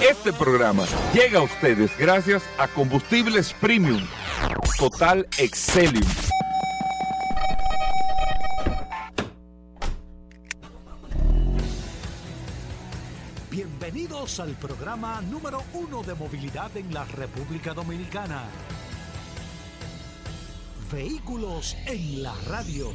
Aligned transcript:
Este 0.00 0.32
programa 0.32 0.84
llega 1.14 1.38
a 1.38 1.42
ustedes 1.42 1.96
gracias 1.98 2.42
a 2.58 2.68
Combustibles 2.68 3.54
Premium 3.54 4.06
Total 4.78 5.26
Excelium. 5.38 6.06
Bienvenidos 13.50 14.40
al 14.40 14.50
programa 14.56 15.22
número 15.22 15.62
uno 15.72 16.02
de 16.02 16.14
movilidad 16.14 16.76
en 16.76 16.92
la 16.92 17.04
República 17.04 17.72
Dominicana. 17.72 18.44
Vehículos 20.92 21.76
en 21.86 22.22
la 22.22 22.34
radio. 22.48 22.92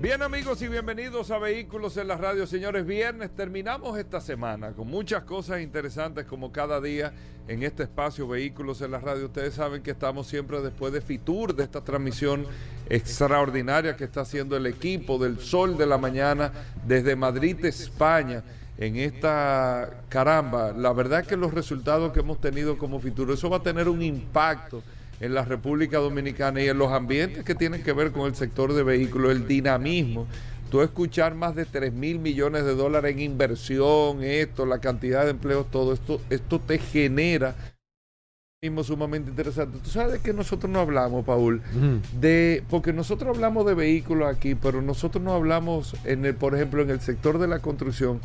Bien 0.00 0.22
amigos 0.22 0.62
y 0.62 0.68
bienvenidos 0.68 1.30
a 1.30 1.36
Vehículos 1.36 1.98
en 1.98 2.08
la 2.08 2.16
Radio. 2.16 2.46
Señores, 2.46 2.86
viernes 2.86 3.36
terminamos 3.36 3.98
esta 3.98 4.18
semana 4.22 4.72
con 4.72 4.88
muchas 4.88 5.24
cosas 5.24 5.60
interesantes 5.60 6.24
como 6.24 6.50
cada 6.52 6.80
día 6.80 7.12
en 7.46 7.62
este 7.62 7.82
espacio 7.82 8.26
Vehículos 8.26 8.80
en 8.80 8.92
la 8.92 8.98
Radio. 8.98 9.26
Ustedes 9.26 9.52
saben 9.52 9.82
que 9.82 9.90
estamos 9.90 10.26
siempre 10.26 10.62
después 10.62 10.94
de 10.94 11.02
Fitur, 11.02 11.54
de 11.54 11.64
esta 11.64 11.84
transmisión 11.84 12.46
extraordinaria 12.88 13.94
que 13.94 14.04
está 14.04 14.22
haciendo 14.22 14.56
el 14.56 14.64
equipo 14.64 15.18
del 15.18 15.38
Sol 15.38 15.76
de 15.76 15.84
la 15.84 15.98
Mañana 15.98 16.50
desde 16.86 17.14
Madrid, 17.14 17.62
España 17.66 18.42
en 18.78 18.96
esta 18.96 20.04
caramba, 20.08 20.72
la 20.72 20.94
verdad 20.94 21.26
que 21.26 21.36
los 21.36 21.52
resultados 21.52 22.14
que 22.14 22.20
hemos 22.20 22.40
tenido 22.40 22.78
como 22.78 23.00
Fitur, 23.00 23.32
eso 23.32 23.50
va 23.50 23.58
a 23.58 23.62
tener 23.62 23.86
un 23.86 24.00
impacto 24.00 24.82
en 25.20 25.34
la 25.34 25.44
República 25.44 25.98
Dominicana 25.98 26.62
y 26.62 26.68
en 26.68 26.78
los 26.78 26.90
ambientes 26.92 27.44
que 27.44 27.54
tienen 27.54 27.82
que 27.82 27.92
ver 27.92 28.10
con 28.10 28.26
el 28.26 28.34
sector 28.34 28.72
de 28.72 28.82
vehículos, 28.82 29.32
el 29.32 29.46
dinamismo. 29.46 30.26
Tú 30.70 30.82
escuchar 30.82 31.34
más 31.34 31.54
de 31.54 31.64
3 31.66 31.92
mil 31.92 32.18
millones 32.18 32.64
de 32.64 32.74
dólares 32.74 33.12
en 33.12 33.20
inversión, 33.20 34.22
esto, 34.22 34.66
la 34.66 34.78
cantidad 34.78 35.24
de 35.24 35.32
empleos, 35.32 35.70
todo 35.70 35.92
esto, 35.92 36.20
esto 36.30 36.60
te 36.60 36.78
genera 36.78 37.54
mismo 38.62 38.84
sumamente 38.84 39.30
interesante. 39.30 39.78
Tú 39.82 39.88
sabes 39.88 40.12
de 40.12 40.18
que 40.18 40.34
nosotros 40.34 40.70
no 40.70 40.80
hablamos, 40.80 41.24
Paul, 41.24 41.62
de 42.20 42.62
porque 42.68 42.92
nosotros 42.92 43.34
hablamos 43.34 43.64
de 43.64 43.72
vehículos 43.72 44.28
aquí, 44.28 44.54
pero 44.54 44.82
nosotros 44.82 45.24
no 45.24 45.32
hablamos 45.32 45.96
en 46.04 46.26
el, 46.26 46.34
por 46.34 46.54
ejemplo, 46.54 46.82
en 46.82 46.90
el 46.90 47.00
sector 47.00 47.38
de 47.38 47.48
la 47.48 47.60
construcción. 47.60 48.20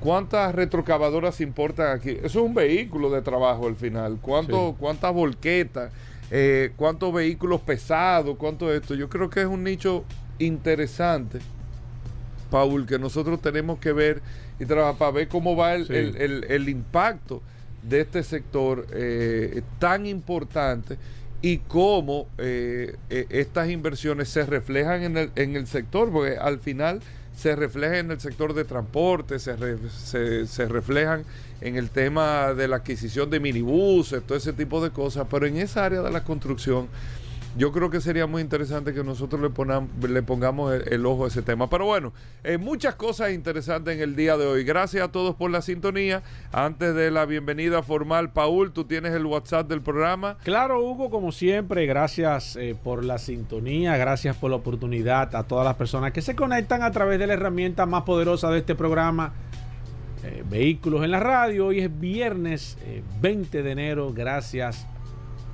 ¿Cuántas 0.00 0.52
retrocavadoras 0.54 1.40
importan 1.40 1.96
aquí? 1.96 2.10
Eso 2.10 2.26
es 2.26 2.36
un 2.36 2.54
vehículo 2.54 3.08
de 3.08 3.22
trabajo 3.22 3.68
al 3.68 3.76
final. 3.76 4.18
¿Cuánto, 4.20 4.74
¿Cuántas 4.78 5.14
volquetas? 5.14 5.92
Eh, 6.30 6.72
¿Cuántos 6.76 7.12
vehículos 7.12 7.60
pesados? 7.60 8.36
¿Cuánto 8.36 8.72
esto? 8.72 8.94
Yo 8.94 9.08
creo 9.08 9.30
que 9.30 9.40
es 9.40 9.46
un 9.46 9.64
nicho 9.64 10.04
interesante, 10.38 11.38
Paul, 12.50 12.86
que 12.86 12.98
nosotros 12.98 13.40
tenemos 13.40 13.78
que 13.78 13.92
ver 13.92 14.20
y 14.60 14.66
trabajar 14.66 14.98
para 14.98 15.10
ver 15.12 15.28
cómo 15.28 15.56
va 15.56 15.74
el, 15.74 15.90
el, 15.90 16.44
el, 16.48 16.68
impacto 16.68 17.42
de 17.82 18.00
este 18.00 18.22
sector 18.22 18.86
eh, 18.92 19.62
tan 19.78 20.06
importante 20.06 20.98
y 21.40 21.58
cómo 21.58 22.26
eh, 22.38 22.96
estas 23.08 23.70
inversiones 23.70 24.28
se 24.28 24.44
reflejan 24.44 25.02
en 25.02 25.16
el, 25.16 25.30
en 25.36 25.56
el 25.56 25.66
sector, 25.66 26.10
porque 26.10 26.36
al 26.36 26.58
final 26.58 27.00
se 27.36 27.54
refleja 27.54 27.98
en 27.98 28.10
el 28.10 28.20
sector 28.20 28.52
de 28.52 28.64
transporte, 28.64 29.38
se, 29.38 29.56
se, 29.88 30.46
se, 30.46 30.66
reflejan 30.66 31.24
en 31.60 31.76
el 31.76 31.90
tema 31.90 32.54
de 32.54 32.68
la 32.68 32.76
adquisición 32.76 33.30
de 33.30 33.40
minibuses, 33.40 34.22
todo 34.22 34.38
ese 34.38 34.52
tipo 34.52 34.82
de 34.82 34.90
cosas, 34.90 35.26
pero 35.30 35.46
en 35.46 35.56
esa 35.56 35.84
área 35.84 36.02
de 36.02 36.10
la 36.10 36.24
construcción 36.24 36.88
yo 37.58 37.72
creo 37.72 37.90
que 37.90 38.00
sería 38.00 38.26
muy 38.26 38.40
interesante 38.40 38.94
que 38.94 39.02
nosotros 39.02 39.40
le, 39.40 40.22
pongamos 40.22 40.74
el, 40.74 41.06
ojo 41.06 41.24
a 41.24 41.28
ese 41.28 41.42
tema. 41.42 41.68
Pero 41.68 41.86
bueno, 41.86 42.12
eh, 42.44 42.56
muchas 42.56 42.94
cosas 42.94 43.32
interesantes 43.32 43.96
en 43.96 44.00
el 44.00 44.14
día 44.14 44.36
de 44.36 44.46
hoy. 44.46 44.62
Gracias 44.62 45.02
a 45.02 45.10
todos 45.10 45.34
por 45.34 45.50
la 45.50 45.60
sintonía. 45.60 46.22
Antes 46.52 46.94
de 46.94 47.10
la 47.10 47.24
bienvenida 47.24 47.82
formal, 47.82 48.30
Paul, 48.30 48.72
tú 48.72 48.84
tienes 48.84 49.12
el 49.12 49.26
WhatsApp 49.26 49.68
del 49.68 49.80
programa. 49.80 50.36
Claro, 50.44 50.80
Hugo, 50.82 51.10
como 51.10 51.32
siempre, 51.32 51.84
gracias 51.86 52.54
eh, 52.54 52.76
por 52.80 53.04
la 53.04 53.18
sintonía, 53.18 53.96
gracias 53.96 54.36
por 54.36 54.50
la 54.50 54.56
oportunidad 54.56 55.34
a 55.34 55.42
todas 55.42 55.64
las 55.64 55.74
personas 55.74 56.12
que 56.12 56.22
se 56.22 56.36
conectan 56.36 56.82
a 56.82 56.92
través 56.92 57.18
de 57.18 57.26
la 57.26 57.32
herramienta 57.32 57.86
más 57.86 58.04
poderosa 58.04 58.50
de 58.50 58.58
este 58.58 58.76
programa. 58.76 59.32
Eh, 60.28 60.44
vehículos 60.48 61.04
en 61.04 61.10
la 61.10 61.20
radio. 61.20 61.68
Hoy 61.68 61.80
es 61.80 62.00
viernes 62.00 62.76
20 63.20 63.62
de 63.62 63.70
enero. 63.70 64.12
Gracias 64.12 64.86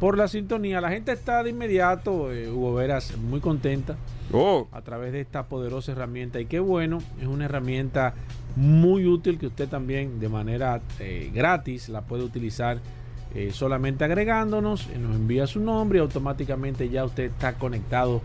por 0.01 0.19
la 0.19 0.29
sintonía. 0.29 0.81
La 0.81 0.91
gente 0.91 1.12
está 1.12 1.43
de 1.43 1.51
inmediato, 1.51 2.33
eh, 2.33 2.51
Hugo 2.51 2.75
Veras, 2.75 3.17
muy 3.17 3.41
contenta 3.41 3.97
oh. 4.33 4.69
a 4.73 4.83
través 4.83 5.12
de 5.12 5.21
esta 5.21 5.45
poderosa 5.45 5.93
herramienta. 5.93 6.41
Y 6.41 6.47
qué 6.47 6.61
bueno, 6.61 6.99
es 7.21 7.27
una 7.27 7.47
herramienta 7.47 8.15
muy 8.57 9.07
útil 9.07 9.39
que 9.39 9.47
usted 9.47 9.69
también 9.69 10.21
de 10.21 10.29
manera 10.29 10.81
eh, 11.01 11.31
gratis 11.33 11.89
la 11.89 12.03
puede 12.03 12.25
utilizar 12.25 12.81
eh, 13.35 13.51
solamente 13.53 14.05
agregándonos, 14.05 14.89
nos 14.97 15.17
envía 15.17 15.47
su 15.47 15.61
nombre 15.61 15.99
y 15.99 16.03
automáticamente 16.03 16.89
ya 16.89 17.05
usted 17.05 17.25
está 17.25 17.55
conectado 17.55 18.23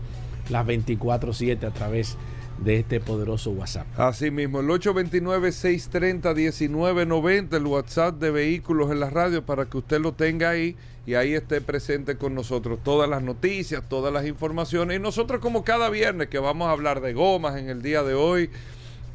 las 0.50 0.64
24/7 0.66 1.66
a 1.66 1.70
través 1.70 2.10
de 2.12 2.20
este 2.66 3.00
poderoso 3.00 3.50
WhatsApp. 3.50 3.86
Así 3.98 4.30
mismo, 4.30 4.60
el 4.60 4.68
829-630-1990, 4.68 7.56
el 7.56 7.66
WhatsApp 7.66 8.20
de 8.20 8.30
vehículos 8.30 8.90
en 8.90 9.00
la 9.00 9.10
radio 9.10 9.44
para 9.44 9.66
que 9.66 9.78
usted 9.78 10.00
lo 10.00 10.12
tenga 10.12 10.50
ahí 10.50 10.76
y 11.06 11.14
ahí 11.14 11.34
esté 11.34 11.60
presente 11.60 12.16
con 12.16 12.34
nosotros 12.34 12.78
todas 12.84 13.08
las 13.08 13.22
noticias, 13.22 13.88
todas 13.88 14.12
las 14.12 14.26
informaciones. 14.26 14.98
Y 14.98 15.00
nosotros 15.00 15.40
como 15.40 15.64
cada 15.64 15.88
viernes 15.88 16.28
que 16.28 16.38
vamos 16.38 16.68
a 16.68 16.72
hablar 16.72 17.00
de 17.00 17.14
gomas 17.14 17.56
en 17.56 17.68
el 17.68 17.82
día 17.82 18.02
de 18.02 18.14
hoy. 18.14 18.50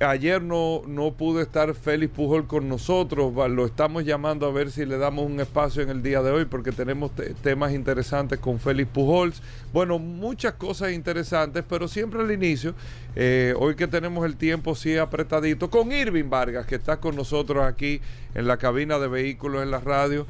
Ayer 0.01 0.41
no, 0.41 0.81
no 0.87 1.13
pudo 1.13 1.39
estar 1.39 1.73
Félix 1.73 2.13
Pujol 2.13 2.47
con 2.47 2.67
nosotros, 2.67 3.33
lo 3.49 3.65
estamos 3.65 4.03
llamando 4.03 4.45
a 4.45 4.51
ver 4.51 4.69
si 4.69 4.85
le 4.85 4.97
damos 4.97 5.25
un 5.25 5.39
espacio 5.39 5.83
en 5.83 5.89
el 5.89 6.03
día 6.03 6.21
de 6.21 6.31
hoy 6.31 6.43
porque 6.43 6.73
tenemos 6.73 7.11
temas 7.41 7.71
interesantes 7.71 8.39
con 8.39 8.59
Félix 8.59 8.89
Pujols. 8.91 9.41
Bueno, 9.71 9.97
muchas 9.97 10.55
cosas 10.55 10.91
interesantes, 10.91 11.63
pero 11.69 11.87
siempre 11.87 12.19
al 12.19 12.31
inicio, 12.31 12.75
eh, 13.15 13.53
hoy 13.57 13.75
que 13.75 13.87
tenemos 13.87 14.25
el 14.25 14.35
tiempo 14.35 14.75
sí 14.75 14.97
apretadito, 14.97 15.69
con 15.69 15.93
Irving 15.93 16.29
Vargas 16.29 16.65
que 16.65 16.75
está 16.75 16.97
con 16.97 17.15
nosotros 17.15 17.63
aquí 17.63 18.01
en 18.33 18.47
la 18.47 18.57
cabina 18.57 18.99
de 18.99 19.07
vehículos 19.07 19.63
en 19.63 19.71
la 19.71 19.79
radio. 19.79 20.27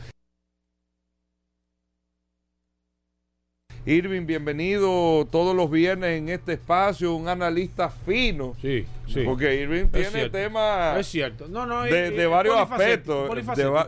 Irving, 3.88 4.25
bienvenido 4.25 5.28
todos 5.29 5.56
los 5.56 5.69
viernes 5.69 6.18
en 6.18 6.29
este 6.29 6.53
espacio, 6.53 7.13
un 7.13 7.28
analista 7.28 7.88
fino. 7.88 8.56
Sí, 8.59 8.84
sí. 9.07 9.22
Porque 9.23 9.62
Irving 9.62 9.90
tiene 9.90 10.28
temas. 10.31 10.97
Es 10.97 11.06
cierto. 11.06 11.47
No, 11.47 11.68
no, 11.68 11.84
de, 11.84 12.25
varios 12.25 12.56
aspectos. 12.57 13.29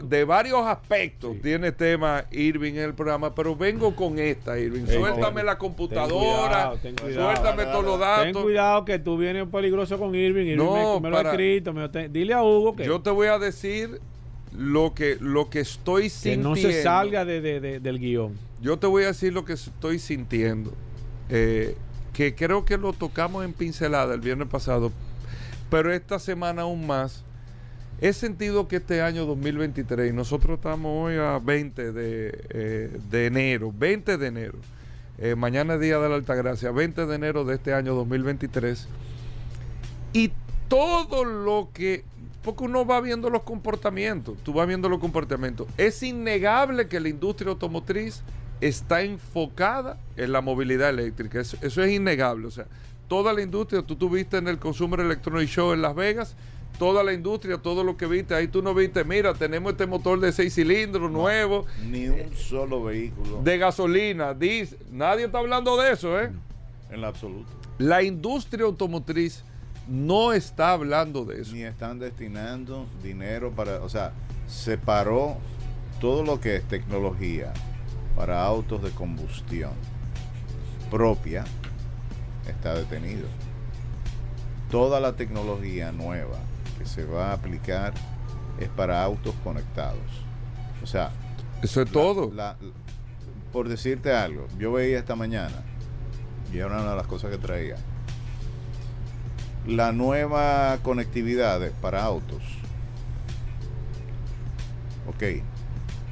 De, 0.08 0.24
varios 0.24 0.68
aspectos 0.68 1.38
tiene 1.42 1.72
tema 1.72 2.26
Irving 2.30 2.74
en 2.74 2.84
el 2.84 2.94
programa. 2.94 3.34
Pero 3.34 3.56
vengo 3.56 3.96
con 3.96 4.20
esta, 4.20 4.60
Irving. 4.60 4.86
Suéltame 4.86 5.44
la 5.44 5.58
computadora. 5.58 6.74
suéltame 6.80 7.64
todos 7.66 7.86
los 7.86 8.00
datos. 8.00 8.26
Ten 8.26 8.44
cuidado 8.44 8.86
que 8.86 9.00
tú 9.00 9.18
vienes 9.18 9.48
peligroso 9.48 9.98
con 9.98 10.14
Irving. 10.14 10.46
Irving 10.46 10.58
no, 10.58 11.00
me, 11.00 11.10
lo 11.10 11.20
he 11.20 11.24
escrito. 11.24 11.74
dile 12.10 12.34
a 12.36 12.44
Hugo 12.44 12.76
que. 12.76 12.86
Yo 12.86 13.02
te 13.02 13.10
voy 13.10 13.30
a 13.30 13.40
decir 13.40 14.00
lo 14.58 14.94
que, 14.94 15.18
lo 15.22 15.50
que 15.50 15.60
estoy 15.60 16.10
sintiendo. 16.10 16.56
Que 16.56 16.64
no 16.64 16.70
se 16.70 16.84
salga 16.84 17.24
de, 17.26 17.80
del 17.80 18.00
guion. 18.00 18.34
Yo 18.62 18.78
te 18.78 18.88
voy 18.88 19.04
a 19.04 19.08
decir 19.08 19.32
lo 19.34 19.46
que 19.46 19.54
estoy 19.54 20.00
sintiendo. 20.00 20.74
Eh, 21.30 21.78
que 22.14 22.34
creo 22.34 22.66
que 22.66 22.78
lo 22.78 22.94
tocamos 22.94 23.46
en 23.46 23.54
pincelada 23.54 24.16
el 24.16 24.22
viernes 24.22 24.48
pasado, 24.48 24.92
pero 25.70 25.94
esta 25.94 26.18
semana 26.18 26.64
aún 26.64 26.88
más. 26.88 27.24
He 28.02 28.14
sentido 28.14 28.68
que 28.68 28.78
este 28.78 29.02
año 29.02 29.26
2023, 29.26 30.14
nosotros 30.14 30.58
estamos 30.58 30.92
hoy 30.94 31.18
a 31.18 31.40
20 31.40 31.92
de, 31.92 32.46
eh, 32.50 33.00
de 33.10 33.26
enero, 33.26 33.74
20 33.76 34.18
de 34.18 34.28
enero, 34.28 34.58
eh, 35.18 35.36
mañana 35.36 35.76
es 35.76 35.80
Día 35.80 35.98
de 35.98 36.10
la 36.10 36.16
Altagracia, 36.16 36.72
20 36.72 37.08
de 37.08 37.16
enero 37.16 37.44
de 37.44 37.56
este 37.56 37.74
año 37.74 37.96
2023, 37.96 38.88
y 40.14 40.32
todo 40.68 41.26
lo 41.26 41.70
que 41.74 42.04
porque 42.48 42.64
uno 42.64 42.86
va 42.86 43.02
viendo 43.02 43.30
los 43.30 43.44
comportamientos, 43.44 44.38
tú 44.42 44.54
vas 44.54 44.66
viendo 44.66 44.88
los 44.88 45.00
comportamientos. 45.00 45.68
Es 45.76 46.02
innegable 46.02 46.88
que 46.88 47.02
la 47.02 47.10
industria 47.10 47.52
automotriz 47.52 48.24
está 48.62 49.02
enfocada 49.02 50.00
en 50.16 50.32
la 50.32 50.40
movilidad 50.40 50.90
eléctrica, 50.90 51.42
eso, 51.42 51.58
es 51.62 51.92
innegable, 51.92 52.48
o 52.48 52.52
sea, 52.52 52.66
toda 53.10 53.34
la 53.34 53.42
industria, 53.42 53.82
tú 53.82 53.98
tuviste 53.98 54.38
en 54.38 54.48
el 54.48 54.60
Consumer 54.60 55.02
Electronic 55.02 55.50
Show 55.50 55.74
en 55.74 55.82
Las 55.82 55.94
Vegas, 55.94 56.38
toda 56.80 57.04
la 57.04 57.12
industria, 57.12 57.58
todo 57.58 57.84
lo 57.84 57.98
que 57.98 58.06
viste, 58.06 58.34
ahí 58.34 58.48
tú 58.48 58.62
no 58.62 58.74
viste, 58.74 59.04
mira, 59.04 59.34
tenemos 59.34 59.74
este 59.74 59.86
motor 59.86 60.18
de 60.22 60.32
seis 60.32 60.56
cilindros 60.56 61.12
nuevo. 61.12 61.66
Ni 61.84 62.08
un 62.08 62.34
solo 62.34 62.82
vehículo. 62.82 63.42
De 63.44 63.58
gasolina, 63.58 64.34
dice, 64.34 64.78
nadie 64.90 65.26
está 65.26 65.40
hablando 65.40 65.76
de 65.76 65.92
eso, 65.92 66.18
¿eh? 66.18 66.32
En 66.92 67.02
lo 67.02 67.08
absoluto. 67.08 67.50
La 67.78 68.04
industria 68.04 68.64
automotriz 68.64 69.44
no 69.88 70.34
está 70.34 70.72
hablando 70.72 71.26
de 71.26 71.42
eso. 71.42 71.54
Ni 71.54 71.64
están 71.64 72.00
destinando 72.00 72.86
dinero 73.04 73.52
para, 73.52 73.82
o 73.82 73.90
sea, 73.90 74.12
separó 74.48 75.38
todo 76.02 76.24
lo 76.24 76.40
que 76.40 76.56
es 76.58 76.64
tecnología 76.68 77.54
para 78.16 78.44
autos 78.44 78.82
de 78.84 78.92
combustión 78.92 79.72
propia, 80.90 81.44
está 82.48 82.74
detenido. 82.76 83.28
toda 84.72 85.00
la 85.00 85.14
tecnología 85.14 85.94
nueva 85.94 86.38
que 86.78 86.86
se 86.86 87.06
va 87.06 87.30
a 87.30 87.34
aplicar 87.34 87.94
es 88.60 88.68
para 88.68 89.02
autos 89.02 89.34
conectados. 89.42 90.02
O 90.84 90.86
sea, 90.86 91.12
Eso 91.62 91.82
es 91.82 91.88
la- 91.88 91.94
todo. 91.94 92.32
la- 92.34 92.58
por 93.54 93.70
decirte 93.70 94.14
algo, 94.14 94.46
yo 94.60 94.74
veía 94.74 95.00
esta 95.00 95.16
mañana, 95.16 95.56
y 96.54 96.58
era 96.58 96.68
una 96.68 96.90
de 96.90 96.96
las 96.98 97.08
cosas 97.08 97.32
que 97.32 97.38
traía, 97.38 97.78
la 99.68 99.92
nueva 99.92 100.78
conectividad 100.82 101.60
para 101.82 102.04
autos. 102.04 102.42
Ok, 105.08 105.24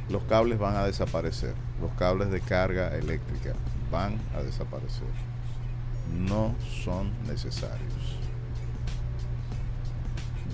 los 0.10 0.24
cables 0.24 0.60
van 0.60 0.76
a 0.76 0.86
desaparecer, 0.86 1.54
los 1.82 1.92
cables 1.94 2.32
de 2.32 2.42
carga 2.42 2.96
eléctrica 2.96 3.54
van 3.92 4.20
a 4.38 4.42
desaparecer. 4.42 5.08
No 6.18 6.54
son 6.84 7.10
necesarios. 7.28 8.20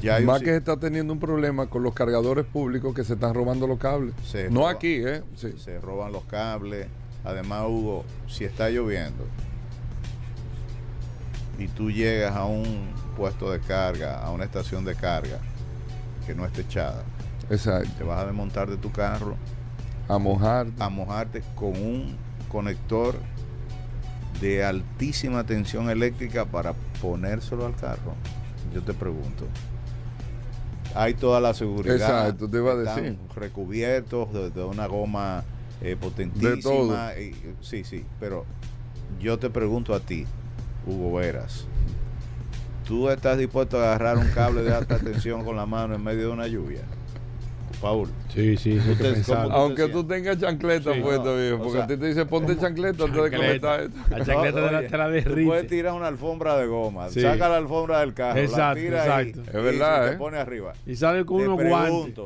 Ya 0.02 0.20
Más 0.22 0.40
si- 0.40 0.46
que 0.46 0.52
se 0.52 0.58
está 0.58 0.78
teniendo 0.78 1.14
un 1.14 1.20
problema 1.20 1.68
con 1.68 1.84
los 1.84 1.94
cargadores 1.94 2.46
públicos 2.46 2.96
que 2.96 3.04
se 3.04 3.14
están 3.14 3.36
robando 3.36 3.68
los 3.68 3.78
cables. 3.78 4.16
Se 4.26 4.50
no 4.50 4.68
aquí, 4.68 4.96
¿eh? 5.06 5.22
Sí. 5.36 5.54
se 5.58 5.80
roban 5.80 6.12
los 6.12 6.24
cables. 6.26 6.88
Además, 7.24 7.66
Hugo, 7.68 8.04
si 8.28 8.46
está 8.46 8.70
lloviendo 8.72 9.26
y 11.64 11.68
tú 11.68 11.92
llegas 11.92 12.36
a 12.36 12.46
un 12.46 12.90
puesto 13.16 13.52
de 13.52 13.60
carga, 13.60 14.20
a 14.24 14.32
una 14.32 14.46
estación 14.46 14.84
de 14.86 14.96
carga 14.96 15.38
que 16.26 16.34
no 16.34 16.46
esté 16.46 16.62
echada, 16.62 17.04
Exacto. 17.50 17.90
te 17.98 18.04
vas 18.04 18.20
a 18.22 18.26
desmontar 18.26 18.70
de 18.70 18.78
tu 18.78 18.92
carro 18.92 19.36
A 20.08 20.18
mojar. 20.18 20.68
a 20.80 20.90
mojarte 20.90 21.44
con 21.56 21.70
un 21.70 22.16
conector 22.50 23.16
de 24.40 24.64
altísima 24.64 25.44
tensión 25.46 25.90
eléctrica 25.90 26.46
para 26.46 26.74
ponérselo 27.02 27.66
al 27.66 27.76
carro. 27.76 28.14
Yo 28.74 28.82
te 28.82 28.94
pregunto. 28.94 29.46
Hay 30.96 31.14
toda 31.14 31.40
la 31.40 31.54
seguridad. 31.54 31.96
Exacto, 31.96 32.50
te 32.50 32.58
iba 32.58 32.74
a 32.74 32.80
están 32.80 33.04
decir. 33.04 33.20
recubiertos 33.36 34.34
de, 34.34 34.50
de 34.50 34.64
una 34.64 34.88
goma 34.88 35.44
eh, 35.82 35.96
potentísima. 36.00 36.50
De 36.56 36.62
todo. 36.62 37.20
y- 37.22 37.36
sí, 37.62 37.84
sí, 37.84 38.04
pero 38.20 38.46
yo 39.20 39.38
te 39.40 39.50
pregunto 39.50 39.94
a 39.94 40.00
ti, 40.00 40.26
Hugo 40.86 41.18
Veras. 41.18 41.66
¿Tú 42.88 43.10
estás 43.10 43.38
dispuesto 43.38 43.80
a 43.80 43.84
agarrar 43.94 44.18
un 44.18 44.28
cable 44.30 44.64
de 44.64 44.74
alta 44.74 44.98
tensión 45.04 45.44
con 45.46 45.56
la 45.56 45.66
mano 45.66 45.96
en 45.96 46.04
medio 46.04 46.28
de 46.28 46.34
una 46.34 46.48
lluvia? 46.48 46.82
Paul. 47.82 48.10
Sí, 48.34 48.58
sí. 48.58 48.80
¿cómo- 49.26 49.40
Aunque 49.52 49.88
tú 49.88 50.04
tengas 50.04 50.38
chancleta 50.38 50.94
Sí. 50.94 51.00
puesta, 51.00 51.24
No, 51.24 51.36
viejo, 51.38 51.64
porque 51.64 51.80
a 51.82 51.88
ti 51.88 51.98
te 51.98 52.06
dice 52.08 52.26
ponte 52.28 52.56
chancleta 52.58 53.06
antes 53.06 53.24
de 53.24 53.32
comentar 53.38 53.80
esto. 53.82 53.98
La 54.10 54.24
chancleta 54.26 54.62
de 54.62 54.72
la, 54.72 54.78
Oye, 54.80 54.88
te 54.90 54.98
la 54.98 55.06
Tú 55.06 55.12
puedes 55.12 55.26
derrite. 55.26 55.64
tirar 55.68 55.94
una 55.94 56.08
alfombra 56.08 56.58
de 56.58 56.68
goma, 56.68 57.10
Sí. 57.10 57.22
saca 57.22 57.50
la 57.50 57.58
alfombra 57.58 58.02
del 58.02 58.14
carro, 58.14 58.40
Exacto, 58.40 58.62
la 58.62 58.76
tira 58.76 59.18
ahí, 59.18 59.30
exacto. 59.30 59.58
Es 59.58 59.64
verdad, 59.64 60.02
y 60.02 60.04
se 60.04 60.08
¿eh? 60.08 60.12
te 60.12 60.18
pone 60.18 60.38
arriba. 60.38 60.74
Y 60.86 60.96
sale 60.96 61.26
con 61.26 61.38
Te 61.40 61.48
unos 61.48 61.68
guantes. 61.68 62.24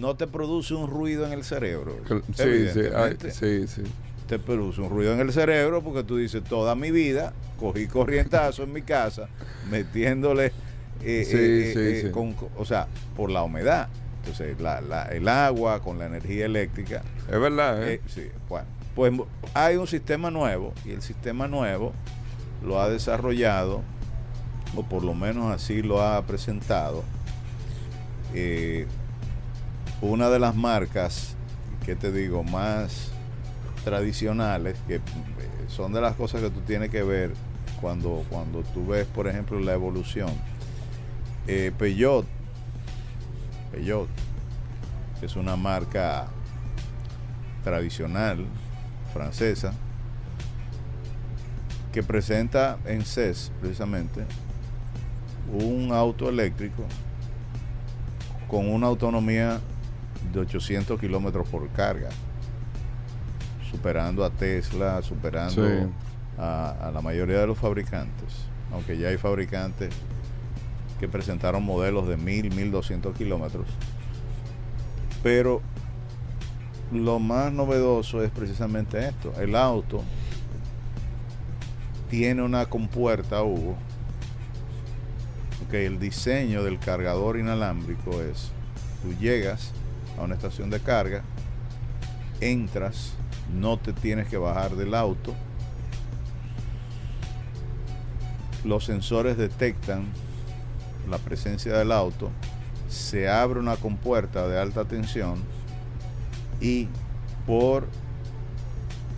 ¿no 0.00 0.16
te 0.16 0.26
produce 0.26 0.74
un 0.74 0.88
ruido 0.90 1.24
en 1.26 1.32
el 1.34 1.44
cerebro? 1.44 1.96
Sí, 2.34 2.68
sí, 2.72 2.80
ay, 2.96 3.16
sí, 3.30 3.68
sí. 3.68 3.82
Te 4.32 4.38
produce 4.38 4.80
un 4.80 4.88
ruido 4.88 5.12
en 5.12 5.20
el 5.20 5.30
cerebro 5.30 5.82
porque 5.82 6.04
tú 6.04 6.16
dices, 6.16 6.42
toda 6.42 6.74
mi 6.74 6.90
vida 6.90 7.34
cogí 7.60 7.86
corrientazo 7.86 8.62
en 8.62 8.72
mi 8.72 8.80
casa, 8.80 9.28
metiéndole, 9.70 10.52
eh, 11.02 11.24
Sí, 11.28 11.36
eh, 11.36 11.70
sí, 11.74 11.78
eh, 11.78 12.02
sí. 12.06 12.10
con- 12.10 12.34
o 12.56 12.64
sea, 12.64 12.86
por 13.14 13.30
la 13.30 13.42
humedad. 13.42 13.88
Entonces, 14.20 14.58
la- 14.58 14.80
la- 14.80 15.02
el 15.08 15.28
agua 15.28 15.82
con 15.82 15.98
la 15.98 16.06
energía 16.06 16.46
eléctrica 16.46 17.02
Es 17.30 17.38
verdad, 17.38 17.82
sí, 18.06 18.30
bueno, 18.48 18.66
pues 18.94 19.12
hay 19.52 19.76
un 19.76 19.86
sistema 19.86 20.30
nuevo 20.30 20.72
y 20.86 20.92
el 20.92 21.02
sistema 21.02 21.46
nuevo 21.46 21.92
lo 22.64 22.80
ha 22.80 22.88
desarrollado, 22.88 23.82
o 24.74 24.82
por 24.82 25.04
lo 25.04 25.12
menos 25.12 25.54
así 25.54 25.82
lo 25.82 26.00
ha 26.00 26.22
presentado, 26.22 27.04
una 30.00 30.30
de 30.30 30.38
las 30.38 30.54
marcas, 30.56 31.36
que 31.84 31.94
te 31.96 32.10
digo, 32.10 32.42
más 32.44 33.11
tradicionales, 33.84 34.76
que 34.86 34.96
eh, 34.96 35.00
son 35.68 35.92
de 35.92 36.00
las 36.00 36.14
cosas 36.14 36.40
que 36.40 36.50
tú 36.50 36.60
tienes 36.60 36.90
que 36.90 37.02
ver 37.02 37.32
cuando, 37.80 38.24
cuando 38.28 38.62
tú 38.62 38.86
ves, 38.86 39.06
por 39.06 39.26
ejemplo, 39.26 39.58
la 39.58 39.72
evolución. 39.72 40.30
Eh, 41.46 41.72
Peugeot, 41.76 42.24
Peugeot, 43.72 44.08
es 45.20 45.36
una 45.36 45.56
marca 45.56 46.26
tradicional 47.64 48.44
francesa 49.12 49.72
que 51.92 52.02
presenta 52.02 52.78
en 52.86 53.04
CES 53.04 53.52
precisamente 53.60 54.24
un 55.52 55.92
auto 55.92 56.28
eléctrico 56.28 56.84
con 58.48 58.68
una 58.68 58.86
autonomía 58.86 59.60
de 60.32 60.40
800 60.40 60.98
kilómetros 60.98 61.46
por 61.48 61.68
carga 61.70 62.08
superando 63.72 64.24
a 64.24 64.30
Tesla 64.30 65.02
superando 65.02 65.66
Sí. 65.66 65.86
a, 66.38 66.88
a 66.88 66.90
la 66.92 67.00
mayoría 67.00 67.38
de 67.40 67.46
los 67.48 67.58
fabricantes 67.58 68.46
aunque 68.72 68.96
ya 68.98 69.08
hay 69.08 69.16
fabricantes 69.16 69.92
que 71.00 71.08
presentaron 71.08 71.64
modelos 71.64 72.06
de 72.06 72.16
1000 72.16 72.54
1200 72.54 73.16
kilómetros 73.16 73.66
pero 75.22 75.60
lo 76.92 77.18
más 77.18 77.50
novedoso 77.52 78.22
es 78.22 78.30
precisamente 78.30 79.08
esto. 79.08 79.32
El 79.40 79.56
auto 79.56 80.02
tiene 82.10 82.42
una 82.42 82.66
compuerta, 82.66 83.42
Hugo. 83.42 83.76
Ok, 85.66 85.74
el 85.74 85.98
diseño 85.98 86.62
del 86.62 86.78
cargador 86.78 87.38
inalámbrico 87.38 88.20
es, 88.20 88.50
tú 89.02 89.14
llegas 89.18 89.70
a 90.18 90.22
una 90.22 90.34
estación 90.34 90.68
de 90.68 90.80
carga, 90.80 91.22
entras, 92.40 93.14
no 93.52 93.78
te 93.78 93.92
tienes 93.92 94.28
que 94.28 94.36
bajar 94.36 94.76
del 94.76 94.94
auto, 94.94 95.34
los 98.64 98.84
sensores 98.84 99.36
detectan 99.36 100.06
la 101.08 101.18
presencia 101.18 101.76
del 101.76 101.92
auto, 101.92 102.30
se 102.88 103.28
abre 103.28 103.58
una 103.58 103.76
compuerta 103.76 104.46
de 104.48 104.58
alta 104.58 104.84
tensión 104.84 105.42
y 106.60 106.88
por 107.46 107.88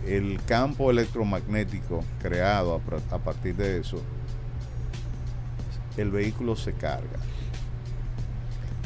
el 0.07 0.39
campo 0.45 0.91
electromagnético 0.91 2.03
creado 2.21 2.81
a, 3.11 3.17
partir 3.19 3.55
de 3.55 3.79
eso, 3.79 4.01
el 5.97 6.11
vehículo 6.11 6.55
se 6.55 6.73
carga. 6.73 7.19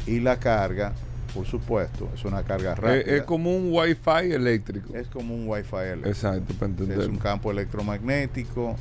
Y 0.06 0.20
la 0.20 0.38
carga, 0.38 0.94
por 1.34 1.46
supuesto, 1.46 2.08
es 2.14 2.24
una 2.24 2.42
carga 2.42 2.74
rápida. 2.74 3.00
Es, 3.00 3.06
es 3.08 3.22
como 3.22 3.54
un 3.56 3.68
wifi 3.72 4.32
eléctrico. 4.32 4.94
Es 4.94 5.08
como 5.08 5.34
un 5.34 5.48
wifi 5.48 5.76
eléctrico. 5.76 6.08
Exacto, 6.08 6.54
para 6.54 6.72
Es 6.72 6.80
entender. 6.80 7.08
un 7.10 7.18
campo 7.18 7.50
electromagnético 7.50 8.76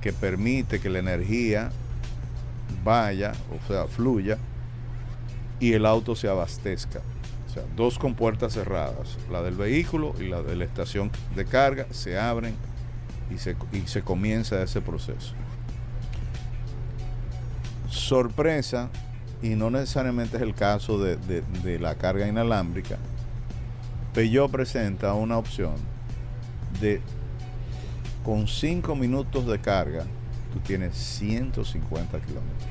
que 0.00 0.12
permite 0.12 0.80
que 0.80 0.90
la 0.90 0.98
energía 0.98 1.70
vaya, 2.84 3.32
o 3.50 3.66
sea, 3.66 3.86
fluya, 3.86 4.38
y 5.60 5.72
el 5.72 5.86
auto 5.86 6.14
se 6.14 6.28
abastezca. 6.28 7.00
O 7.48 7.52
sea, 7.54 7.62
dos 7.76 7.98
compuertas 7.98 8.52
cerradas, 8.54 9.16
la 9.30 9.40
del 9.42 9.54
vehículo 9.54 10.14
y 10.20 10.24
la 10.24 10.42
de 10.42 10.56
la 10.56 10.64
estación 10.64 11.10
de 11.36 11.44
carga, 11.46 11.86
se 11.90 12.18
abren 12.18 12.54
y 13.34 13.38
se, 13.38 13.56
y 13.72 13.86
se 13.86 14.02
comienza 14.02 14.62
ese 14.62 14.80
proceso. 14.80 15.34
Sorpresa, 17.88 18.90
y 19.44 19.54
no 19.56 19.70
necesariamente 19.70 20.36
es 20.38 20.42
el 20.42 20.54
caso 20.54 20.98
de, 20.98 21.16
de- 21.16 21.42
de 21.62 21.78
la 21.78 21.94
carga 21.96 22.26
inalámbrica, 22.26 22.96
Peugeot 24.14 24.50
presenta 24.50 25.12
una 25.14 25.36
opción 25.38 25.74
de 26.80 27.00
con 28.24 28.48
5 28.48 28.96
minutos 28.96 29.46
de 29.46 29.60
carga, 29.60 30.04
tú 30.52 30.58
tienes 30.60 30.94
150 30.96 32.18
kilómetros. 32.20 32.70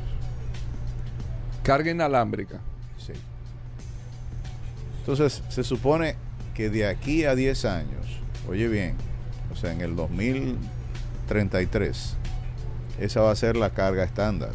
Carga 1.62 1.92
inalámbrica. 1.92 2.60
Sí. 2.98 3.14
Entonces, 5.00 5.44
se 5.50 5.64
supone 5.64 6.16
que 6.56 6.70
de 6.70 6.88
aquí 6.88 7.26
a 7.26 7.36
10 7.36 7.66
años, 7.66 8.06
oye 8.50 8.68
bien, 8.68 8.96
o 9.52 9.56
sea, 9.56 9.72
en 9.74 9.82
el 9.82 9.96
2033, 9.96 12.16
esa 13.00 13.22
va 13.22 13.32
a 13.32 13.36
ser 13.36 13.56
la 13.58 13.70
carga 13.72 14.04
estándar. 14.04 14.52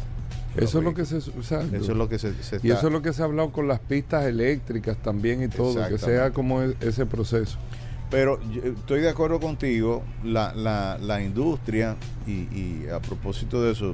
Eso 0.55 0.79
es 0.79 0.83
lo 0.83 0.93
que 0.93 1.05
se... 1.05 1.17
Eso 1.17 1.31
es 1.77 1.87
lo 1.89 2.09
que 2.09 2.19
se, 2.19 2.33
se 2.43 2.59
Y 2.63 2.71
eso 2.71 2.87
es 2.87 2.93
lo 2.93 3.01
que 3.01 3.13
se 3.13 3.21
ha 3.21 3.25
hablado 3.25 3.51
con 3.51 3.67
las 3.67 3.79
pistas 3.79 4.25
eléctricas 4.25 4.97
también 4.97 5.43
y 5.43 5.47
todo, 5.47 5.87
que 5.87 5.97
sea 5.97 6.31
como 6.31 6.61
e- 6.63 6.75
ese 6.81 7.05
proceso. 7.05 7.57
Pero 8.09 8.39
yo 8.51 8.63
estoy 8.63 9.01
de 9.01 9.09
acuerdo 9.09 9.39
contigo, 9.39 10.01
la, 10.23 10.51
la, 10.55 10.97
la 10.99 11.21
industria, 11.21 11.95
y, 12.25 12.31
y 12.57 12.87
a 12.91 12.99
propósito 12.99 13.61
de 13.61 13.73
eso, 13.73 13.93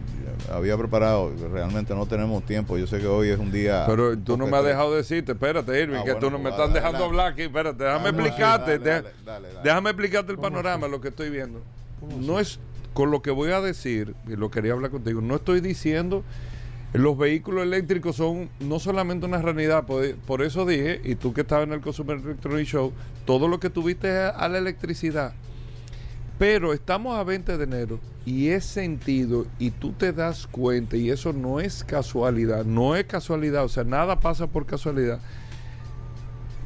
había 0.49 0.77
preparado, 0.77 1.33
realmente 1.51 1.93
no 1.93 2.05
tenemos 2.05 2.45
tiempo, 2.45 2.77
yo 2.77 2.87
sé 2.87 2.99
que 2.99 3.07
hoy 3.07 3.27
es 3.27 3.37
un 3.37 3.51
día... 3.51 3.83
Pero 3.85 4.17
tú 4.17 4.37
no 4.37 4.47
me 4.47 4.55
has 4.55 4.63
dejado 4.63 4.95
decirte, 4.95 5.33
espérate, 5.33 5.81
Irving, 5.81 5.97
Ah, 5.97 6.03
que 6.05 6.11
bueno, 6.13 6.19
tú 6.27 6.31
no 6.31 6.37
me 6.37 6.49
pues, 6.49 6.53
estás 6.53 6.73
dejando 6.73 7.03
hablar 7.03 7.33
aquí, 7.33 7.41
espérate, 7.41 7.83
déjame 7.83 8.07
Ah, 8.07 8.11
sí, 8.13 8.17
explicarte, 8.19 8.79
dale, 8.79 8.85
dale, 8.85 9.09
dale, 9.25 9.47
dale. 9.49 9.59
déjame 9.65 9.89
explicarte 9.89 10.31
el 10.31 10.37
¿Cómo 10.37 10.47
panorama, 10.47 10.87
lo 10.87 11.01
que 11.01 11.09
estoy 11.09 11.29
viendo. 11.29 11.59
¿Cómo 11.99 12.17
No 12.21 12.39
es 12.39 12.57
con 12.95 13.11
lo 13.11 13.21
que 13.21 13.29
voy 13.29 13.51
a 13.51 13.59
decir, 13.59 14.15
y 14.25 14.37
lo 14.37 14.49
quería 14.49 14.71
hablar 14.71 14.89
contigo, 14.89 15.19
no 15.19 15.35
estoy 15.35 15.59
diciendo 15.59 16.23
los 16.93 17.17
vehículos 17.17 17.63
eléctricos 17.63 18.15
son 18.15 18.49
no 18.61 18.79
solamente 18.79 19.25
una 19.25 19.41
realidad, 19.41 19.85
por, 19.85 20.41
eso 20.41 20.65
dije, 20.65 21.01
y 21.03 21.15
tú 21.15 21.33
que 21.33 21.41
estabas 21.41 21.67
en 21.67 21.73
el 21.73 21.81
Consumer 21.81 22.17
Electronic 22.17 22.65
Show, 22.65 22.93
todo 23.25 23.49
lo 23.49 23.59
que 23.59 23.69
tuviste 23.69 24.09
a 24.09 24.47
la 24.47 24.59
electricidad. 24.59 25.33
Pero 26.39 26.71
estamos 26.71 27.19
a 27.19 27.23
20 27.25 27.57
de 27.57 27.63
enero 27.65 27.99
y 28.25 28.47
es 28.47 28.63
sentido 28.63 29.45
y 29.59 29.71
tú 29.71 29.91
te 29.91 30.13
das 30.13 30.47
cuenta 30.47 30.95
y 30.95 31.09
eso 31.09 31.33
no 31.33 31.59
es 31.59 31.83
casualidad, 31.83 32.63
no 32.63 32.95
es 32.95 33.05
casualidad, 33.05 33.65
o 33.65 33.69
sea, 33.69 33.83
nada 33.83 34.21
pasa 34.21 34.47
por 34.47 34.65
casualidad. 34.65 35.19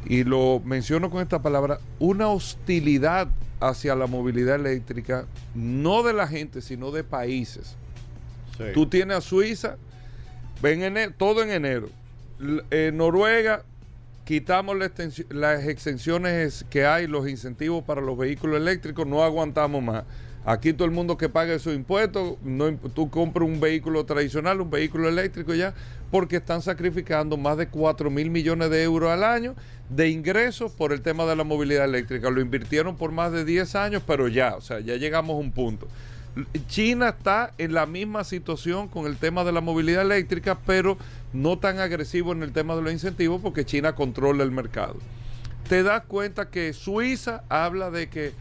Y 0.05 0.25
lo 0.25 0.61
menciono 0.63 1.09
con 1.09 1.23
esta 1.23 1.41
palabra, 1.41 1.79
una 1.97 2.27
hostilidad 2.27 3.29
hacia 3.59 3.95
la 3.95 4.07
movilidad 4.07 4.55
eléctrica, 4.55 5.25
no 5.53 6.03
de 6.03 6.13
la 6.13 6.27
gente, 6.27 6.61
sino 6.61 6.91
de 6.91 7.03
países. 7.03 7.75
Tú 8.73 8.87
tienes 8.87 9.17
a 9.17 9.21
Suiza, 9.21 9.77
ven 10.61 10.83
enero, 10.83 11.13
todo 11.17 11.43
en 11.43 11.51
enero. 11.51 11.89
En 12.71 12.97
Noruega, 12.97 13.63
quitamos 14.25 14.77
las 15.29 15.65
exenciones 15.65 16.65
que 16.69 16.85
hay, 16.85 17.07
los 17.07 17.27
incentivos 17.27 17.83
para 17.83 18.01
los 18.01 18.17
vehículos 18.17 18.57
eléctricos, 18.57 19.07
no 19.07 19.23
aguantamos 19.23 19.81
más. 19.81 20.03
Aquí 20.45 20.73
todo 20.73 20.85
el 20.85 20.91
mundo 20.91 21.17
que 21.17 21.29
pague 21.29 21.59
sus 21.59 21.75
impuestos, 21.75 22.37
tú 22.93 23.09
compras 23.09 23.47
un 23.47 23.59
vehículo 23.59 24.05
tradicional, 24.05 24.61
un 24.61 24.69
vehículo 24.69 25.09
eléctrico 25.09 25.53
ya, 25.53 25.73
porque 26.11 26.37
están 26.37 26.61
sacrificando 26.61 27.37
más 27.37 27.57
de 27.57 27.67
4 27.67 28.09
mil 28.09 28.29
millones 28.29 28.69
de 28.69 28.83
euros 28.83 29.11
al 29.11 29.23
año 29.23 29.55
de 29.89 30.09
ingresos 30.09 30.71
por 30.71 30.93
el 30.93 31.01
tema 31.01 31.25
de 31.25 31.35
la 31.35 31.43
movilidad 31.43 31.85
eléctrica. 31.85 32.29
Lo 32.29 32.41
invirtieron 32.41 32.95
por 32.95 33.11
más 33.11 33.31
de 33.31 33.43
10 33.43 33.75
años, 33.75 34.03
pero 34.07 34.27
ya, 34.27 34.55
o 34.55 34.61
sea, 34.61 34.79
ya 34.79 34.95
llegamos 34.95 35.35
a 35.35 35.39
un 35.39 35.51
punto. 35.51 35.87
China 36.67 37.09
está 37.09 37.53
en 37.57 37.73
la 37.73 37.85
misma 37.85 38.23
situación 38.23 38.87
con 38.87 39.07
el 39.07 39.17
tema 39.17 39.43
de 39.43 39.51
la 39.51 39.61
movilidad 39.61 40.03
eléctrica, 40.03 40.57
pero 40.65 40.97
no 41.33 41.59
tan 41.59 41.79
agresivo 41.79 42.31
en 42.31 42.43
el 42.43 42.53
tema 42.53 42.75
de 42.75 42.81
los 42.81 42.93
incentivos 42.93 43.41
porque 43.41 43.65
China 43.65 43.93
controla 43.93 44.43
el 44.43 44.51
mercado. 44.51 44.95
Te 45.67 45.83
das 45.83 46.03
cuenta 46.05 46.49
que 46.49 46.73
Suiza 46.73 47.43
habla 47.49 47.91
de 47.91 48.09
que 48.09 48.31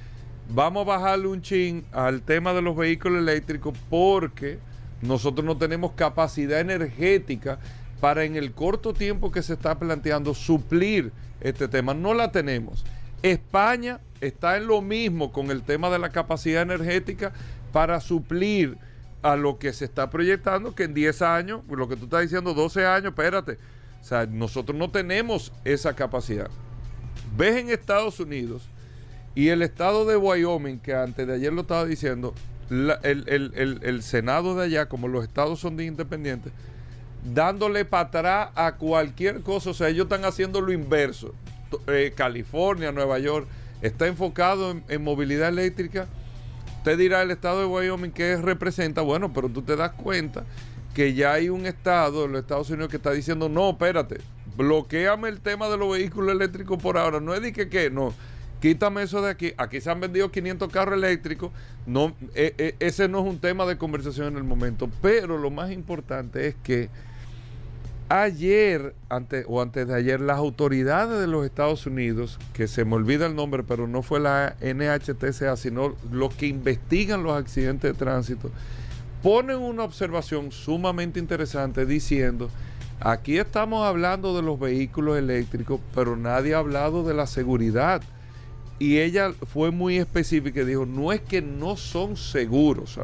vamos 0.48 0.82
a 0.82 0.96
bajarle 0.96 1.28
un 1.28 1.42
chin 1.42 1.84
al 1.92 2.22
tema 2.22 2.52
de 2.52 2.62
los 2.62 2.76
vehículos 2.76 3.18
eléctricos 3.18 3.76
porque 3.90 4.58
nosotros 5.02 5.44
no 5.44 5.56
tenemos 5.56 5.92
capacidad 5.92 6.60
energética 6.60 7.58
para 8.00 8.24
en 8.24 8.36
el 8.36 8.52
corto 8.52 8.92
tiempo 8.94 9.30
que 9.30 9.42
se 9.42 9.54
está 9.54 9.78
planteando 9.78 10.34
suplir 10.34 11.12
este 11.40 11.68
tema. 11.68 11.94
No 11.94 12.14
la 12.14 12.32
tenemos. 12.32 12.84
España 13.22 14.00
está 14.20 14.56
en 14.56 14.66
lo 14.66 14.80
mismo 14.80 15.32
con 15.32 15.50
el 15.50 15.62
tema 15.62 15.90
de 15.90 15.98
la 15.98 16.10
capacidad 16.10 16.62
energética 16.62 17.32
para 17.72 18.00
suplir 18.00 18.78
a 19.22 19.36
lo 19.36 19.58
que 19.58 19.72
se 19.72 19.84
está 19.84 20.10
proyectando, 20.10 20.74
que 20.74 20.84
en 20.84 20.94
10 20.94 21.22
años, 21.22 21.62
lo 21.68 21.88
que 21.88 21.96
tú 21.96 22.04
estás 22.04 22.22
diciendo, 22.22 22.54
12 22.54 22.86
años, 22.86 23.08
espérate. 23.08 23.58
O 24.00 24.04
sea, 24.04 24.26
nosotros 24.26 24.78
no 24.78 24.90
tenemos 24.90 25.52
esa 25.64 25.94
capacidad. 25.94 26.48
Ves 27.36 27.56
en 27.56 27.70
Estados 27.70 28.20
Unidos 28.20 28.68
y 29.34 29.48
el 29.48 29.62
estado 29.62 30.04
de 30.04 30.16
Wyoming, 30.16 30.78
que 30.78 30.94
antes 30.94 31.26
de 31.26 31.34
ayer 31.34 31.52
lo 31.52 31.62
estaba 31.62 31.84
diciendo, 31.84 32.34
el, 32.70 34.00
Senado 34.02 34.54
de 34.54 34.64
allá, 34.64 34.86
como 34.86 35.08
los 35.08 35.24
estados 35.24 35.60
son 35.60 35.76
de 35.76 35.84
independientes, 35.84 36.52
dándole 37.34 37.84
para 37.84 38.08
atrás 38.08 38.50
a 38.54 38.72
cualquier 38.76 39.40
cosa. 39.40 39.70
O 39.70 39.74
sea, 39.74 39.88
ellos 39.88 40.04
están 40.04 40.24
haciendo 40.24 40.60
lo 40.60 40.72
inverso. 40.72 41.34
Eh, 41.86 42.12
California, 42.14 42.92
Nueva 42.92 43.18
York, 43.18 43.46
está 43.82 44.06
enfocado 44.06 44.74
en, 44.88 45.04
movilidad 45.04 45.48
eléctrica. 45.48 46.06
Usted 46.78 46.98
dirá 46.98 47.22
el 47.22 47.30
estado 47.30 47.60
de 47.60 47.66
Wyoming 47.66 48.10
que 48.10 48.36
representa, 48.36 49.02
bueno, 49.02 49.32
pero 49.32 49.48
tú 49.48 49.62
te 49.62 49.76
das 49.76 49.92
cuenta 49.92 50.44
que 50.94 51.14
ya 51.14 51.34
hay 51.34 51.48
un 51.48 51.66
estado 51.66 52.24
en 52.24 52.32
los 52.32 52.40
Estados 52.40 52.70
Unidos 52.70 52.90
que 52.90 52.96
está 52.96 53.12
diciendo, 53.12 53.48
no, 53.48 53.70
espérate, 53.70 54.18
bloqueame 54.56 55.28
el 55.28 55.40
tema 55.40 55.68
de 55.68 55.76
los 55.76 55.92
vehículos 55.92 56.34
eléctricos 56.34 56.80
por 56.80 56.96
ahora. 56.96 57.20
No 57.20 57.34
es 57.34 57.42
de 57.42 57.52
que, 57.52 57.68
¿qué? 57.68 57.90
No 57.90 58.14
quítame 58.60 59.02
eso 59.02 59.22
de 59.22 59.30
aquí. 59.30 59.52
Aquí 59.56 59.80
se 59.80 59.90
han 59.90 60.00
vendido 60.00 60.30
500 60.30 60.70
carros 60.70 60.94
eléctricos. 60.96 61.50
No, 61.86 62.14
e, 62.34 62.54
e, 62.58 62.74
ese 62.80 63.08
no 63.08 63.20
es 63.20 63.26
un 63.26 63.38
tema 63.38 63.66
de 63.66 63.78
conversación 63.78 64.28
en 64.28 64.36
el 64.36 64.44
momento. 64.44 64.90
Pero 65.02 65.38
lo 65.38 65.50
más 65.50 65.70
importante 65.70 66.48
es 66.48 66.54
que 66.62 66.90
ayer 68.08 68.94
antes, 69.08 69.44
o 69.48 69.60
antes 69.60 69.86
de 69.86 69.94
ayer 69.94 70.20
las 70.20 70.38
autoridades 70.38 71.20
de 71.20 71.26
los 71.26 71.44
Estados 71.44 71.86
Unidos, 71.86 72.38
que 72.52 72.66
se 72.66 72.84
me 72.84 72.96
olvida 72.96 73.26
el 73.26 73.34
nombre, 73.34 73.62
pero 73.62 73.86
no 73.86 74.02
fue 74.02 74.20
la 74.20 74.56
NHTSA, 74.60 75.56
sino 75.56 75.94
los 76.10 76.34
que 76.34 76.46
investigan 76.46 77.22
los 77.22 77.36
accidentes 77.36 77.92
de 77.92 77.98
tránsito, 77.98 78.50
ponen 79.22 79.58
una 79.58 79.84
observación 79.84 80.52
sumamente 80.52 81.18
interesante 81.18 81.84
diciendo, 81.84 82.50
aquí 83.00 83.38
estamos 83.38 83.84
hablando 83.86 84.34
de 84.34 84.42
los 84.42 84.58
vehículos 84.58 85.18
eléctricos, 85.18 85.80
pero 85.94 86.16
nadie 86.16 86.54
ha 86.54 86.58
hablado 86.58 87.02
de 87.04 87.14
la 87.14 87.26
seguridad 87.26 88.02
y 88.78 88.98
ella 88.98 89.32
fue 89.52 89.70
muy 89.70 89.98
específica 89.98 90.60
y 90.60 90.64
dijo, 90.64 90.86
no 90.86 91.12
es 91.12 91.20
que 91.20 91.42
no 91.42 91.76
son 91.76 92.16
seguros, 92.16 92.98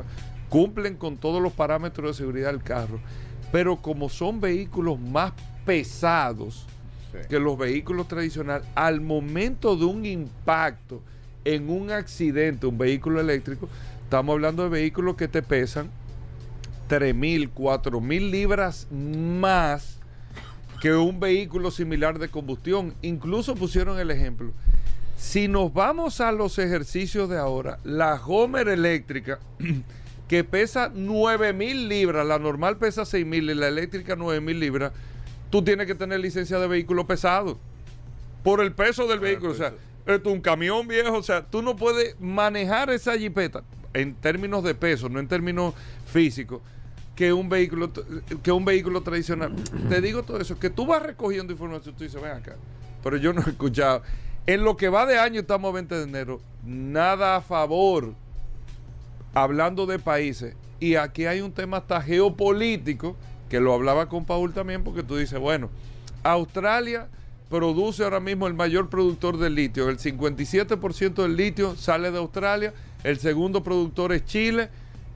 cumplen 0.48 0.96
con 0.96 1.16
todos 1.16 1.42
los 1.42 1.52
parámetros 1.52 2.16
de 2.16 2.22
seguridad 2.22 2.52
del 2.52 2.62
carro, 2.62 3.00
pero 3.50 3.76
como 3.76 4.08
son 4.08 4.40
vehículos 4.40 4.98
más 5.00 5.32
pesados 5.64 6.66
que 7.28 7.38
los 7.38 7.56
vehículos 7.56 8.08
tradicionales, 8.08 8.66
al 8.74 9.00
momento 9.00 9.76
de 9.76 9.84
un 9.84 10.04
impacto 10.04 11.00
en 11.44 11.70
un 11.70 11.90
accidente, 11.90 12.66
un 12.66 12.78
vehículo 12.78 13.20
eléctrico, 13.20 13.68
estamos 14.02 14.32
hablando 14.34 14.64
de 14.64 14.68
vehículos 14.68 15.16
que 15.16 15.28
te 15.28 15.42
pesan 15.42 15.90
3.000, 16.88 17.50
4.000 17.54 18.30
libras 18.30 18.88
más 18.90 19.98
que 20.80 20.94
un 20.94 21.18
vehículo 21.18 21.70
similar 21.70 22.18
de 22.18 22.28
combustión. 22.28 22.94
Incluso 23.00 23.54
pusieron 23.54 23.98
el 23.98 24.10
ejemplo 24.10 24.52
si 25.16 25.48
nos 25.48 25.72
vamos 25.72 26.20
a 26.20 26.32
los 26.32 26.58
ejercicios 26.58 27.28
de 27.28 27.38
ahora, 27.38 27.78
la 27.84 28.14
Homer 28.14 28.68
eléctrica, 28.68 29.38
que 30.28 30.44
pesa 30.44 30.90
9000 30.94 31.88
libras, 31.88 32.26
la 32.26 32.38
normal 32.38 32.78
pesa 32.78 33.04
6000 33.04 33.50
y 33.50 33.54
la 33.54 33.68
eléctrica 33.68 34.16
9000 34.16 34.60
libras, 34.60 34.92
tú 35.50 35.62
tienes 35.62 35.86
que 35.86 35.94
tener 35.94 36.20
licencia 36.20 36.58
de 36.58 36.66
vehículo 36.66 37.06
pesado. 37.06 37.58
Por 38.42 38.60
el 38.60 38.72
peso 38.72 39.06
del 39.06 39.20
vehículo. 39.20 39.52
O 39.52 39.54
sea, 39.54 39.72
esto 40.06 40.28
es 40.28 40.34
un 40.34 40.40
camión 40.40 40.86
viejo. 40.86 41.16
O 41.16 41.22
sea, 41.22 41.46
tú 41.46 41.62
no 41.62 41.76
puedes 41.76 42.18
manejar 42.20 42.90
esa 42.90 43.16
jipeta 43.16 43.62
en 43.94 44.14
términos 44.14 44.62
de 44.64 44.74
peso, 44.74 45.08
no 45.08 45.20
en 45.20 45.28
términos 45.28 45.74
físicos, 46.06 46.60
que 47.14 47.32
un 47.32 47.48
vehículo, 47.48 47.90
que 48.42 48.52
un 48.52 48.64
vehículo 48.64 49.02
tradicional. 49.02 49.54
Te 49.88 50.00
digo 50.00 50.24
todo 50.24 50.40
eso, 50.40 50.58
que 50.58 50.70
tú 50.70 50.84
vas 50.86 51.02
recogiendo 51.02 51.52
información, 51.52 51.94
tú 51.94 52.04
dices, 52.04 52.20
ven 52.20 52.32
acá. 52.32 52.56
Pero 53.02 53.16
yo 53.16 53.32
no 53.32 53.42
he 53.46 53.50
escuchado. 53.50 54.02
En 54.46 54.62
lo 54.62 54.76
que 54.76 54.90
va 54.90 55.06
de 55.06 55.18
año, 55.18 55.40
estamos 55.40 55.72
20 55.72 55.94
de 55.94 56.02
enero, 56.02 56.40
nada 56.66 57.36
a 57.36 57.40
favor, 57.40 58.12
hablando 59.32 59.86
de 59.86 59.98
países. 59.98 60.54
Y 60.80 60.96
aquí 60.96 61.24
hay 61.24 61.40
un 61.40 61.52
tema 61.52 61.78
hasta 61.78 62.02
geopolítico, 62.02 63.16
que 63.48 63.58
lo 63.58 63.72
hablaba 63.72 64.10
con 64.10 64.26
Paul 64.26 64.52
también, 64.52 64.84
porque 64.84 65.02
tú 65.02 65.16
dices, 65.16 65.38
bueno, 65.38 65.70
Australia 66.22 67.08
produce 67.48 68.04
ahora 68.04 68.20
mismo 68.20 68.46
el 68.46 68.52
mayor 68.52 68.90
productor 68.90 69.38
de 69.38 69.48
litio. 69.48 69.88
El 69.88 69.98
57% 69.98 71.14
del 71.14 71.36
litio 71.36 71.74
sale 71.76 72.10
de 72.10 72.18
Australia, 72.18 72.74
el 73.02 73.18
segundo 73.18 73.62
productor 73.62 74.12
es 74.12 74.26
Chile, 74.26 74.68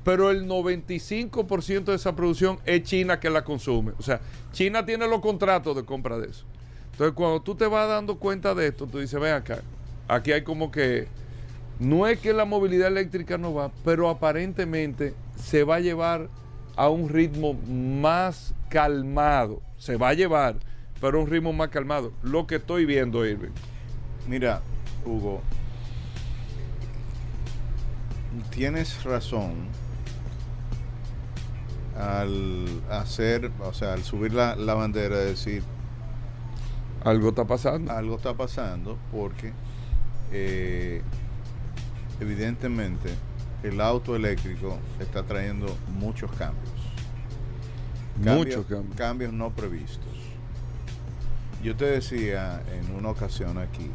pero 0.05 0.31
el 0.31 0.49
95% 0.49 1.85
de 1.85 1.97
esa 1.97 2.17
producción 2.17 2.59
es 2.65 2.83
China 2.85 3.21
que 3.21 3.29
la 3.29 3.45
consume. 3.45 3.93
O 3.99 4.03
sea, 4.03 4.21
China 4.53 4.87
tiene 4.87 5.07
los 5.07 5.21
contratos 5.21 5.77
de 5.77 5.85
compra 5.85 6.19
de 6.19 6.29
eso. 6.29 6.47
Entonces, 6.99 7.15
cuando 7.15 7.41
tú 7.41 7.55
te 7.55 7.65
vas 7.69 7.89
dando 7.89 8.19
cuenta 8.19 8.57
de 8.57 8.67
esto, 8.67 8.89
tú 8.89 8.99
dices, 8.99 9.21
ven 9.21 9.33
acá, 9.33 9.61
aquí 10.09 10.33
hay 10.33 10.43
como 10.43 10.73
que, 10.73 11.07
no 11.79 12.09
es 12.09 12.19
que 12.19 12.33
la 12.33 12.45
movilidad 12.45 12.89
eléctrica 12.89 13.39
no 13.39 13.55
va, 13.55 13.71
pero 13.85 14.09
aparentemente 14.09 15.15
se 15.41 15.63
va 15.63 15.77
a 15.77 15.79
llevar 15.81 16.29
a 16.75 16.89
un 16.89 17.09
ritmo 17.09 17.55
más 17.55 18.53
calmado. 18.69 19.63
Se 19.77 19.95
va 19.95 20.09
a 20.09 20.15
llevar, 20.15 20.57
pero 21.01 21.21
a 21.21 21.23
un 21.23 21.31
ritmo 21.31 21.53
más 21.53 21.69
calmado. 21.69 22.13
Lo 22.21 22.49
que 22.49 22.57
estoy 22.57 22.85
viendo, 22.85 23.25
Irving. 23.25 23.53
Mira, 24.27 24.61
Hugo, 25.07 25.41
tienes 28.51 29.05
razón 29.05 29.53
al 31.97 32.83
hacer, 32.91 33.53
o 33.61 33.73
sea, 33.73 33.93
al 33.93 34.03
subir 34.03 34.35
la, 34.35 34.57
la 34.57 34.75
bandera, 34.75 35.17
de 35.19 35.27
decir, 35.27 35.63
algo 37.09 37.31
está 37.31 37.45
pasando. 37.45 37.93
Algo 37.93 38.17
está 38.17 38.35
pasando 38.35 38.99
porque 39.11 39.53
eh, 40.33 41.03
evidentemente 42.21 43.11
el 43.63 43.81
auto 43.81 44.15
eléctrico 44.15 44.79
está 45.01 45.23
trayendo 45.25 45.67
muchos 45.99 46.31
cambios. 46.33 46.71
muchos 48.17 48.67
cambios. 48.67 48.97
Cambios 48.97 49.33
no 49.33 49.51
previstos. 49.51 50.07
Yo 51.63 51.75
te 51.75 51.87
decía 51.87 52.63
en 52.73 52.95
una 52.95 53.11
ocasión 53.11 53.59
aquí 53.59 53.91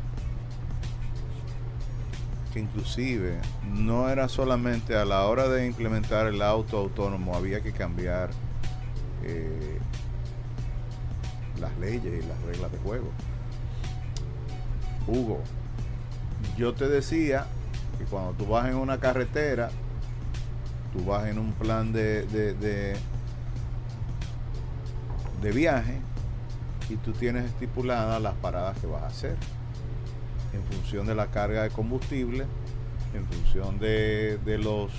que 2.53 2.59
inclusive 2.59 3.39
no 3.73 4.09
era 4.09 4.29
solamente 4.29 4.95
a 4.95 5.05
la 5.05 5.25
hora 5.25 5.47
de 5.47 5.65
implementar 5.65 6.27
el 6.27 6.41
auto 6.41 6.77
autónomo, 6.77 7.35
había 7.35 7.61
que 7.61 7.71
cambiar 7.71 8.29
eh, 9.23 9.79
las 11.63 11.77
leyes 11.77 12.23
y 12.23 12.27
las 12.27 12.41
reglas 12.41 12.71
de 12.71 12.77
juego. 12.79 13.09
Hugo, 15.07 15.41
yo 16.57 16.73
te 16.73 16.87
decía 16.87 17.47
que 17.97 18.03
cuando 18.05 18.33
tú 18.33 18.45
vas 18.45 18.67
en 18.67 18.75
una 18.75 18.99
carretera, 18.99 19.69
tú 20.91 21.05
vas 21.05 21.27
en 21.27 21.39
un 21.39 21.53
plan 21.53 21.93
de, 21.93 22.25
de, 22.25 22.97
viaje 25.51 25.99
y 26.89 26.95
tú 26.95 27.11
tienes 27.11 27.45
estipuladas 27.45 28.21
las 28.21 28.33
paradas 28.35 28.77
que 28.79 28.87
vas 28.87 29.03
a 29.03 29.07
hacer 29.07 29.35
en 30.53 30.63
función 30.63 31.05
de 31.05 31.15
la 31.15 31.27
carga 31.27 31.63
de 31.63 31.69
combustible, 31.69 32.45
en 33.13 33.25
función 33.25 33.77
de, 33.77 34.39
de 34.45 34.57
los 34.57 34.91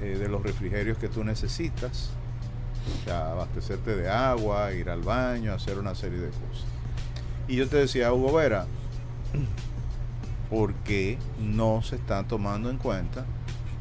eh, 0.00 0.16
de 0.16 0.28
los 0.28 0.42
refrigerios 0.42 0.96
que 0.96 1.08
tú 1.08 1.24
necesitas, 1.24 2.10
o 3.00 3.04
sea, 3.04 3.32
abastecerte 3.32 3.96
de 3.96 4.08
agua, 4.08 4.72
ir 4.72 4.90
al 4.90 5.02
baño, 5.02 5.52
hacer 5.52 5.78
una 5.78 5.94
serie 5.94 6.18
de 6.18 6.28
cosas. 6.28 6.66
Y 7.46 7.56
yo 7.56 7.68
te 7.68 7.78
decía, 7.78 8.12
Hugo 8.12 8.34
Vera, 8.34 8.66
¿por 10.50 10.74
qué 10.74 11.18
no 11.40 11.82
se 11.82 11.96
están 11.96 12.28
tomando 12.28 12.70
en 12.70 12.78
cuenta 12.78 13.24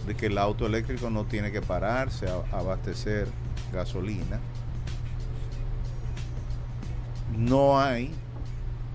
de 0.06 0.16
que 0.16 0.28
el 0.28 0.38
auto 0.38 0.66
eléctrico 0.66 1.10
no 1.10 1.26
tiene 1.26 1.52
que 1.52 1.62
pararse 1.62 2.28
a, 2.28 2.58
abastecer 2.58 3.28
gasolina? 3.74 4.40
No 7.38 7.80
hay 7.80 8.14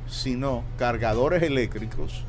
sino 0.06 0.62
cargadores 0.78 1.42
eléctricos, 1.42 2.24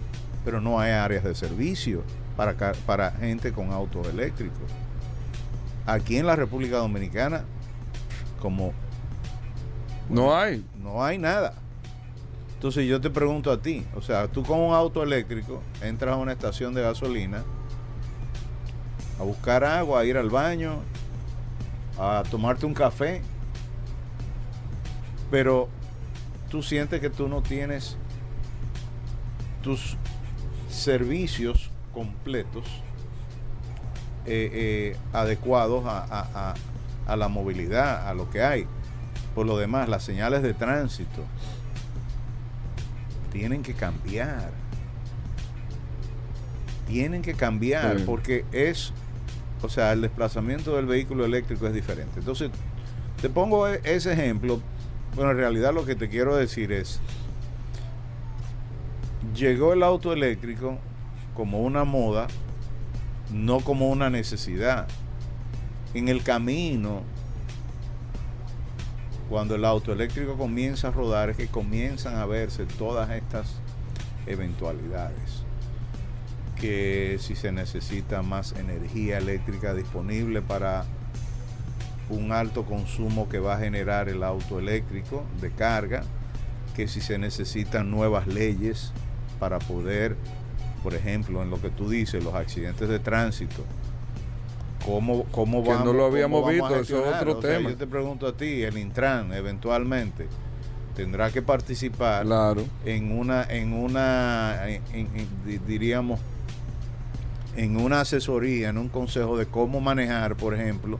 pero 0.45 0.61
no 0.61 0.79
hay 0.79 0.91
áreas 0.91 1.23
de 1.23 1.35
servicio 1.35 2.03
para, 2.37 2.73
para 2.85 3.11
gente 3.11 3.51
con 3.51 3.71
autos 3.71 4.07
eléctricos. 4.07 4.69
Aquí 5.85 6.17
en 6.17 6.25
la 6.25 6.35
República 6.35 6.77
Dominicana, 6.77 7.43
como 8.43 8.73
No 10.09 10.35
hay. 10.37 10.63
no 10.83 11.01
hay 11.03 11.17
nada. 11.17 11.53
Entonces 12.55 12.85
yo 12.87 12.99
te 13.01 13.09
pregunto 13.09 13.51
a 13.51 13.61
ti, 13.61 13.85
o 13.95 14.01
sea, 14.01 14.27
tú 14.27 14.43
con 14.43 14.59
un 14.59 14.73
auto 14.73 15.01
eléctrico 15.01 15.61
entras 15.81 16.13
a 16.13 16.17
una 16.17 16.33
estación 16.33 16.73
de 16.73 16.81
gasolina 16.81 17.43
a 19.19 19.23
buscar 19.23 19.63
agua, 19.63 20.01
a 20.01 20.05
ir 20.05 20.17
al 20.17 20.29
baño, 20.29 20.79
a 21.99 22.23
tomarte 22.29 22.65
un 22.65 22.73
café, 22.73 23.21
pero 25.31 25.67
tú 26.49 26.61
sientes 26.63 26.99
que 27.01 27.09
tú 27.09 27.27
no 27.27 27.41
tienes 27.41 27.97
tus 29.61 29.97
servicios 30.69 31.69
completos 31.93 32.65
eh, 34.25 34.49
eh, 34.53 34.97
adecuados 35.13 35.85
a, 35.85 35.99
a- 35.99 36.49
a- 36.51 36.53
a 37.07 37.15
la 37.15 37.27
movilidad, 37.27 38.07
a 38.07 38.13
lo 38.13 38.29
que 38.29 38.41
hay. 38.43 38.65
Por 39.35 39.45
lo 39.45 39.57
demás, 39.57 39.89
las 39.89 40.03
señales 40.03 40.43
de 40.43 40.53
tránsito 40.53 41.23
tienen 43.31 43.63
que 43.63 43.73
cambiar. 43.73 44.51
Tienen 46.87 47.21
que 47.21 47.33
cambiar 47.33 47.97
Sí. 47.99 48.03
porque 48.05 48.45
es, 48.51 48.93
o 49.61 49.69
sea, 49.69 49.93
el 49.93 50.01
desplazamiento 50.01 50.75
del 50.75 50.85
vehículo 50.85 51.25
eléctrico 51.25 51.65
es 51.67 51.73
diferente. 51.73 52.19
Entonces, 52.19 52.51
te 53.21 53.29
pongo 53.29 53.67
e- 53.67 53.81
ese 53.83 54.13
ejemplo, 54.13 54.59
bueno, 55.15 55.31
en 55.31 55.37
realidad 55.37 55.73
lo 55.73 55.85
que 55.85 55.95
te 55.95 56.09
quiero 56.09 56.35
decir 56.35 56.71
es, 56.71 56.99
llegó 59.35 59.73
el 59.73 59.81
auto 59.83 60.13
eléctrico 60.13 60.77
como 61.33 61.61
una 61.61 61.83
moda, 61.85 62.27
no 63.31 63.61
como 63.61 63.89
una 63.89 64.09
necesidad. 64.09 64.87
En 65.93 66.07
el 66.07 66.23
camino, 66.23 67.03
cuando 69.29 69.55
el 69.55 69.63
auto 69.63 69.93
eléctrico 69.93 70.35
comienza 70.35 70.87
a 70.87 70.91
rodar, 70.91 71.29
es 71.29 71.37
que 71.37 71.47
comienzan 71.47 72.15
a 72.15 72.25
verse 72.25 72.65
todas 72.65 73.11
estas 73.11 73.59
eventualidades. 74.25 75.43
Que 76.59 77.17
si 77.19 77.35
se 77.35 77.51
necesita 77.51 78.23
más 78.23 78.53
energía 78.53 79.19
eléctrica 79.19 79.73
disponible 79.73 80.41
para 80.41 80.85
un 82.09 82.31
alto 82.31 82.65
consumo 82.65 83.29
que 83.29 83.39
va 83.39 83.55
a 83.55 83.59
generar 83.59 84.09
el 84.09 84.23
auto 84.23 84.59
eléctrico 84.59 85.23
de 85.41 85.51
carga, 85.51 86.03
que 86.75 86.87
si 86.87 87.01
se 87.01 87.19
necesitan 87.19 87.91
nuevas 87.91 88.25
leyes 88.25 88.93
para 89.39 89.59
poder, 89.59 90.17
por 90.81 90.95
ejemplo, 90.95 91.43
en 91.43 91.51
lo 91.51 91.61
que 91.61 91.69
tú 91.69 91.89
dices, 91.89 92.23
los 92.23 92.33
accidentes 92.33 92.89
de 92.89 92.99
tránsito, 92.99 93.63
¿cómo, 94.85 95.23
cómo 95.31 95.63
Que 95.63 95.69
no 95.69 95.75
vamos, 95.77 95.95
lo 95.95 96.05
habíamos 96.05 96.41
vamos 96.41 96.53
visto, 96.53 96.75
eso 96.81 97.05
es 97.05 97.15
otro 97.15 97.37
O 97.37 97.41
sea, 97.41 97.57
tema. 97.57 97.69
yo 97.69 97.75
te 97.77 97.87
pregunto 97.87 98.27
a 98.27 98.35
ti, 98.37 98.63
el 98.63 98.77
Intran 98.77 99.33
eventualmente 99.33 100.27
tendrá 100.95 101.31
que 101.31 101.41
participar 101.41 102.25
Claro. 102.25 102.63
en 102.85 103.11
una, 103.17 103.43
en 103.43 103.73
una, 103.73 104.67
en- 104.67 104.81
en- 104.93 105.07
en- 105.15 105.27
di- 105.45 105.57
diríamos, 105.59 106.19
en 107.55 107.77
una 107.77 108.01
asesoría, 108.01 108.69
en 108.69 108.77
un 108.77 108.89
consejo 108.89 109.37
de 109.37 109.45
cómo 109.45 109.79
manejar, 109.79 110.35
por 110.35 110.53
ejemplo, 110.53 110.99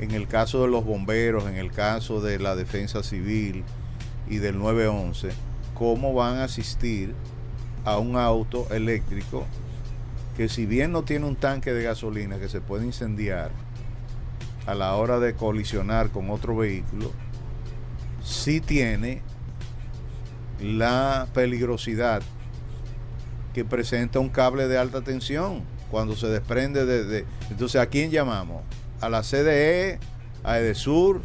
en 0.00 0.10
el 0.10 0.26
caso 0.26 0.62
de 0.62 0.68
los 0.68 0.84
bomberos, 0.84 1.46
en 1.46 1.56
el 1.56 1.70
caso 1.70 2.20
de 2.20 2.38
la 2.38 2.56
defensa 2.56 3.02
civil 3.02 3.62
y 4.28 4.38
del 4.38 4.58
911, 4.58 5.30
cómo 5.74 6.12
van 6.14 6.36
a 6.38 6.44
asistir 6.44 7.14
a 7.84 7.98
un 7.98 8.16
auto 8.16 8.66
eléctrico 8.72 9.44
que 10.36 10.48
si 10.48 10.66
bien 10.66 10.90
no 10.92 11.02
tiene 11.04 11.26
un 11.26 11.36
tanque 11.36 11.72
de 11.72 11.82
gasolina 11.84 12.38
que 12.38 12.48
se 12.48 12.60
puede 12.60 12.84
incendiar 12.84 13.50
a 14.66 14.74
la 14.74 14.94
hora 14.94 15.20
de 15.20 15.34
colisionar 15.34 16.10
con 16.10 16.30
otro 16.30 16.56
vehículo, 16.56 17.12
sí 18.22 18.60
tiene 18.60 19.22
la 20.60 21.26
peligrosidad 21.34 22.22
que 23.52 23.64
presenta 23.64 24.18
un 24.18 24.28
cable 24.30 24.66
de 24.66 24.78
alta 24.78 25.02
tensión 25.02 25.62
cuando 25.90 26.16
se 26.16 26.26
desprende 26.28 26.84
de, 26.86 27.04
de- 27.04 27.24
entonces 27.50 27.80
a 27.80 27.86
quién 27.86 28.10
llamamos 28.10 28.62
a 29.00 29.08
la 29.08 29.22
CDE 29.22 29.98
a 30.42 30.58
Edesur 30.58 31.22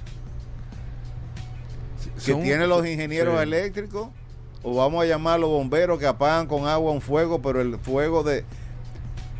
que 2.23 2.33
Son- 2.33 2.43
tiene 2.43 2.67
los 2.67 2.85
ingenieros 2.85 3.35
sí. 3.37 3.43
eléctricos 3.43 4.09
o 4.61 4.75
vamos 4.75 5.03
a 5.03 5.07
llamar 5.07 5.35
a 5.35 5.37
los 5.37 5.49
bomberos 5.49 5.97
que 5.99 6.05
apagan 6.05 6.45
con 6.47 6.67
agua 6.67 6.91
un 6.91 7.01
fuego 7.01 7.41
pero 7.41 7.61
el 7.61 7.77
fuego 7.79 8.23
de 8.23 8.43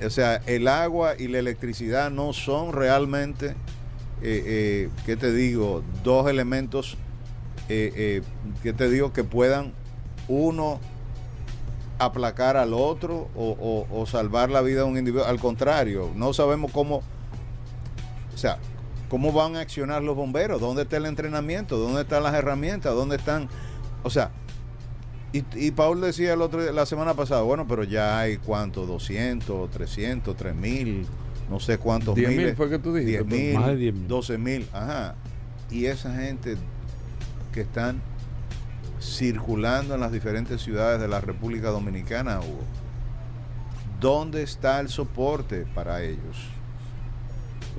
o 0.05 0.09
sea 0.09 0.41
el 0.45 0.67
agua 0.67 1.13
y 1.17 1.27
la 1.27 1.39
electricidad 1.39 2.09
no 2.11 2.33
son 2.33 2.73
realmente 2.73 3.55
eh, 4.21 4.43
eh, 4.45 4.89
qué 5.05 5.15
te 5.15 5.31
digo 5.31 5.83
dos 6.03 6.29
elementos 6.29 6.97
eh, 7.71 7.93
eh, 7.95 8.21
que 8.63 8.73
te 8.73 8.89
digo 8.89 9.13
que 9.13 9.23
puedan 9.23 9.73
uno 10.27 10.79
aplacar 11.99 12.57
al 12.57 12.73
otro 12.73 13.29
o 13.35 14.05
salvar 14.07 14.49
la 14.49 14.61
vida 14.61 14.79
de 14.79 14.85
un 14.85 14.97
individuo. 14.97 15.25
Al 15.25 15.39
contrario, 15.39 16.09
no 16.15 16.33
sabemos 16.33 16.71
cómo, 16.71 17.03
o 18.33 18.37
sea, 18.37 18.57
cómo 19.07 19.33
van 19.33 19.55
a 19.55 19.59
accionar 19.59 20.01
los 20.01 20.15
bomberos, 20.15 20.59
dónde 20.59 20.83
está 20.83 20.97
el 20.97 21.05
entrenamiento, 21.05 21.77
dónde 21.77 22.01
están 22.01 22.23
las 22.23 22.33
herramientas, 22.33 22.95
dónde 22.95 23.17
están, 23.17 23.49
o 24.01 24.09
sea, 24.09 24.31
y, 25.31 25.43
y 25.55 25.71
Paul 25.71 26.01
decía 26.01 26.33
el 26.33 26.41
otro, 26.41 26.71
la 26.71 26.85
semana 26.85 27.13
pasada, 27.13 27.41
bueno, 27.41 27.67
pero 27.67 27.83
ya 27.83 28.19
hay 28.19 28.37
cuánto, 28.37 28.85
200, 28.85 29.69
300, 29.69 30.35
3000, 30.35 31.05
no 31.49 31.59
sé 31.59 31.77
cuántos 31.77 32.15
10.000 32.15 32.27
miles. 32.29 32.57
fue 32.57 32.69
que 32.69 32.79
tú 32.79 32.93
dijiste, 32.93 33.23
10 33.23 33.25
mil, 33.25 33.59
Más 33.59 33.67
de 33.67 33.93
10.000. 33.93 34.07
12 34.07 34.37
mil, 34.37 34.67
ajá. 34.73 35.15
Y 35.69 35.85
esa 35.85 36.15
gente 36.15 36.57
que 37.53 37.61
están 37.61 38.01
circulando 38.99 39.93
en 39.93 40.01
las 40.01 40.11
diferentes 40.11 40.61
ciudades 40.61 40.99
de 40.99 41.07
la 41.07 41.21
República 41.21 41.69
Dominicana, 41.69 42.39
Hugo, 42.39 42.63
¿dónde 43.99 44.43
está 44.43 44.79
el 44.79 44.89
soporte 44.89 45.65
para 45.75 46.03
ellos? 46.03 46.37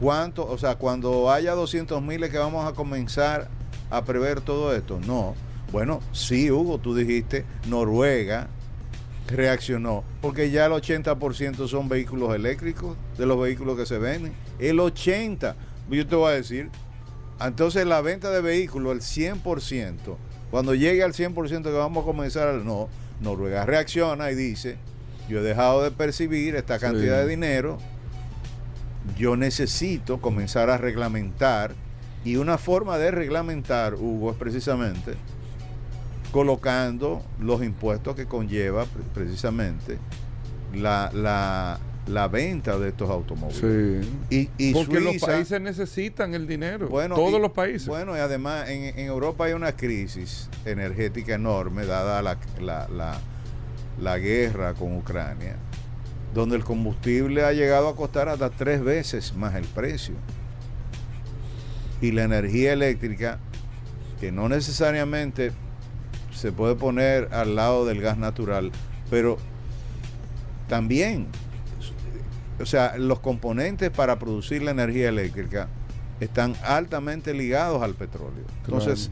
¿Cuánto? 0.01 0.47
O 0.47 0.57
sea, 0.57 0.77
cuando 0.77 1.31
haya 1.31 1.53
200 1.55 2.01
mil 2.01 2.29
que 2.31 2.39
vamos 2.39 2.67
a 2.67 2.73
comenzar 2.75 3.49
a 3.91 4.05
prever 4.05 4.41
todo 4.41 4.75
esto. 4.75 5.01
No. 5.07 5.35
Bueno, 5.73 6.01
sí, 6.13 6.51
Hugo, 6.51 6.79
tú 6.79 6.95
dijiste, 6.95 7.45
Noruega 7.69 8.49
reaccionó, 9.29 10.03
porque 10.21 10.51
ya 10.51 10.67
el 10.67 10.73
80% 10.73 11.69
son 11.69 11.89
vehículos 11.89 12.35
eléctricos 12.35 12.97
de 13.17 13.27
los 13.27 13.41
vehículos 13.41 13.77
que 13.79 13.87
se 13.87 13.99
venden. 13.99 14.33
El 14.59 14.79
80%, 14.79 15.55
yo 15.91 16.07
te 16.07 16.17
voy 16.17 16.29
a 16.33 16.35
decir, 16.35 16.71
entonces 17.41 17.87
la 17.87 18.01
venta 18.01 18.31
de 18.31 18.41
vehículos, 18.41 18.93
el 18.93 19.01
100%, 19.01 20.17
cuando 20.51 20.75
llegue 20.75 21.05
al 21.05 21.13
100% 21.13 21.63
que 21.63 21.71
vamos 21.71 22.03
a 22.03 22.07
comenzar, 22.07 22.53
no, 22.55 22.89
Noruega 23.21 23.65
reacciona 23.65 24.33
y 24.33 24.35
dice, 24.35 24.77
yo 25.29 25.39
he 25.39 25.43
dejado 25.43 25.85
de 25.85 25.93
percibir 25.93 26.57
esta 26.57 26.77
Sí. 26.79 26.87
cantidad 26.87 27.19
de 27.19 27.29
dinero, 27.29 27.79
yo 29.17 29.37
necesito 29.37 30.21
comenzar 30.21 30.71
a 30.71 30.77
reglamentar 30.79 31.75
y 32.25 32.37
una 32.37 32.59
forma 32.59 32.99
de 32.99 33.13
reglamentar, 33.13 33.95
Hugo, 33.95 34.33
es 34.33 34.37
precisamente 34.37 35.15
colocando 36.33 37.23
los 37.41 37.63
impuestos 37.63 38.15
que 38.15 38.27
conlleva 38.27 38.85
pre- 38.85 39.03
precisamente 39.15 39.99
la, 40.75 41.11
la, 41.13 41.79
la 42.07 42.29
venta 42.29 42.79
de 42.79 42.89
estos 42.91 43.11
automóviles. 43.11 44.07
Sí. 44.31 44.49
Y, 44.59 44.69
y 44.71 44.73
Porque 44.73 45.01
los 45.01 45.17
países 45.19 45.61
necesitan 45.61 46.35
el 46.35 46.47
dinero. 46.47 46.89
Bueno, 46.89 47.15
Todos 47.17 47.39
y- 47.39 47.43
los 47.43 47.51
países. 47.53 47.89
Bueno, 47.89 48.17
y 48.17 48.21
además 48.21 48.69
en, 48.69 48.99
en 48.99 49.07
Europa 49.07 49.45
hay 49.47 49.53
una 49.53 49.73
crisis 49.73 50.49
energética 50.65 51.35
enorme 51.35 51.85
dada 51.87 52.23
la, 52.23 52.39
la, 52.61 52.89
la, 52.89 53.19
la 54.01 54.19
guerra 54.19 54.75
con 54.75 54.97
Ucrania, 54.97 55.57
donde 56.35 56.55
el 56.57 56.65
combustible 56.65 57.45
ha 57.45 57.53
llegado 57.53 57.89
a 57.89 57.97
costar 57.97 58.29
hasta 58.29 58.51
tres 58.51 58.83
veces 58.83 59.35
más 59.35 59.55
el 59.57 59.65
precio. 59.65 60.15
Y 62.01 62.13
la 62.13 62.23
energía 62.23 62.73
eléctrica, 62.73 63.39
que 64.21 64.33
no 64.33 64.49
necesariamente 64.49 65.53
se 66.33 66.53
puede 66.53 66.75
poner 66.75 67.29
al 67.33 67.55
lado 67.57 67.85
del 67.87 68.01
gas 68.01 68.17
natural, 68.19 68.71
pero 69.11 69.39
también, 70.69 71.27
o 72.61 72.67
sea, 72.67 72.97
los 72.97 73.21
componentes 73.21 73.91
para 73.91 74.19
producir 74.19 74.63
la 74.63 74.71
energía 74.71 75.09
eléctrica 75.09 75.69
están 76.21 76.55
altamente 76.65 77.35
ligados 77.35 77.83
al 77.83 77.95
petróleo. 77.95 78.45
Entonces, 78.65 79.11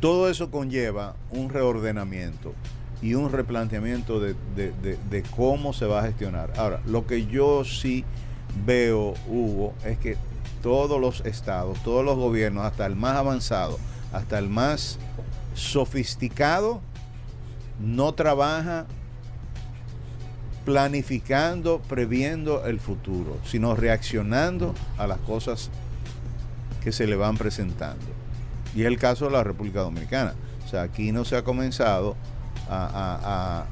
todo 0.00 0.30
eso 0.30 0.50
conlleva 0.50 1.14
un 1.30 1.48
reordenamiento 1.50 2.54
y 3.02 3.14
un 3.14 3.32
replanteamiento 3.32 4.20
de, 4.20 4.34
de- 4.54 4.72
de- 4.82 4.98
de 5.10 5.22
cómo 5.36 5.72
se 5.72 5.86
va 5.86 6.00
a 6.00 6.02
gestionar. 6.06 6.52
Ahora, 6.56 6.80
lo 6.86 7.06
que 7.06 7.26
yo 7.26 7.64
sí 7.64 8.04
veo, 8.66 9.14
Hugo, 9.28 9.74
es 9.84 9.98
que 9.98 10.16
todos 10.62 11.00
los 11.00 11.24
estados, 11.24 11.82
todos 11.82 12.04
los 12.04 12.16
gobiernos, 12.16 12.64
hasta 12.64 12.84
el 12.86 12.94
más 12.96 13.16
avanzado, 13.16 13.78
hasta 14.12 14.38
el 14.38 14.48
más 14.50 14.98
sofisticado, 15.54 16.80
no 17.80 18.12
trabaja 18.12 18.86
planificando, 20.64 21.80
previendo 21.88 22.64
el 22.66 22.80
futuro, 22.80 23.38
sino 23.44 23.74
reaccionando 23.74 24.74
a 24.98 25.06
las 25.06 25.18
cosas 25.18 25.70
que 26.82 26.92
se 26.92 27.06
le 27.06 27.16
van 27.16 27.36
presentando. 27.36 28.04
Y 28.74 28.82
es 28.82 28.86
el 28.86 28.98
caso 28.98 29.26
de 29.26 29.32
la 29.32 29.42
República 29.42 29.80
Dominicana. 29.80 30.34
O 30.64 30.68
sea, 30.68 30.82
aquí 30.82 31.12
no 31.12 31.24
se 31.24 31.36
ha 31.36 31.42
comenzado 31.42 32.16
a, 32.68 33.66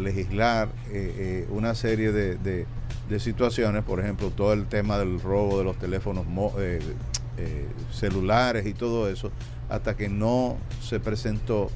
legislar 0.00 0.68
eh, 0.90 1.46
eh, 1.46 1.48
una 1.50 1.74
serie 1.74 2.12
de, 2.12 2.66
situaciones, 3.18 3.84
por 3.84 4.00
ejemplo, 4.00 4.30
todo 4.30 4.52
el 4.52 4.66
tema 4.66 4.98
del 4.98 5.20
robo 5.20 5.58
de 5.58 5.64
los 5.64 5.78
teléfonos 5.78 6.26
eh, 6.58 6.80
eh, 7.38 7.66
celulares 7.90 8.66
y 8.66 8.74
todo 8.74 9.08
eso, 9.08 9.30
hasta 9.72 9.96
que 9.96 10.10
no 10.10 10.58
se 10.82 11.00
presentó 11.00 11.70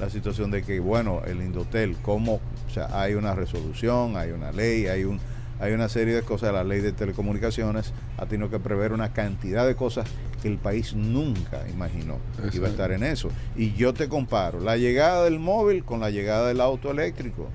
la 0.00 0.08
situación 0.08 0.50
de 0.50 0.62
que, 0.62 0.80
bueno, 0.80 1.20
el 1.26 1.42
Indotel, 1.42 1.94
como, 1.98 2.34
o 2.36 2.70
sea, 2.72 2.98
hay 2.98 3.12
una 3.12 3.34
resolución, 3.34 4.16
hay 4.16 4.30
una 4.30 4.52
ley, 4.52 4.86
hay 4.86 5.04
un 5.04 5.20
hay 5.58 5.72
una 5.72 5.88
serie 5.88 6.14
de 6.14 6.20
cosas, 6.20 6.52
la 6.52 6.64
ley 6.64 6.80
de 6.80 6.92
telecomunicaciones 6.92 7.94
ha 8.18 8.26
tenido 8.26 8.50
que 8.50 8.58
prever 8.58 8.92
una 8.92 9.14
cantidad 9.14 9.66
de 9.66 9.74
cosas 9.74 10.06
que 10.42 10.48
el 10.48 10.58
país 10.58 10.92
nunca 10.94 11.66
imaginó 11.70 12.18
que 12.36 12.42
iba 12.42 12.44
a 12.44 12.46
Exacto. 12.48 12.66
estar 12.68 12.92
en 12.92 13.02
eso. 13.02 13.30
Y 13.56 13.72
yo 13.72 13.94
te 13.94 14.06
comparo 14.06 14.60
la 14.60 14.76
llegada 14.76 15.24
del 15.24 15.38
móvil 15.38 15.82
con 15.82 16.00
la 16.00 16.10
llegada 16.10 16.48
del 16.48 16.60
auto 16.60 16.90
eléctrico. 16.90 17.48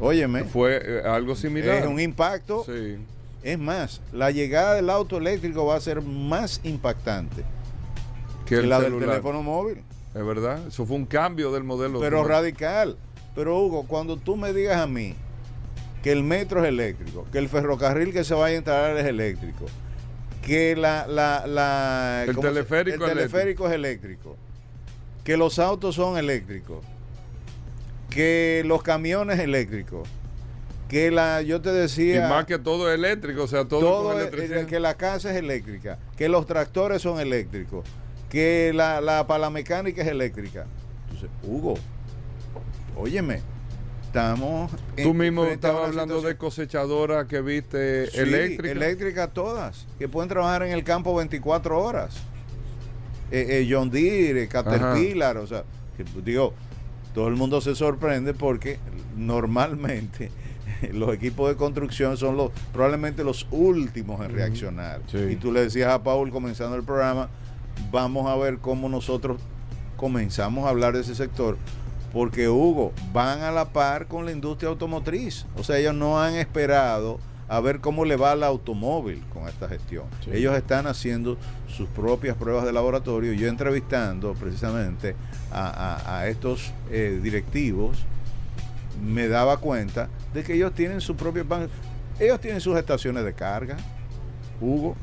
Óyeme, 0.00 0.44
Fue 0.44 0.80
eh, 0.82 1.02
algo 1.06 1.36
similar. 1.36 1.76
es 1.76 1.86
un 1.86 2.00
impacto. 2.00 2.64
Sí. 2.64 2.96
Es 3.42 3.58
más, 3.58 4.00
la 4.12 4.30
llegada 4.30 4.74
del 4.74 4.88
auto 4.88 5.18
eléctrico 5.18 5.66
va 5.66 5.76
a 5.76 5.80
ser 5.80 6.00
más 6.00 6.60
impactante 6.64 7.44
Que 8.46 8.56
el 8.56 8.68
la 8.68 8.80
celular. 8.80 9.00
del 9.00 9.08
teléfono 9.10 9.42
móvil. 9.42 9.82
Es 10.14 10.24
verdad. 10.24 10.66
Eso 10.68 10.86
fue 10.86 10.96
un 10.96 11.06
cambio 11.06 11.52
del 11.52 11.64
modelo. 11.64 12.00
pero 12.00 12.22
de- 12.22 12.28
radical. 12.28 12.96
Pero 13.34 13.58
Hugo, 13.60 13.84
cuando 13.86 14.16
tú 14.16 14.36
me 14.36 14.52
digas 14.54 14.78
a 14.78 14.86
mí 14.86 15.14
que 16.02 16.12
el 16.12 16.22
metro 16.22 16.62
es 16.62 16.68
eléctrico, 16.68 17.26
que 17.32 17.38
el 17.38 17.48
ferrocarril 17.48 18.12
que 18.12 18.24
se 18.24 18.32
vaya 18.34 18.54
a 18.54 18.56
instalar 18.58 18.96
es 18.96 19.04
eléctrico, 19.04 19.66
que 20.42 20.74
la, 20.76 21.06
la, 21.06 21.46
la- 21.46 22.24
El 22.26 22.34
¿cómo 22.34 22.48
se- 22.48 22.54
teleférico 22.54 23.04
el 23.04 23.10
eléctrico. 23.10 23.30
teleférico 23.32 23.66
es 23.68 23.72
eléctrico, 23.74 24.36
que 25.24 25.36
los 25.36 25.58
autos 25.58 25.96
son 25.96 26.16
eléctricos, 26.16 26.78
que 28.10 28.62
los 28.64 28.82
camiones 28.82 29.38
eléctricos, 29.40 30.08
que 30.88 31.10
la, 31.10 31.42
yo 31.42 31.60
te 31.60 31.70
Y 31.70 31.72
decía, 31.72 32.28
más 32.28 32.46
que 32.46 32.58
todo 32.58 32.90
eléctrico, 32.92 33.42
o 33.42 33.48
sea, 33.48 33.64
todo, 33.66 33.80
todo 33.80 34.12
con 34.12 34.20
es- 34.42 34.66
que 34.66 34.78
la 34.80 34.94
casa 34.94 35.30
es 35.32 35.36
eléctrica, 35.36 35.98
que 36.16 36.28
los 36.28 36.46
tractores 36.46 37.02
son 37.02 37.18
eléctricos, 37.20 37.84
que 38.30 38.72
la, 38.74 39.00
la 39.00 39.26
palamecánica 39.26 40.02
es 40.02 40.08
eléctrica. 40.08 40.66
Entonces, 41.04 41.30
Hugo, 41.42 41.74
óyeme, 42.96 43.40
estamos... 44.04 44.70
Tú 45.02 45.14
mismo 45.14 45.44
estabas 45.44 45.88
hablando 45.88 46.20
de 46.20 46.36
cosechadoras 46.36 47.26
que 47.26 47.40
viste 47.40 48.06
Sí, 48.10 48.18
eléctricas. 48.20 48.76
eléctricas 48.76 49.32
todas, 49.32 49.86
que 49.98 50.08
pueden 50.08 50.28
trabajar 50.28 50.62
en 50.62 50.72
el 50.72 50.82
campo 50.84 51.14
24 51.14 51.80
horas. 51.80 52.16
Eh, 53.30 53.46
eh, 53.60 53.68
John 53.70 53.90
Deere, 53.90 54.46
Caterpillar, 54.48 55.36
o 55.38 55.46
sea, 55.46 55.64
que, 55.96 56.04
digo, 56.22 56.54
todo 57.14 57.28
el 57.28 57.34
mundo 57.34 57.60
se 57.60 57.74
sorprende 57.74 58.34
porque 58.34 58.78
normalmente 59.16 60.30
los 60.92 61.12
equipos 61.14 61.48
de 61.48 61.56
construcción 61.56 62.16
son 62.16 62.36
los 62.36 62.52
probablemente 62.72 63.24
los 63.24 63.46
últimos 63.50 64.24
en 64.24 64.32
reaccionar. 64.32 65.00
Sí. 65.10 65.18
Y 65.30 65.36
tú 65.36 65.50
le 65.52 65.62
decías 65.62 65.92
a 65.92 66.02
Paul 66.02 66.30
comenzando 66.30 66.76
el 66.76 66.82
programa, 66.84 67.28
vamos 67.90 68.26
a 68.28 68.36
ver 68.36 68.58
cómo 68.58 68.88
nosotros 68.88 69.40
comenzamos 69.96 70.66
a 70.66 70.70
hablar 70.70 70.94
de 70.94 71.00
ese 71.00 71.14
sector, 71.14 71.56
porque 72.12 72.48
Hugo, 72.48 72.92
van 73.12 73.42
a 73.42 73.50
la 73.50 73.66
par 73.72 74.06
con 74.06 74.24
la 74.26 74.32
industria 74.32 74.68
automotriz. 74.70 75.46
O 75.56 75.64
sea, 75.64 75.78
ellos 75.78 75.94
no 75.94 76.20
han 76.20 76.34
esperado 76.34 77.18
a 77.48 77.60
ver 77.60 77.80
cómo 77.80 78.04
le 78.04 78.16
va 78.16 78.32
al 78.32 78.42
automóvil 78.42 79.22
con 79.32 79.48
esta 79.48 79.68
gestión. 79.68 80.04
Sí. 80.24 80.30
Ellos 80.34 80.56
están 80.56 80.86
haciendo 80.86 81.36
sus 81.68 81.88
propias 81.88 82.36
pruebas 82.36 82.64
de 82.64 82.72
laboratorio. 82.72 83.32
Yo 83.34 83.48
entrevistando 83.48 84.34
precisamente 84.34 85.14
a, 85.52 85.68
a- 85.68 86.18
a 86.20 86.28
estos 86.28 86.72
eh, 86.90 87.20
directivos, 87.22 87.98
me 89.04 89.28
daba 89.28 89.58
cuenta 89.58 90.08
de 90.34 90.42
que 90.42 90.54
ellos 90.54 90.72
tienen 90.74 91.00
su 91.00 91.14
propio 91.16 91.44
ban- 91.44 91.68
ellos 92.18 92.40
tienen 92.40 92.60
sus 92.60 92.76
estaciones 92.78 93.24
de 93.24 93.32
carga, 93.34 93.76
Hugo, 94.60 94.96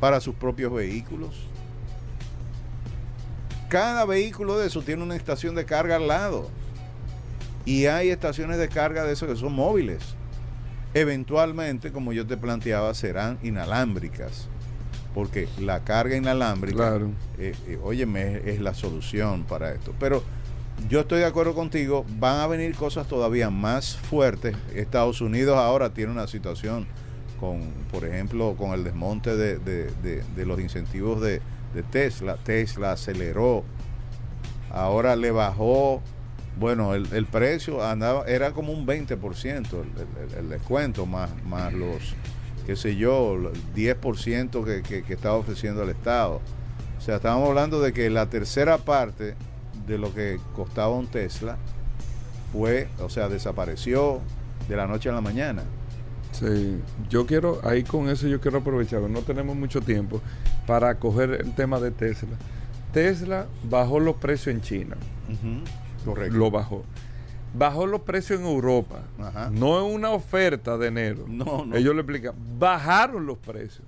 para 0.00 0.20
sus 0.20 0.34
propios 0.34 0.72
vehículos. 0.72 1.34
Cada 3.68 4.04
vehículo 4.06 4.58
de 4.58 4.66
eso 4.68 4.82
tiene 4.82 5.02
una 5.02 5.16
estación 5.16 5.54
de 5.54 5.64
carga 5.64 5.96
al 5.96 6.08
lado. 6.08 6.48
Y 7.64 7.86
hay 7.86 8.08
estaciones 8.10 8.58
de 8.58 8.68
carga 8.68 9.04
de 9.04 9.12
esos 9.12 9.28
que 9.28 9.36
son 9.36 9.52
móviles. 9.52 10.02
Eventualmente, 10.94 11.92
como 11.92 12.12
yo 12.12 12.26
te 12.26 12.36
planteaba, 12.36 12.94
serán 12.94 13.38
inalámbricas. 13.42 14.48
Porque 15.14 15.48
la 15.60 15.84
carga 15.84 16.16
inalámbrica, 16.16 16.76
Claro. 16.76 17.10
eh, 17.38 17.54
eh, 17.66 17.78
óyeme, 17.82 18.36
es, 18.38 18.46
es 18.46 18.60
la 18.60 18.72
solución 18.74 19.44
para 19.44 19.72
esto. 19.72 19.94
Pero 20.00 20.22
yo 20.88 21.00
estoy 21.00 21.18
de 21.20 21.26
acuerdo 21.26 21.54
contigo, 21.54 22.06
van 22.18 22.40
a 22.40 22.46
venir 22.46 22.74
cosas 22.74 23.06
todavía 23.06 23.50
más 23.50 23.96
fuertes. 23.96 24.56
Estados 24.74 25.20
Unidos 25.20 25.58
ahora 25.58 25.92
tiene 25.92 26.12
una 26.12 26.26
situación 26.26 26.86
con, 27.40 27.60
por 27.90 28.04
ejemplo, 28.04 28.54
con 28.56 28.72
el 28.72 28.84
desmonte 28.84 29.36
de, 29.36 29.58
de- 29.58 29.90
de- 30.02 30.22
de 30.36 30.46
los 30.46 30.58
incentivos 30.60 31.20
de, 31.20 31.40
de 31.74 31.82
Tesla. 31.82 32.36
Tesla 32.36 32.92
aceleró, 32.92 33.64
ahora 34.70 35.16
le 35.16 35.30
bajó, 35.30 36.02
bueno, 36.58 36.94
el, 36.94 37.12
el 37.12 37.26
precio 37.26 37.84
andaba, 37.84 38.24
era 38.26 38.52
como 38.52 38.72
un 38.72 38.86
20% 38.86 39.66
el, 39.72 40.38
el- 40.38 40.48
descuento, 40.48 41.06
más, 41.06 41.30
más 41.44 41.72
los, 41.72 42.14
qué 42.66 42.76
sé 42.76 42.96
yo, 42.96 43.34
el 43.34 43.52
10% 43.74 44.64
que, 44.64 44.82
que, 44.82 45.02
que 45.02 45.12
estaba 45.14 45.36
ofreciendo 45.36 45.82
el 45.82 45.90
Estado. 45.90 46.40
O 46.98 47.00
sea, 47.00 47.16
estábamos 47.16 47.48
hablando 47.48 47.80
de 47.80 47.92
que 47.92 48.10
la 48.10 48.28
tercera 48.28 48.78
parte 48.78 49.36
de 49.86 49.98
lo 49.98 50.12
que 50.12 50.38
costaba 50.56 50.90
un 50.90 51.06
Tesla 51.06 51.56
fue, 52.52 52.88
o 53.00 53.08
sea, 53.08 53.28
desapareció 53.28 54.20
de 54.68 54.76
la 54.76 54.86
noche 54.86 55.08
a 55.08 55.12
la 55.12 55.20
mañana. 55.20 55.62
Sí, 56.32 56.80
yo 57.08 57.24
quiero, 57.26 57.60
ahí 57.64 57.84
con 57.84 58.08
eso 58.10 58.26
yo 58.26 58.40
quiero 58.40 58.58
aprovechar, 58.58 59.00
no 59.02 59.20
tenemos 59.22 59.56
mucho 59.56 59.80
tiempo 59.80 60.20
para 60.68 60.94
coger 60.98 61.30
el 61.30 61.52
tema 61.54 61.80
de 61.80 61.90
Tesla. 61.90 62.36
Tesla 62.92 63.46
bajó 63.68 63.98
los 64.00 64.16
precios 64.16 64.54
en 64.54 64.60
China, 64.60 64.96
Correcto. 66.04 66.36
lo 66.36 66.50
bajó. 66.50 66.84
Bajó 67.54 67.86
los 67.86 68.02
precios 68.02 68.38
en 68.38 68.46
Europa, 68.46 69.00
Ajá. 69.18 69.48
no 69.50 69.78
es 69.88 69.94
una 69.94 70.10
oferta 70.10 70.76
de 70.76 70.88
enero. 70.88 71.24
No, 71.26 71.64
no. 71.64 71.74
Ellos 71.74 71.94
le 71.94 72.02
explican, 72.02 72.34
bajaron 72.58 73.24
los 73.26 73.38
precios. 73.38 73.82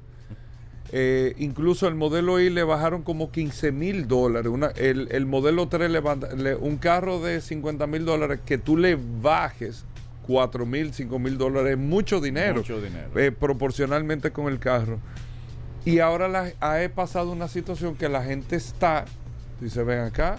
Eh, 0.93 1.35
incluso 1.39 1.87
el 1.87 1.95
modelo 1.95 2.41
I 2.41 2.49
le 2.51 2.65
bajaron 2.65 3.03
como 3.03 3.31
15 3.31 3.71
mil 3.71 4.09
dólares. 4.09 4.51
Una- 4.51 4.69
el, 4.77 5.09
el 5.13 5.25
modelo 5.27 5.69
3, 5.69 5.89
le, 5.91 6.03
le- 6.37 6.57
un 6.57 6.79
carro 6.79 7.21
de 7.21 7.41
50 7.43 7.87
mil 7.87 8.05
dólares, 8.07 8.41
que 8.45 8.57
tú 8.59 8.77
le 8.79 8.99
bajes 9.23 9.85
4 10.27 10.65
mil, 10.67 10.93
5 10.95 11.19
mil 11.19 11.37
dólares, 11.39 11.73
es 11.73 11.79
mucho 11.79 12.21
dinero. 12.21 12.57
Mucho 12.57 12.81
dinero. 12.81 13.09
eh, 13.15 13.31
proporcionalmente 13.31 14.33
con 14.33 14.47
el 14.51 14.59
carro. 14.59 14.99
Y 15.85 15.99
ahora 16.01 16.29
la, 16.29 16.53
ha 16.61 16.89
pasado 16.95 17.31
una 17.31 17.49
situación 17.49 17.97
que 17.97 18.09
la 18.09 18.23
gente 18.23 18.57
está, 18.57 19.05
dice, 19.61 19.83
ven 19.83 20.01
acá, 20.01 20.39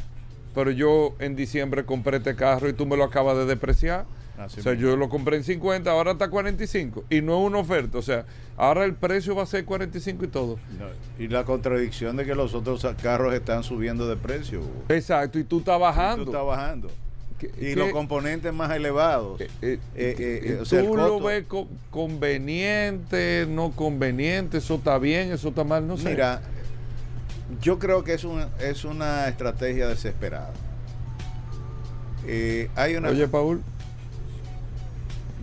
pero 0.53 0.71
yo 0.71 1.15
en 1.19 1.35
diciembre 1.35 1.85
compré 1.85 2.17
este 2.17 2.35
carro 2.35 2.69
y 2.69 2.73
tú 2.73 2.85
me 2.85 2.97
lo 2.97 3.03
acabas 3.03 3.37
de 3.37 3.45
depreciar. 3.45 4.05
Así 4.37 4.59
o 4.59 4.63
sea, 4.63 4.73
yo 4.73 4.95
lo 4.95 5.07
compré 5.09 5.37
en 5.37 5.43
50, 5.43 5.91
ahora 5.91 6.11
está 6.13 6.29
45 6.29 7.03
y 7.09 7.21
no 7.21 7.39
es 7.39 7.47
una 7.47 7.59
oferta. 7.59 7.97
O 7.97 8.01
sea, 8.01 8.25
ahora 8.57 8.85
el 8.85 8.95
precio 8.95 9.35
va 9.35 9.43
a 9.43 9.45
ser 9.45 9.65
45 9.65 10.25
y 10.25 10.27
todo. 10.27 10.59
No, 10.79 10.87
Y 11.23 11.27
la 11.27 11.43
contradicción 11.43 12.17
de 12.17 12.25
que 12.25 12.33
los 12.33 12.53
otros 12.53 12.85
carros 13.01 13.33
están 13.33 13.63
subiendo 13.63 14.07
de 14.07 14.15
precio. 14.15 14.61
Hugo. 14.61 14.85
Exacto, 14.89 15.37
y 15.37 15.43
tú 15.43 15.59
estás 15.59 15.79
bajando. 15.79 16.23
Tú 16.23 16.31
estás 16.31 16.45
bajando. 16.45 16.89
¿Qué- 17.41 17.71
Y 17.71 17.75
los 17.75 17.89
componentes 17.89 18.53
más 18.53 18.71
elevados. 18.71 19.41
eh, 19.41 19.49
eh, 19.63 19.79
Eh, 19.95 20.41
eh, 20.43 20.57
o 20.61 20.65
sea, 20.65 20.79
el 20.81 20.85
tú 20.85 20.95
lo 20.95 21.19
ves 21.19 21.45
co- 21.47 21.67
conveniente, 21.89 23.47
no 23.49 23.71
conveniente, 23.71 24.59
eso 24.59 24.75
está 24.75 24.97
bien, 24.99 25.31
eso 25.31 25.49
está 25.49 25.63
mal, 25.63 25.87
no 25.87 25.97
sé. 25.97 26.09
Mira, 26.11 26.41
yo 27.61 27.79
creo 27.79 28.03
que 28.03 28.13
es 28.13 28.23
una, 28.23 28.47
es 28.59 28.85
una 28.85 29.27
estrategia 29.27 29.87
desesperada. 29.87 30.53
Eh, 32.27 32.69
hay 32.75 32.95
una, 32.95 33.09
Oye, 33.09 33.27
Paul, 33.27 33.61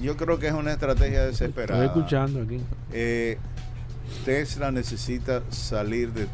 yo 0.00 0.16
creo 0.16 0.38
que 0.38 0.46
es 0.46 0.52
una 0.54 0.70
estrategia 0.72 1.26
desesperada. 1.26 1.84
Estoy 1.84 1.98
escuchando 1.98 2.42
aquí. 2.42 2.60
Eh, 2.92 3.36
Tesla 4.24 4.70
necesita 4.70 5.42
salir 5.50 6.12
de 6.12 6.28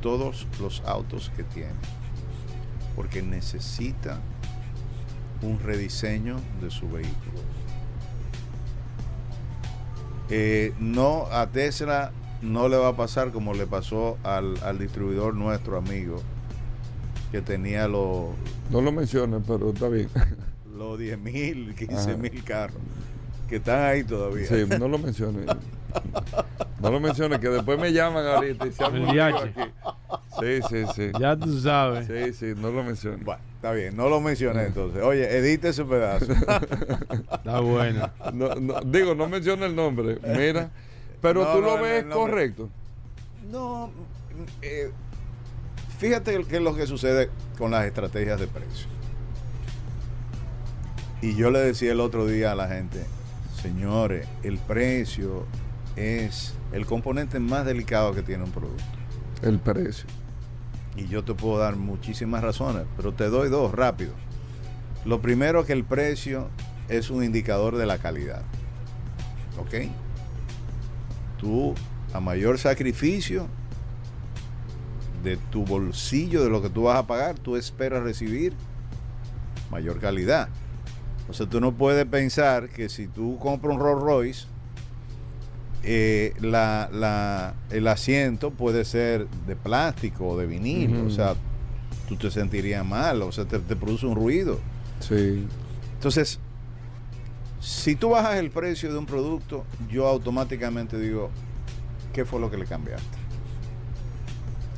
todos 0.00 0.46
los 0.60 0.82
autos 0.86 1.30
que 1.36 1.42
tiene, 1.42 1.70
porque 2.96 3.22
necesita 3.22 4.18
un 5.42 5.58
rediseño 5.60 6.36
de 6.60 6.70
su 6.70 6.88
vehículo. 6.88 7.40
Eh, 10.30 10.72
no 10.78 11.26
a 11.30 11.48
Tesla 11.48 12.12
no 12.40 12.68
le 12.68 12.76
va 12.76 12.88
a 12.88 12.96
pasar 12.96 13.30
como 13.30 13.54
le 13.54 13.66
pasó 13.66 14.18
al, 14.22 14.58
al 14.62 14.78
distribuidor 14.78 15.34
nuestro 15.34 15.76
amigo 15.76 16.22
que 17.30 17.42
tenía 17.42 17.88
los 17.88 18.28
no 18.70 18.80
lo 18.80 18.92
menciones, 18.92 19.42
pero 19.46 19.70
está 19.70 19.88
bien. 19.88 20.08
los 20.76 20.98
10 20.98 21.18
mil, 21.18 21.74
15 21.74 21.94
Ajá. 21.94 22.16
mil 22.16 22.42
carros 22.44 22.80
que 23.48 23.56
están 23.56 23.84
ahí 23.84 24.04
todavía. 24.04 24.46
Sí, 24.46 24.64
no 24.78 24.88
lo 24.88 24.98
menciones. 24.98 25.46
No 26.80 26.90
lo 26.90 26.98
menciones, 26.98 27.38
que 27.38 27.48
después 27.48 27.78
me 27.78 27.92
llaman 27.92 28.26
ahorita 28.26 28.66
y 28.66 28.72
se 28.72 28.84
aquí. 28.84 29.50
Sí, 30.40 30.60
sí, 30.68 30.84
sí. 30.94 31.12
Ya 31.20 31.36
tú 31.36 31.60
sabes. 31.60 32.06
Sí, 32.06 32.32
sí, 32.32 32.60
no 32.60 32.70
lo 32.70 32.82
menciones. 32.82 33.24
Bueno, 33.24 33.40
está 33.64 33.72
bien, 33.72 33.96
no 33.96 34.10
lo 34.10 34.20
mencioné 34.20 34.64
entonces. 34.64 35.02
Oye, 35.02 35.38
edite 35.38 35.70
ese 35.70 35.86
pedazo. 35.86 36.26
Está 37.32 37.60
bueno. 37.60 38.10
No, 38.34 38.54
no, 38.56 38.78
digo, 38.82 39.14
no 39.14 39.26
menciona 39.26 39.64
el 39.64 39.74
nombre. 39.74 40.18
Mira, 40.36 40.70
pero 41.22 41.44
No, 41.44 41.52
tú 41.54 41.62
no, 41.62 41.76
lo 41.76 41.82
ves 41.82 42.04
correcto. 42.04 42.68
no, 43.50 43.90
eh, 44.60 44.90
fíjate 45.98 46.44
qué 46.44 46.56
es 46.56 46.62
lo 46.62 46.76
que 46.76 46.86
sucede 46.86 47.30
con 47.56 47.70
las 47.70 47.86
estrategias 47.86 48.38
de 48.38 48.48
precio. 48.48 48.86
Y 51.22 51.34
yo 51.34 51.50
le 51.50 51.60
decía 51.60 51.92
el 51.92 52.00
otro 52.00 52.26
día 52.26 52.52
a 52.52 52.54
la 52.54 52.68
gente, 52.68 53.02
señores, 53.62 54.28
el 54.42 54.58
precio 54.58 55.46
es 55.96 56.52
el 56.72 56.84
componente 56.84 57.40
más 57.40 57.64
delicado 57.64 58.12
que 58.12 58.22
tiene 58.22 58.44
un 58.44 58.50
producto. 58.50 58.84
El 59.40 59.58
precio. 59.58 60.04
Y 60.96 61.06
yo 61.08 61.24
te 61.24 61.34
puedo 61.34 61.58
dar 61.58 61.76
muchísimas 61.76 62.42
razones, 62.42 62.84
pero 62.96 63.12
te 63.12 63.28
doy 63.28 63.48
dos 63.48 63.72
rápido. 63.72 64.12
Lo 65.04 65.20
primero 65.20 65.66
que 65.66 65.72
el 65.72 65.84
precio 65.84 66.48
es 66.88 67.10
un 67.10 67.24
indicador 67.24 67.76
de 67.76 67.86
la 67.86 67.98
calidad. 67.98 68.42
¿Ok? 69.58 69.90
Tú, 71.38 71.74
a 72.12 72.20
mayor 72.20 72.58
sacrificio 72.58 73.48
de 75.22 75.36
tu 75.36 75.64
bolsillo, 75.64 76.44
de 76.44 76.50
lo 76.50 76.62
que 76.62 76.70
tú 76.70 76.84
vas 76.84 76.98
a 76.98 77.06
pagar, 77.06 77.38
tú 77.38 77.56
esperas 77.56 78.02
recibir 78.02 78.54
mayor 79.70 79.98
calidad. 79.98 80.48
O 81.28 81.32
sea, 81.32 81.46
tú 81.48 81.60
no 81.60 81.72
puedes 81.72 82.04
pensar 82.04 82.68
que 82.68 82.88
si 82.88 83.08
tú 83.08 83.38
compras 83.38 83.74
un 83.74 83.80
Rolls 83.80 84.02
Royce, 84.02 84.46
eh, 85.84 86.32
la, 86.40 86.88
la- 86.92 87.54
el 87.70 87.86
asiento 87.88 88.50
puede 88.50 88.84
ser 88.84 89.28
de 89.46 89.56
plástico 89.56 90.28
o 90.28 90.38
de 90.38 90.46
vinilo. 90.46 91.06
O 91.06 91.10
sea, 91.10 91.34
tú 92.08 92.16
te 92.16 92.30
sentirías 92.30 92.84
mal, 92.84 93.22
o 93.22 93.32
sea, 93.32 93.44
te, 93.44 93.58
te 93.58 93.76
produce 93.76 94.06
un 94.06 94.14
ruido. 94.16 94.58
Sí. 95.00 95.46
Entonces, 95.94 96.38
si 97.60 97.96
tú 97.96 98.10
bajas 98.10 98.36
el 98.36 98.50
precio 98.50 98.92
de 98.92 98.98
un 98.98 99.06
producto, 99.06 99.64
yo 99.90 100.06
automáticamente 100.06 100.98
digo, 100.98 101.30
¿qué 102.12 102.24
fue 102.24 102.40
lo 102.40 102.50
que 102.50 102.58
le 102.58 102.66
cambiaste? 102.66 103.18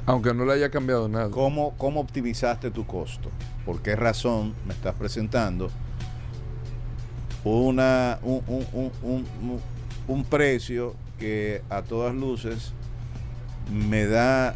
Aunque 0.07 0.33
no 0.35 0.45
le 0.45 0.53
haya 0.53 0.71
cambiado 0.71 1.09
nada. 1.09 1.31
¿Cómo, 1.31 1.75
cómo 1.77 1.99
optimizaste 2.01 2.71
tu 2.71 2.87
costo? 2.87 3.29
¿Por 3.65 3.83
qué 3.83 3.97
razón 3.97 4.55
me 4.65 4.73
estás 4.73 4.95
presentando 4.95 5.69
una, 7.45 8.19
un, 8.23 8.43
un- 8.47 8.67
un- 8.73 8.93
un- 9.03 9.61
un- 10.09 10.25
precio 10.25 10.95
que 11.19 11.63
a 11.71 11.83
todas 11.83 12.15
luces 12.15 12.73
me 13.73 14.07
da 14.07 14.55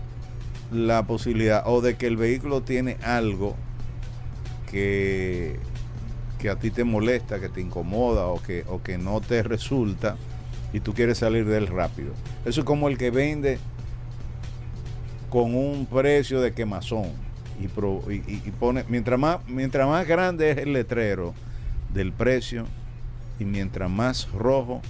la 0.71 1.03
posibilidad 1.05 1.63
o 1.67 1.81
de 1.81 1.97
que 1.97 2.07
el 2.07 2.17
vehículo 2.17 2.63
tiene 2.63 2.97
algo 3.03 3.57
que, 4.71 5.59
que 6.39 6.49
a 6.51 6.57
ti 6.57 6.71
te 6.71 6.85
molesta, 6.85 7.41
que 7.41 7.49
te 7.49 7.61
incomoda 7.61 8.27
o 8.27 8.41
que, 8.43 8.65
o 8.69 8.83
que 8.83 8.99
no 8.99 9.21
te 9.21 9.43
resulta 9.43 10.17
y 10.73 10.81
tú 10.81 10.95
quieres 10.95 11.19
salir 11.19 11.45
de 11.47 11.59
él 11.59 11.67
rápido? 11.67 12.13
Eso 12.45 12.61
es 12.61 12.67
como 12.67 12.89
el 12.89 12.97
que 12.99 13.11
vende 13.11 13.59
con 15.29 15.55
un 15.55 15.87
precio 15.87 16.41
de 16.41 16.53
quemazón 16.53 17.07
y, 17.61 17.69
pro- 17.69 18.03
y 18.11 18.21
pone 18.59 18.85
mientras 18.89 19.19
más 19.19 19.39
mientras 19.49 19.87
más 19.89 20.07
grande 20.07 20.51
es 20.51 20.59
el 20.59 20.73
letrero 20.73 21.35
del 21.93 22.13
precio 22.13 22.65
y 23.39 23.45
mientras 23.45 23.91
más 23.91 24.29
rojo 24.33 24.81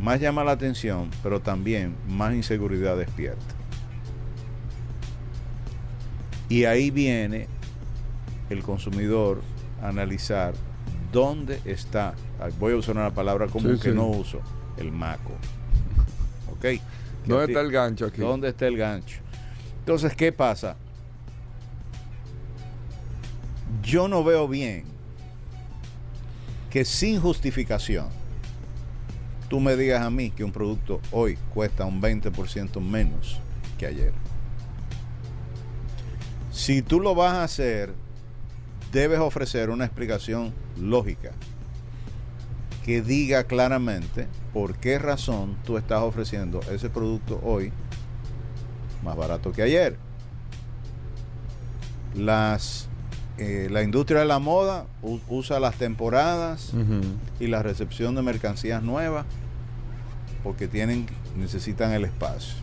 más 0.00 0.20
llama 0.20 0.44
la 0.44 0.52
atención 0.52 1.10
pero 1.22 1.40
también 1.40 1.94
más 2.08 2.34
inseguridad 2.34 2.96
despierta 2.96 3.54
y 6.48 6.64
ahí 6.64 6.90
viene 6.90 7.46
el 8.50 8.62
consumidor 8.62 9.42
a 9.82 9.88
analizar 9.88 10.54
dónde 11.12 11.60
está 11.64 12.14
voy 12.58 12.72
a 12.72 12.76
usar 12.76 12.96
una 12.96 13.10
palabra 13.12 13.46
común 13.46 13.76
Sí, 13.76 13.82
que 13.82 13.90
sí. 13.90 13.94
no 13.94 14.06
uso 14.06 14.40
el 14.76 14.92
maco 14.92 15.32
ok 16.52 16.80
¿Dónde 17.26 17.44
está 17.44 17.60
el 17.60 17.70
gancho 17.70 18.06
aquí? 18.06 18.20
¿Dónde 18.22 18.48
está 18.48 18.66
el 18.66 18.78
gancho? 18.78 19.18
Entonces, 19.80 20.16
¿qué 20.16 20.32
pasa? 20.32 20.76
Yo 23.82 24.08
no 24.08 24.24
veo 24.24 24.48
bien 24.48 24.84
que 26.70 26.86
sin 26.86 27.20
justificación 27.20 28.06
tú 29.48 29.60
me 29.60 29.76
digas 29.76 30.02
a 30.02 30.10
mí 30.10 30.30
que 30.30 30.44
un 30.44 30.52
producto 30.52 31.00
hoy 31.10 31.38
cuesta 31.54 31.84
un 31.84 32.00
20% 32.00 32.80
menos 32.80 33.40
que 33.78 33.86
ayer. 33.86 34.12
Si 36.50 36.82
tú 36.82 37.00
lo 37.00 37.14
vas 37.14 37.34
a 37.34 37.44
hacer, 37.44 37.94
debes 38.92 39.20
ofrecer 39.20 39.70
una 39.70 39.84
explicación 39.84 40.52
lógica 40.78 41.32
que 42.84 43.02
diga 43.02 43.44
claramente 43.44 44.28
por 44.52 44.76
qué 44.78 44.98
razón 44.98 45.56
tú 45.64 45.76
estás 45.76 46.00
ofreciendo 46.02 46.60
ese 46.70 46.88
producto 46.88 47.40
hoy 47.44 47.70
más 49.04 49.16
barato 49.16 49.52
que 49.52 49.62
ayer. 49.62 49.96
Las, 52.14 52.88
eh, 53.38 53.68
la 53.70 53.82
industria 53.84 54.20
de 54.20 54.26
la 54.26 54.40
moda 54.40 54.86
usa 55.28 55.60
las 55.60 55.76
temporadas 55.76 56.72
y 57.38 57.46
la 57.46 57.62
recepción 57.62 58.16
de 58.16 58.22
mercancías 58.22 58.82
nuevas 58.82 59.26
porque 60.42 60.66
tienen, 60.66 61.06
necesitan 61.36 61.92
el 61.92 62.04
espacio. 62.04 62.54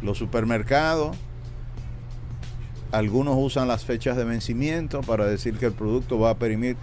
Los 0.00 0.16
supermercados, 0.16 1.16
algunos 2.92 3.36
usan 3.38 3.68
las 3.68 3.84
fechas 3.84 4.16
de 4.16 4.24
vencimiento 4.24 5.02
para 5.02 5.26
decir 5.26 5.58
que 5.58 5.66
el 5.66 5.72
producto 5.72 6.18
va 6.18 6.30
a 6.30 6.38
perimir 6.38 6.76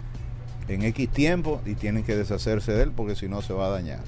en 0.67 0.83
X 0.83 1.09
tiempo 1.09 1.61
y 1.65 1.73
tienen 1.73 2.03
que 2.03 2.15
deshacerse 2.15 2.71
de 2.73 2.83
él 2.83 2.91
porque 2.91 3.15
si 3.15 3.27
no 3.27 3.41
se 3.41 3.53
va 3.53 3.67
a 3.67 3.69
dañar. 3.69 4.03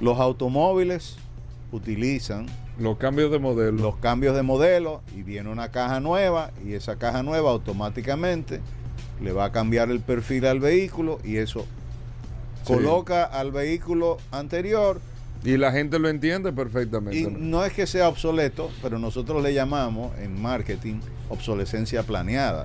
Los 0.00 0.18
automóviles 0.18 1.16
utilizan 1.70 2.46
Los 2.82 2.98
cambios 2.98 3.30
de 3.30 3.38
modelo. 3.38 3.80
los 3.80 3.96
cambios 3.96 4.34
de 4.34 4.42
modelo 4.42 5.02
y 5.16 5.22
viene 5.22 5.48
una 5.50 5.70
caja 5.70 6.00
nueva 6.00 6.50
y 6.66 6.74
esa 6.74 6.96
caja 6.96 7.22
nueva 7.22 7.50
automáticamente 7.50 8.60
le 9.22 9.32
va 9.32 9.44
a 9.46 9.52
cambiar 9.52 9.90
el 9.90 10.00
perfil 10.00 10.46
al 10.46 10.58
vehículo 10.60 11.18
y 11.24 11.36
eso 11.36 11.64
Sí. 12.64 12.72
coloca 12.74 13.24
al 13.24 13.50
vehículo 13.52 14.18
anterior 14.32 15.00
Y 15.44 15.56
la 15.56 15.72
gente 15.72 15.98
lo 15.98 16.08
entiende 16.08 16.52
perfectamente. 16.52 17.18
y 17.18 17.24
¿no? 17.24 17.38
no 17.38 17.64
es 17.64 17.72
que 17.72 17.86
sea 17.86 18.08
obsoleto, 18.08 18.70
pero 18.82 18.98
nosotros 18.98 19.42
le 19.42 19.52
llamamos 19.54 20.16
en 20.20 20.40
marketing 20.40 21.00
obsolescencia 21.28 22.02
planeada. 22.04 22.64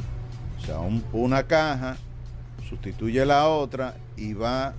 O 0.61 0.65
sea, 0.65 0.79
un- 0.79 1.03
una 1.13 1.43
caja 1.43 1.97
sustituye 2.69 3.25
la 3.25 3.47
otra 3.47 3.95
y 4.15 4.33
va 4.33 4.73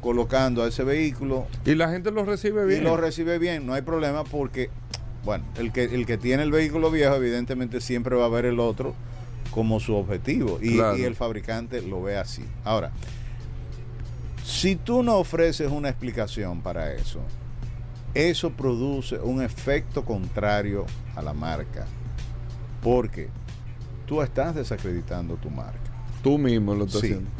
colocando 0.00 0.62
a 0.62 0.68
ese 0.68 0.84
vehículo 0.84 1.46
Y 1.64 1.74
la 1.74 1.88
gente 1.90 2.10
lo 2.10 2.24
recibe 2.24 2.62
y 2.64 2.66
bien. 2.66 2.84
lo 2.84 2.96
recibe 2.96 3.38
bien, 3.38 3.66
no 3.66 3.74
hay 3.74 3.82
problema 3.82 4.24
porque, 4.24 4.70
bueno, 5.24 5.44
el 5.56 5.72
que, 5.72 5.84
el 5.84 6.06
que 6.06 6.16
tiene 6.18 6.42
el 6.44 6.50
vehículo 6.52 6.90
viejo 6.90 7.14
evidentemente 7.16 7.80
siempre 7.80 8.14
va 8.16 8.26
a 8.26 8.28
ver 8.28 8.44
el 8.44 8.60
otro 8.60 8.94
como 9.50 9.80
su 9.80 9.94
objetivo 9.96 10.58
y, 10.62 10.74
Claro. 10.76 10.96
y 10.98 11.02
el 11.02 11.14
fabricante 11.16 11.82
lo 11.82 12.02
ve 12.02 12.16
así. 12.16 12.44
Ahora, 12.64 12.92
si 14.44 14.76
tú 14.76 15.02
no 15.02 15.16
ofreces 15.16 15.70
una 15.70 15.88
explicación 15.88 16.60
para 16.62 16.92
eso, 16.94 17.20
eso 18.14 18.50
produce 18.50 19.18
un 19.18 19.42
efecto 19.42 20.04
contrario 20.04 20.86
a 21.14 21.22
la 21.22 21.34
marca, 21.34 21.86
porque 22.82 23.28
tú 24.06 24.22
estás 24.22 24.54
desacreditando 24.54 25.34
tu 25.36 25.50
marca. 25.50 25.78
Tú 26.22 26.38
mismo 26.38 26.74
lo 26.74 26.84
estás 26.84 27.00
Sí. 27.00 27.06
haciendo. 27.08 27.30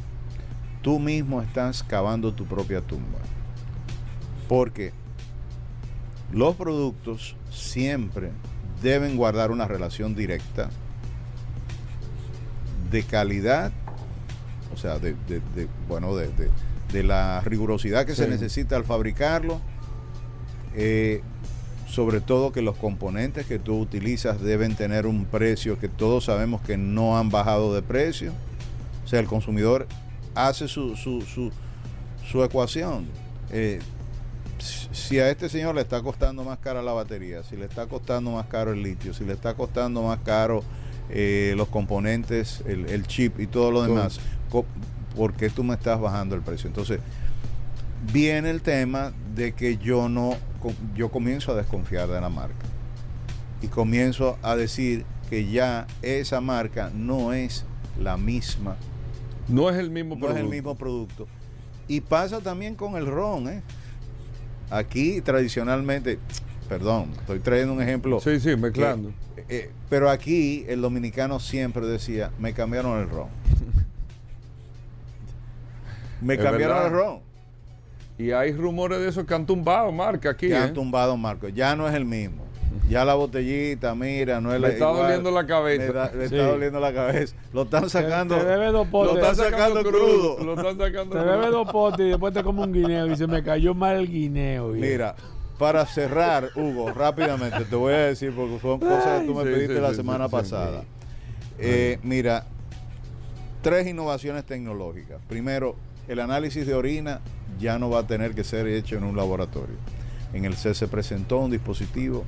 Tú 0.89 0.99
mismo 0.99 1.43
estás 1.43 1.83
cavando 1.83 2.33
tu 2.33 2.47
propia 2.47 2.81
tumba. 2.81 3.19
Porque 4.49 4.95
los 6.33 6.57
productos 6.57 7.37
siempre 7.51 8.31
deben 8.83 9.15
guardar 9.19 9.51
una 9.51 9.69
relación 9.69 10.15
directa 10.15 10.71
de 12.91 13.03
calidad, 13.03 13.71
o 14.73 14.79
sea, 14.79 14.99
de, 14.99 15.13
de- 15.29 15.43
de- 15.55 15.69
bueno, 15.91 16.17
de, 16.17 16.31
de- 16.91 17.03
la 17.03 17.43
rigurosidad 17.43 18.07
que 18.07 18.15
se 18.15 18.27
necesita 18.27 18.75
al 18.77 18.85
fabricarlo, 18.85 19.61
eh, 20.75 21.21
sobre 21.87 22.23
todo 22.23 22.51
que 22.51 22.63
los 22.63 22.77
componentes 22.79 23.45
que 23.45 23.59
tú 23.59 23.79
utilizas 23.79 24.41
deben 24.41 24.75
tener 24.75 25.07
un 25.07 25.27
precio 25.27 25.79
que 25.79 25.91
todos 25.91 26.25
sabemos 26.25 26.63
que 26.63 26.79
no 26.79 27.19
han 27.19 27.29
bajado 27.29 27.75
de 27.75 27.83
precio. 27.83 28.33
O 29.05 29.07
sea, 29.07 29.21
el 29.21 29.27
consumidor 29.27 29.87
hace 30.47 30.69
su, 30.69 30.97
su, 30.97 31.23
su, 31.23 31.51
su 32.31 32.45
ecuación. 32.45 33.07
Eh, 33.51 33.81
si 34.59 35.19
a 35.19 35.31
este 35.31 35.49
señor 35.49 35.75
le 35.75 35.81
está 35.81 36.03
costando 36.03 36.45
más 36.45 36.59
cara 36.59 36.83
la 36.83 36.93
batería, 36.93 37.43
si 37.43 37.57
le 37.57 37.65
está 37.65 37.87
costando 37.87 38.33
más 38.33 38.47
caro 38.47 38.73
el 38.73 38.83
litio, 38.83 39.15
si 39.15 39.25
le 39.25 39.33
está 39.33 39.55
costando 39.55 40.03
más 40.03 40.21
caro 40.21 40.63
eh, 41.11 41.55
los 41.57 41.69
componentes, 41.69 42.63
el, 42.67 42.89
el 42.89 43.07
chip 43.07 43.41
y 43.41 43.47
todo 43.47 43.71
lo 43.71 43.83
demás, 43.83 44.21
¿por 45.17 45.35
qué 45.35 45.51
tú 45.51 45.65
me 45.65 45.75
estás 45.75 46.01
bajando 46.01 46.35
el 46.35 46.43
precio? 46.43 46.69
Entonces, 46.69 47.01
viene 48.13 48.51
el 48.51 48.63
tema 48.63 49.13
de 49.35 49.53
que 49.53 49.77
yo 49.77 50.09
no, 50.09 50.37
yo 50.95 51.11
comienzo 51.11 51.53
a 51.53 51.55
desconfiar 51.55 52.09
de 52.09 52.21
la 52.21 52.29
marca 52.29 52.67
y 53.63 53.69
comienzo 53.69 54.39
a 54.43 54.57
decir 54.57 55.05
que 55.31 55.51
ya 55.51 55.87
esa 56.03 56.41
marca 56.41 56.91
no 56.95 57.33
es 57.33 57.65
la 58.01 58.17
misma 58.17 58.77
No 59.49 59.71
es 59.71 59.77
el 59.77 59.91
mismo 59.91 60.15
no 60.17 60.27
es 60.27 60.31
el 60.33 60.37
producto. 60.37 60.51
mismo 60.55 60.75
producto. 60.77 61.27
Y 61.89 62.01
pasa 62.03 62.41
también 62.41 62.75
con 62.75 62.97
el 62.97 63.07
ron, 63.07 63.49
¿eh? 63.49 63.63
Aquí 64.71 65.21
tradicionalmente, 65.23 66.19
perdón, 66.69 67.11
estoy 67.21 67.39
trayendo 67.41 67.73
un 67.73 67.81
ejemplo. 67.83 68.21
Sí, 68.21 68.39
sí, 68.41 68.55
mezclando. 68.57 69.11
eh, 69.49 69.71
pero 69.89 70.11
aquí 70.11 70.65
el 70.69 70.83
dominicano 70.83 71.41
siempre 71.41 71.87
decía, 71.87 72.31
me 72.39 72.53
cambiaron 72.53 73.01
el 73.01 73.09
ron. 73.09 73.29
me 76.21 76.35
Es 76.35 76.41
cambiaron 76.41 76.77
verdad. 76.77 76.87
el 76.87 76.93
ron. 76.93 77.21
Y 78.19 78.33
hay 78.33 78.53
rumores 78.53 78.99
de 78.99 79.09
eso 79.09 79.25
que 79.25 79.35
han 79.35 79.47
tumbado 79.47 79.91
marca 79.93 80.31
aquí. 80.31 80.49
Que 80.49 80.55
¿eh? 80.55 80.59
han 80.59 80.75
tumbado 80.75 81.17
Marco. 81.17 81.49
Ya 81.49 81.77
no 81.77 81.89
es 81.89 81.95
el 81.95 82.05
mismo. 82.05 82.45
Ya 82.89 83.05
la 83.05 83.15
botellita, 83.15 83.95
mira, 83.95 84.41
no 84.41 84.53
es 84.55 84.61
Me 84.61 84.67
la 84.69 84.73
está 84.73 84.89
igual. 84.91 85.03
doliendo 85.03 85.31
la 85.31 85.47
cabeza. 85.47 85.87
Me, 85.87 85.93
da- 85.93 86.13
me 86.15 86.29
Sí. 86.29 86.35
está 86.37 86.47
doliendo 86.49 86.81
la 86.81 86.93
cabeza. 86.95 87.37
Lo 87.53 87.63
están 87.63 87.91
sacando. 87.91 88.37
Te, 88.37 88.45
bebe 88.45 88.67
dos 88.67 88.87
Lo 88.87 88.91
potes. 88.91 89.17
están 89.17 89.37
sacando 89.37 89.83
crudo. 89.83 90.39
Lo 90.45 90.55
están 90.55 90.79
sacando 90.79 91.17
Te 91.17 91.23
crudo. 91.23 91.25
bebe 91.39 91.47
dos 91.51 91.71
potes 91.71 92.01
y 92.07 92.09
después 92.09 92.33
te 92.33 92.43
come 92.43 92.63
un 92.63 92.73
guineo 92.73 93.07
y 93.09 93.17
se 93.17 93.27
me 93.27 93.43
cayó 93.43 93.75
mal 93.75 93.97
el 93.97 94.09
guineo. 94.11 94.73
viejo. 94.73 94.87
Mira, 94.91 95.15
para 95.59 95.85
cerrar, 95.87 96.51
Hugo, 96.55 96.91
rápidamente 96.93 97.65
te 97.67 97.77
voy 97.77 97.93
a 97.93 97.99
decir 98.07 98.33
porque 98.35 98.59
son 98.61 98.81
cosas 98.81 99.21
que 99.21 99.27
tú 99.27 99.35
me 99.35 99.43
Sí, 99.45 99.49
pediste 99.51 99.75
sí, 99.77 99.81
la 99.83 99.91
sí, 99.91 99.97
semana 99.97 100.25
sí, 100.25 100.31
sí. 100.31 100.37
pasada. 100.37 100.85
Eh, 101.59 101.99
mira, 102.03 102.47
tres 103.63 103.87
innovaciones 103.87 104.45
tecnológicas. 104.45 105.19
Primero, 105.29 105.77
el 106.07 106.21
análisis 106.21 106.67
de 106.67 106.75
orina 106.75 107.21
ya 107.59 107.79
no 107.79 107.91
va 107.91 108.01
a 108.01 108.07
tener 108.07 108.35
que 108.35 108.45
ser 108.45 108.67
hecho 108.69 108.97
en 108.97 109.05
un 109.05 109.17
laboratorio. 109.17 109.77
En 110.33 110.45
el 110.45 110.55
C 110.55 110.75
se 110.75 110.89
presentó 110.89 111.39
un 111.39 111.51
dispositivo 111.51 112.25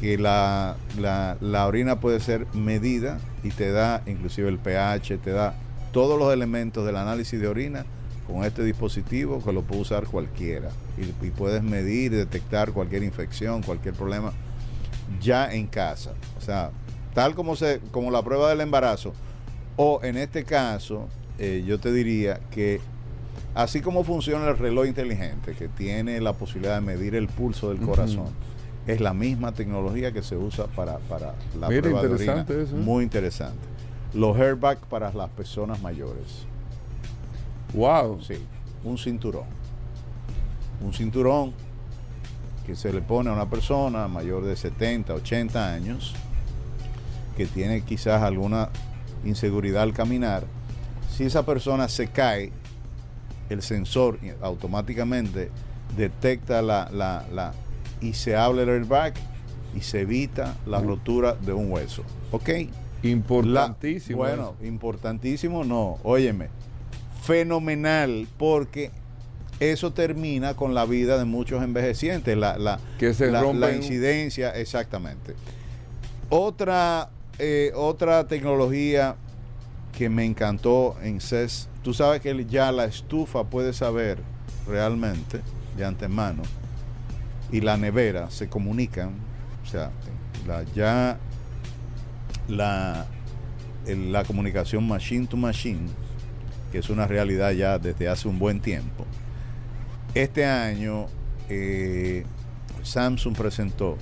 que 0.00 0.18
la, 0.18 0.76
la- 0.98 1.36
la 1.40 1.66
orina 1.66 2.00
puede 2.00 2.20
ser 2.20 2.46
medida 2.54 3.18
y 3.42 3.50
te 3.50 3.70
da 3.70 4.02
inclusive 4.06 4.48
el 4.48 4.58
pH, 4.58 5.18
te 5.18 5.30
da 5.30 5.54
todos 5.92 6.18
los 6.18 6.32
elementos 6.32 6.84
del 6.84 6.96
análisis 6.96 7.40
de 7.40 7.48
orina 7.48 7.86
con 8.26 8.44
este 8.44 8.62
dispositivo 8.64 9.42
que 9.42 9.52
lo 9.52 9.62
puede 9.62 9.82
usar 9.82 10.04
cualquiera. 10.06 10.68
Y, 10.98 11.26
y 11.26 11.30
puedes 11.30 11.62
medir 11.62 12.12
y 12.12 12.16
detectar 12.16 12.72
cualquier 12.72 13.02
infección, 13.04 13.62
cualquier 13.62 13.94
problema 13.94 14.32
ya 15.20 15.52
en 15.52 15.66
casa. 15.66 16.12
O 16.36 16.40
sea, 16.40 16.70
tal 17.14 17.34
como, 17.34 17.56
se, 17.56 17.80
como 17.92 18.10
la 18.10 18.22
prueba 18.22 18.50
del 18.50 18.60
embarazo. 18.60 19.12
O 19.76 20.00
en 20.02 20.16
este 20.16 20.44
caso, 20.44 21.06
eh, 21.38 21.62
yo 21.66 21.78
te 21.78 21.92
diría 21.92 22.40
que 22.50 22.80
así 23.54 23.80
como 23.80 24.04
funciona 24.04 24.48
el 24.48 24.58
reloj 24.58 24.86
inteligente 24.86 25.52
que 25.52 25.68
tiene 25.68 26.20
la 26.20 26.32
posibilidad 26.32 26.74
de 26.74 26.80
medir 26.80 27.14
el 27.14 27.28
pulso 27.28 27.68
del 27.70 27.78
corazón, 27.86 28.26
es 28.86 29.00
la 29.00 29.12
misma 29.14 29.52
tecnología 29.52 30.12
que 30.12 30.22
se 30.22 30.36
usa 30.36 30.66
para, 30.68 30.98
para 30.98 31.34
la 31.58 31.68
Mira, 31.68 31.82
prueba 31.82 32.02
de 32.02 32.08
orina. 32.08 32.22
interesante 32.40 32.62
eso, 32.62 32.76
¿eh? 32.76 32.80
Muy 32.80 33.04
interesante. 33.04 33.58
Los 34.14 34.36
airbags 34.38 34.80
para 34.88 35.12
las 35.12 35.28
personas 35.30 35.80
mayores. 35.82 36.46
Wow. 37.74 38.20
Sí, 38.22 38.34
un 38.84 38.96
cinturón. 38.96 39.44
Un 40.80 40.92
cinturón 40.92 41.52
que 42.64 42.76
se 42.76 42.92
le 42.92 43.00
pone 43.00 43.30
a 43.30 43.32
una 43.32 43.48
persona 43.48 44.08
mayor 44.08 44.44
de 44.44 44.56
70, 44.56 45.14
80 45.14 45.72
años, 45.72 46.14
que 47.36 47.46
tiene 47.46 47.82
quizás 47.82 48.22
alguna 48.22 48.70
inseguridad 49.24 49.82
al 49.82 49.92
caminar. 49.92 50.44
Si 51.10 51.24
esa 51.24 51.44
persona 51.44 51.88
se 51.88 52.08
cae, 52.08 52.52
el 53.48 53.62
sensor 53.62 54.18
automáticamente 54.42 55.50
detecta 55.96 56.62
la, 56.62 56.88
la, 56.92 57.24
la 57.32 57.52
y 58.00 58.12
se 58.14 58.36
abre 58.36 58.62
el 58.62 58.68
airbag 58.70 59.14
y 59.76 59.80
se 59.80 60.02
evita 60.02 60.56
la 60.66 60.80
Mm. 60.80 60.86
rotura 60.86 61.34
de 61.34 61.52
un 61.52 61.70
hueso. 61.70 62.02
¿Ok? 62.32 62.48
La- 62.48 63.08
Importantísimo. 63.10 64.18
bueno, 64.18 64.54
importantísimo 64.62 65.64
no. 65.64 65.98
Óyeme, 66.02 66.48
fenomenal 67.22 68.26
porque 68.38 68.90
eso 69.60 69.92
termina 69.92 70.54
con 70.54 70.74
la 70.74 70.84
vida 70.86 71.18
de 71.18 71.24
muchos 71.24 71.62
envejecientes, 71.62 72.36
la, 72.36 72.58
la, 72.58 72.78
Que 72.98 73.14
se 73.14 73.30
la, 73.30 73.42
la 73.52 73.72
incidencia, 73.72 74.50
exactamente. 74.50 75.34
Otra, 76.28 77.10
eh, 77.38 77.72
otra 77.74 78.26
tecnología 78.26 79.16
que 79.96 80.08
me 80.08 80.24
encantó 80.24 80.96
en 81.02 81.20
CES, 81.20 81.68
tú 81.82 81.94
sabes 81.94 82.20
que 82.20 82.44
ya 82.46 82.72
la 82.72 82.84
estufa 82.84 83.44
puede 83.44 83.72
saber 83.72 84.18
realmente 84.66 85.40
de 85.76 85.84
antemano 85.84 86.42
y 87.52 87.60
la 87.60 87.76
nevera 87.76 88.30
se 88.30 88.48
comunican, 88.48 89.10
o 89.64 89.66
sea, 89.68 89.90
la, 90.46 90.64
ya 90.74 91.18
la, 92.48 93.06
la 93.86 94.24
comunicación 94.24 94.86
machine 94.86 95.26
to 95.26 95.36
machine, 95.36 95.88
que 96.72 96.78
es 96.78 96.90
una 96.90 97.06
realidad 97.06 97.52
ya 97.52 97.78
desde 97.78 98.08
hace 98.08 98.28
un 98.28 98.38
buen 98.38 98.60
tiempo. 98.60 99.04
Este 100.14 100.44
año 100.44 101.06
eh, 101.48 102.24
Samsung 102.82 103.36
presentó 103.36 103.96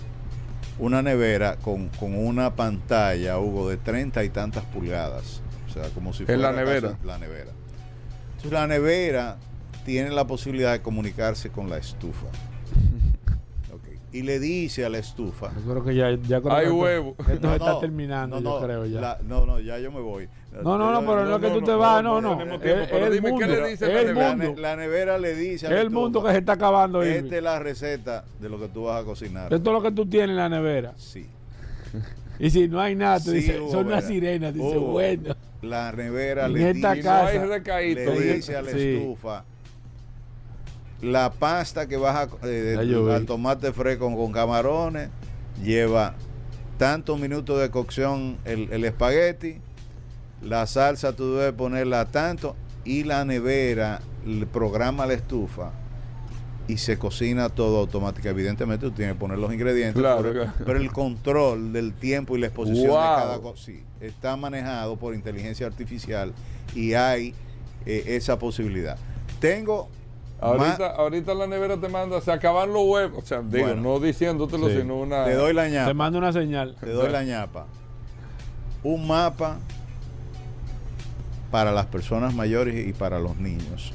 una 0.78 1.02
nevera 1.02 1.56
con, 1.56 1.88
con 1.88 2.14
una 2.14 2.54
pantalla, 2.54 3.38
Hugo, 3.38 3.68
de 3.68 3.76
treinta 3.76 4.24
y 4.24 4.30
tantas 4.30 4.64
pulgadas. 4.64 5.42
O 5.68 5.72
sea, 5.72 5.88
como 5.90 6.12
si 6.12 6.22
¿En 6.22 6.26
fuera 6.26 6.52
la 6.52 6.52
nevera? 6.52 6.98
La 7.04 7.18
nevera. 7.18 7.50
Entonces 8.30 8.52
la 8.52 8.66
nevera 8.66 9.36
tiene 9.84 10.10
la 10.10 10.26
posibilidad 10.26 10.72
de 10.72 10.82
comunicarse 10.82 11.50
con 11.50 11.68
la 11.68 11.78
estufa. 11.78 12.26
Y 14.14 14.22
le 14.22 14.38
dice 14.38 14.84
a 14.84 14.88
la 14.88 14.98
estufa, 14.98 15.50
Yo 15.66 15.72
creo 15.72 15.84
que 15.84 15.94
ya, 15.96 16.10
ya 16.28 16.40
creo 16.40 16.52
Hay 16.52 16.60
que 16.60 16.64
esto- 16.66 16.76
huevo. 16.76 17.16
Esto 17.18 17.48
se 17.48 17.52
está 17.56 17.72
no, 17.72 17.78
terminando, 17.80 18.36
no, 18.40 18.42
yo 18.42 18.60
no, 18.60 18.64
creo 18.66 18.86
ya. 18.86 19.00
la- 19.00 19.18
no, 19.26 19.44
no, 19.44 19.58
ya 19.58 19.78
yo 19.80 19.90
me 19.90 20.00
voy. 20.00 20.28
no, 20.62 20.78
no, 20.78 20.92
no, 20.92 21.00
pero 21.00 21.24
no, 21.24 21.34
es 21.34 21.42
que 21.42 21.50
tú 21.50 21.62
te 21.62 21.72
vas, 21.72 22.00
no, 22.04 22.20
no. 22.20 22.36
tiempo, 22.60 22.60
pero 22.90 23.06
el 23.06 23.12
dime, 23.12 23.26
¿qué 23.26 23.32
mundo, 23.32 23.46
le 23.48 23.68
dice 23.70 23.88
la 23.88 24.00
el 24.00 24.06
nevera? 24.06 24.28
La, 24.28 24.34
ne- 24.36 24.46
mundo, 24.46 24.62
la 24.62 24.76
nevera 24.76 25.18
le 25.18 25.34
dice 25.34 25.66
a 25.66 25.70
la 25.70 25.80
el 25.80 25.90
mundo 25.90 26.22
que 26.22 26.30
se 26.30 26.38
está 26.38 26.52
acabando. 26.52 27.04
Irving. 27.04 27.24
Esta 27.24 27.36
es 27.38 27.42
la 27.42 27.58
receta 27.58 28.24
de 28.40 28.48
lo 28.48 28.60
que 28.60 28.68
tú 28.68 28.84
vas 28.84 29.02
a 29.02 29.04
cocinar. 29.04 29.52
Esto 29.52 29.70
es 29.70 29.74
lo 29.74 29.82
que 29.82 29.90
tú 29.90 30.06
tienes 30.06 30.30
en 30.30 30.36
la 30.36 30.48
nevera. 30.48 30.92
Sí. 30.96 31.26
Y 32.38 32.50
si 32.50 32.68
no 32.68 32.80
hay 32.80 32.94
nada, 32.94 33.18
tú 33.18 33.30
Sí, 33.30 33.36
dices, 33.38 33.60
Hugo 33.60 33.70
son 33.72 33.86
Vera. 33.88 34.00
sirenas. 34.02 34.54
Dice, 34.54 34.66
Hugo, 34.78 34.92
bueno. 34.92 35.34
La 35.62 35.90
nevera 35.92 36.46
le 36.46 36.72
dice, 36.72 37.02
no 37.02 37.12
hay 37.14 37.38
recaíto. 37.38 38.00
le 38.14 38.34
dice 38.34 38.56
a 38.56 38.62
la 38.62 38.70
estufa 38.70 39.44
la 41.02 41.32
pasta 41.32 41.86
que 41.86 41.96
vas 41.96 42.16
a 42.16 42.48
eh, 42.48 42.76
al 43.10 43.26
tomate 43.26 43.72
fresco 43.72 44.14
con, 44.14 44.32
camarones 44.32 45.10
lleva 45.62 46.14
tantos 46.78 47.18
minutos 47.20 47.60
de 47.60 47.70
cocción 47.70 48.38
el, 48.44 48.72
el 48.72 48.84
espagueti 48.84 49.58
la 50.42 50.66
salsa 50.66 51.14
tú 51.14 51.36
debes 51.36 51.52
ponerla 51.54 52.06
tanto 52.06 52.56
y 52.84 53.04
la 53.04 53.24
nevera 53.24 54.00
programa 54.52 55.06
la 55.06 55.14
estufa 55.14 55.72
y 56.66 56.78
se 56.78 56.98
cocina 56.98 57.50
todo 57.50 57.78
automático. 57.80 58.26
Evidentemente 58.28 58.86
tú 58.86 58.92
tienes 58.92 59.14
que 59.14 59.20
poner 59.20 59.38
los 59.38 59.52
ingredientes, 59.52 60.00
Claro, 60.00 60.22
pero, 60.22 60.32
claro. 60.32 60.52
pero 60.64 60.78
el 60.78 60.90
control 60.92 61.72
del 61.72 61.92
tiempo 61.92 62.36
y 62.36 62.40
la 62.40 62.46
exposición 62.46 62.88
Wow. 62.88 63.00
de 63.00 63.04
cada 63.04 63.38
cosa 63.40 63.64
sí, 63.66 63.82
está 64.00 64.36
manejado 64.36 64.96
por 64.96 65.14
inteligencia 65.14 65.66
artificial 65.66 66.32
y 66.74 66.94
hay 66.94 67.34
eh, 67.84 68.04
esa 68.06 68.38
posibilidad. 68.38 68.96
Tengo 69.40 69.90
Ahorita, 70.44 70.78
ma- 70.78 70.86
ahorita 71.02 71.34
la 71.34 71.46
nevera 71.46 71.76
te 71.76 71.88
manda, 71.88 72.20
se 72.20 72.30
acaban 72.32 72.72
los 72.72 72.82
huevos. 72.86 73.22
O 73.22 73.26
sea, 73.26 73.42
digo, 73.42 73.66
Bueno. 73.66 73.82
no 73.82 74.00
diciéndotelo, 74.00 74.68
Sí. 74.68 74.78
sino 74.78 74.96
una. 74.96 75.24
te 75.24 75.34
doy 75.34 75.52
la 75.54 75.68
ñapa. 75.68 75.88
Te 75.88 75.94
mando 75.94 76.18
una 76.18 76.32
señal. 76.32 76.76
Te 76.80 76.90
doy 76.90 77.10
la 77.10 77.24
ñapa. 77.24 77.66
Un 78.82 79.06
mapa 79.06 79.58
para 81.50 81.72
las 81.72 81.86
personas 81.86 82.34
mayores 82.34 82.86
y 82.86 82.92
para 82.92 83.18
los 83.18 83.36
niños. 83.36 83.92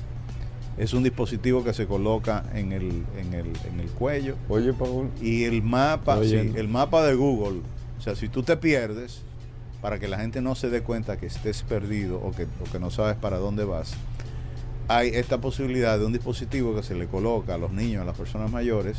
Es 0.78 0.93
un 0.93 1.04
dispositivo 1.04 1.64
que 1.64 1.74
se 1.74 1.88
coloca 1.88 2.45
en 2.54 2.72
el, 2.72 3.04
en 3.18 3.34
el, 3.34 3.47
en 3.70 3.80
el 3.82 3.89
cuello 3.89 4.36
Oye, 4.47 4.72
Paul. 4.72 5.10
y 5.22 5.43
el 5.43 5.62
mapa, 5.62 6.24
sí, 6.24 6.36
el 6.36 6.68
mapa 6.70 7.04
de 7.06 7.16
Google. 7.16 7.60
O 7.97 8.02
sea, 8.02 8.16
si 8.16 8.30
tú 8.30 8.43
te 8.43 8.56
pierdes, 8.56 9.24
para 9.82 10.00
que 10.00 10.08
la 10.08 10.18
gente 10.20 10.41
no 10.41 10.56
se 10.56 10.70
dé 10.70 10.82
cuenta 10.82 11.18
que 11.18 11.26
estés 11.26 11.64
perdido 11.64 12.18
o 12.24 12.32
que, 12.32 12.43
o 12.43 12.72
que 12.72 12.80
no 12.80 12.91
sabes 12.91 13.18
para 13.18 13.38
dónde 13.39 13.66
vas, 13.66 13.93
hay 14.90 15.10
esta 15.10 15.40
posibilidad 15.40 16.00
de 16.00 16.06
un 16.06 16.14
dispositivo 16.14 16.76
que 16.76 16.82
se 16.82 16.96
le 16.96 17.06
coloca 17.06 17.54
a 17.54 17.58
los 17.60 17.72
niños, 17.72 18.02
a 18.02 18.06
las 18.06 18.18
personas 18.18 18.52
mayores, 18.52 18.98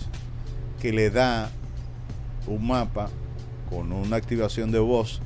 que 0.80 0.92
le 0.92 1.10
da 1.10 1.50
un 2.46 2.64
mapa 2.64 3.10
con 3.68 3.92
una 3.92 4.16
activación 4.16 4.70
de 4.70 4.78
voz 4.78 5.20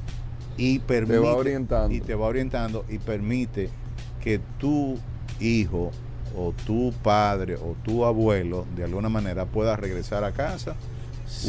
y 0.57 0.79
permite 0.79 1.19
va 1.19 1.37
orientando. 1.37 1.95
y 1.95 2.01
te 2.01 2.15
va 2.15 2.27
orientando 2.27 2.85
y 2.89 2.99
permite 2.99 3.69
que 4.23 4.41
tu 4.59 4.99
hijo 5.39 5.91
o 6.35 6.55
tu 6.67 6.93
padre 7.03 7.57
o 7.57 7.77
tu 7.85 8.07
abuelo 8.07 8.67
de 8.75 8.85
alguna 8.85 9.11
manera 9.11 9.45
pueda 9.45 9.77
regresar 9.77 10.25
a 10.25 10.33
casa. 10.33 10.75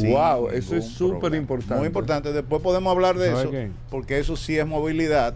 Wow, 0.02 0.50
eso 0.50 0.76
es 0.76 0.86
súper 0.86 1.34
importante. 1.34 1.76
Muy 1.76 1.86
importante. 1.86 2.32
Después 2.32 2.60
podemos 2.60 2.90
hablar 2.90 3.16
de 3.16 3.28
¿Sabe 3.28 3.40
eso, 3.40 3.50
qué? 3.50 3.70
porque 3.90 4.18
eso 4.18 4.36
sí 4.36 4.58
es 4.58 4.66
movilidad, 4.66 5.34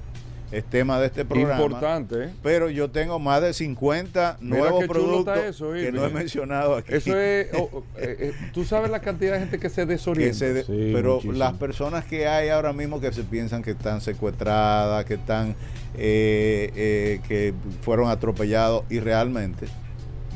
es 0.53 0.64
tema 0.64 0.98
de 1.01 1.07
este 1.07 1.24
programa. 1.24 1.62
Importante, 1.62 2.24
¿eh? 2.24 2.30
Pero 2.42 2.68
yo 2.70 2.90
tengo 2.90 3.18
más 3.18 3.40
de 3.42 3.53
50 3.53 4.38
Mira 4.40 4.59
nuevos 4.59 4.84
productos 4.86 5.38
eso, 5.38 5.72
que 5.72 5.92
no 5.92 6.05
he 6.05 6.11
mencionado 6.11 6.76
aquí. 6.76 6.92
Eso 6.94 7.18
es. 7.18 7.48
oh, 7.55 7.68
oh, 7.72 7.84
eh, 7.96 8.16
eh, 8.18 8.32
Tú 8.53 8.64
sabes 8.64 8.90
la 8.90 9.01
cantidad 9.01 9.34
de 9.34 9.40
gente 9.40 9.59
que 9.59 9.68
se 9.68 9.82
Que 9.82 9.86
desorienta. 9.86 10.36
se 10.38 10.53
de- 10.53 10.64
Sí, 10.64 10.90
pero 10.94 11.14
muchísimo. 11.14 11.38
las 11.38 11.53
personas 11.55 12.05
que 12.05 12.26
hay 12.26 12.48
ahora 12.48 12.72
mismo 12.72 13.01
que 13.01 13.12
se 13.12 13.22
piensan 13.22 13.62
que 13.62 13.70
están 13.72 14.01
secuestradas, 14.01 15.05
que 15.05 15.14
están 15.14 15.55
eh, 15.96 16.70
eh, 16.74 17.20
que 17.28 17.53
fueron 17.82 18.09
atropellados 18.11 18.84
y 18.90 19.01
realmente 19.01 19.66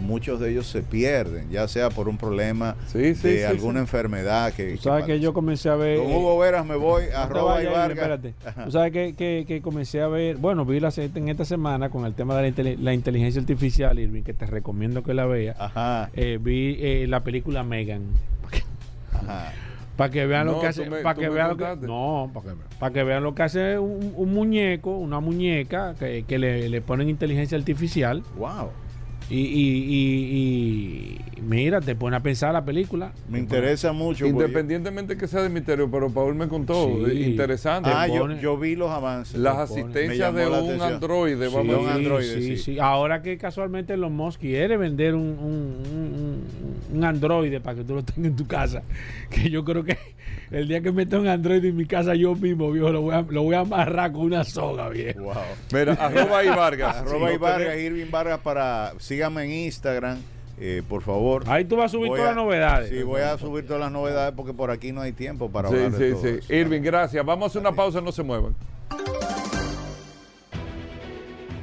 muchos 0.00 0.40
de 0.40 0.50
ellos 0.50 0.66
se 0.66 0.82
pierden, 0.82 1.50
ya 1.50 1.66
sea 1.68 1.88
por 1.90 2.08
un 2.08 2.16
problema 2.18 2.76
Sí, 2.86 3.14
sí, 3.14 3.28
de 3.28 3.38
sí, 3.38 3.42
alguna 3.44 3.78
sí. 3.80 3.82
enfermedad 3.82 4.52
que, 4.52 4.72
Tú 4.76 4.82
sabes 4.82 5.04
que 5.04 5.20
yo 5.20 5.32
comencé 5.32 5.68
a 5.68 5.76
ver. 5.76 5.98
Con 5.98 6.10
eh, 6.10 6.16
Hugo 6.16 6.38
Veras 6.38 6.66
me 6.66 6.76
voy 6.76 7.04
no 7.12 7.18
arroba 7.18 7.62
y 7.62 7.66
Vargas. 7.66 8.20
Tú 8.64 8.70
sabes 8.70 8.92
que, 8.92 9.14
que- 9.14 9.44
que 9.46 9.60
comencé 9.62 10.00
a 10.00 10.08
ver, 10.08 10.36
bueno, 10.36 10.64
vi 10.64 10.80
la, 10.80 10.92
en 10.96 11.28
esta 11.28 11.44
semana 11.44 11.90
con 11.90 12.04
el 12.06 12.14
tema 12.14 12.36
de 12.36 12.50
la, 12.64 12.82
la 12.82 12.94
inteligencia 12.94 13.40
artificial, 13.40 13.98
Irving, 13.98 14.22
que 14.22 14.34
te 14.34 14.46
recomiendo 14.46 15.02
que 15.02 15.14
la 15.14 15.26
veas. 15.26 15.56
Ajá, 15.58 16.10
Eh, 16.14 16.38
vi 16.40 16.76
eh, 16.80 17.06
la 17.08 17.20
película 17.20 17.62
Megan. 17.64 18.02
ajá. 19.12 19.52
Para 19.96 20.10
que 20.10 20.26
vean 20.26 20.46
No, 20.46 20.54
lo 20.54 20.60
que 20.60 20.66
hace. 20.66 20.90
me- 20.90 21.02
Para 21.02 21.14
que 21.14 21.28
me 21.28 21.34
vean 21.36 21.50
lo 21.50 21.56
que. 21.56 21.86
No, 21.86 22.28
para 22.34 22.46
que, 22.46 22.52
para 22.80 22.92
que 22.92 23.04
vean 23.04 23.22
lo 23.22 23.34
que 23.36 23.42
hace 23.44 23.78
un, 23.78 24.12
un 24.16 24.34
muñeco, 24.34 24.96
una 24.98 25.20
muñeca, 25.20 25.94
que, 25.96 26.24
que 26.26 26.36
le, 26.38 26.68
le 26.68 26.80
ponen 26.80 27.08
inteligencia 27.08 27.56
artificial. 27.56 28.24
Wow. 28.36 28.70
Y, 29.30 29.36
y, 29.36 29.40
y, 30.38 31.18
y 31.38 31.40
mira, 31.40 31.80
te 31.80 31.94
pone 31.96 32.16
a 32.16 32.20
pensar 32.20 32.52
la 32.52 32.64
película. 32.64 33.12
Me 33.28 33.38
interesa 33.38 33.92
mucho. 33.92 34.24
porque- 34.26 34.44
Independientemente 34.44 35.16
que 35.16 35.26
sea 35.26 35.42
de 35.42 35.48
misterio, 35.48 35.90
pero 35.90 36.10
Paul 36.10 36.34
me 36.34 36.46
contó. 36.48 36.86
Sí. 36.86 37.04
eh, 37.10 37.28
Interesante. 37.30 37.90
Ah, 37.92 38.06
yo, 38.06 38.20
pone- 38.20 38.40
yo 38.40 38.58
vi 38.58 38.76
los 38.76 38.90
avances. 38.90 39.38
Las 39.40 39.56
asistencias 39.56 40.34
de 40.34 40.42
la 40.44 40.58
un 40.60 40.64
atención. 40.66 40.92
androide, 40.94 41.48
Sí, 41.48 41.54
vamos 41.54 41.74
a 41.74 41.78
un 41.80 41.88
androide, 41.88 42.34
sí, 42.34 42.56
sí. 42.56 42.58
sí. 42.58 42.78
Ahora 42.78 43.22
que 43.22 43.38
casualmente 43.38 43.94
Elon 43.94 44.14
Musk 44.14 44.40
quiere 44.40 44.76
vender 44.76 45.14
un, 45.14 45.22
un, 45.22 45.84
un- 45.90 46.44
un 46.96 47.04
androide 47.04 47.60
para 47.60 47.76
que 47.78 47.84
tú 47.84 47.94
lo 47.94 48.02
tengas 48.04 48.26
en 48.30 48.36
tu 48.36 48.46
casa, 48.46 48.82
que 49.30 49.48
yo 49.50 49.64
creo 49.64 49.84
que 49.84 49.96
el 50.50 50.68
día 50.68 50.80
que 50.82 50.92
meta 50.92 51.18
un 51.18 51.26
androide 51.26 51.68
en 51.68 51.76
mi 51.76 51.86
casa 51.86 52.14
yo 52.14 52.34
mismo, 52.36 52.70
viejo, 52.70 52.90
lo 52.90 53.00
voy 53.00 53.14
a, 53.14 53.22
lo 53.22 53.42
voy 53.42 53.54
a 53.56 53.60
amarrar 53.60 54.12
con 54.12 54.22
una 54.26 54.44
soga, 54.44 54.88
viejo. 54.90 55.22
Wow. 55.22 55.34
Mira, 55.72 55.94
arroba 55.94 56.44
y 56.44 56.48
Vargas. 56.48 56.96
Arroba 57.04 57.28
Sí, 57.30 57.34
y 57.34 57.38
Vargas, 57.38 57.78
Irving 57.78 58.10
Vargas 58.10 58.38
para 58.40 58.92
síganme 59.14 59.44
en 59.44 59.50
Instagram, 59.52 60.18
eh, 60.58 60.82
por 60.88 61.02
favor. 61.02 61.44
Ahí 61.46 61.64
tú 61.64 61.76
vas 61.76 61.86
a 61.86 61.88
subir 61.96 62.08
Voy 62.08 62.18
todas 62.18 62.32
a- 62.32 62.34
las 62.34 62.44
novedades. 62.44 62.90
Sí, 62.90 63.02
voy 63.04 63.20
a 63.20 63.38
subir 63.38 63.64
todas 63.64 63.80
las 63.80 63.92
novedades 63.92 64.32
porque 64.36 64.52
por 64.52 64.70
aquí 64.72 64.90
no 64.90 65.00
hay 65.02 65.12
tiempo 65.12 65.48
para 65.50 65.68
Sí, 65.68 65.74
hablar 65.76 65.92
de 65.92 66.06
sí, 66.08 66.12
todo 66.14 66.22
sí. 66.22 66.28
eso. 66.40 66.52
Irving, 66.52 66.82
gracias. 66.82 67.24
Vamos 67.24 67.44
a 67.44 67.46
hacer 67.46 67.60
una 67.60 67.72
pausa, 67.72 68.00
no 68.00 68.10
se 68.10 68.22
muevan. 68.24 68.54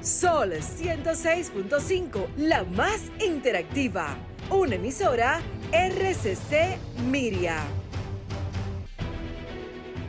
Sol 0.02 0.54
106.5, 0.54 2.28
la 2.38 2.64
más 2.64 3.04
interactiva. 3.24 4.16
Una 4.49 4.76
emisora 4.76 5.41
RCC 5.72 6.78
Miria. 7.10 7.58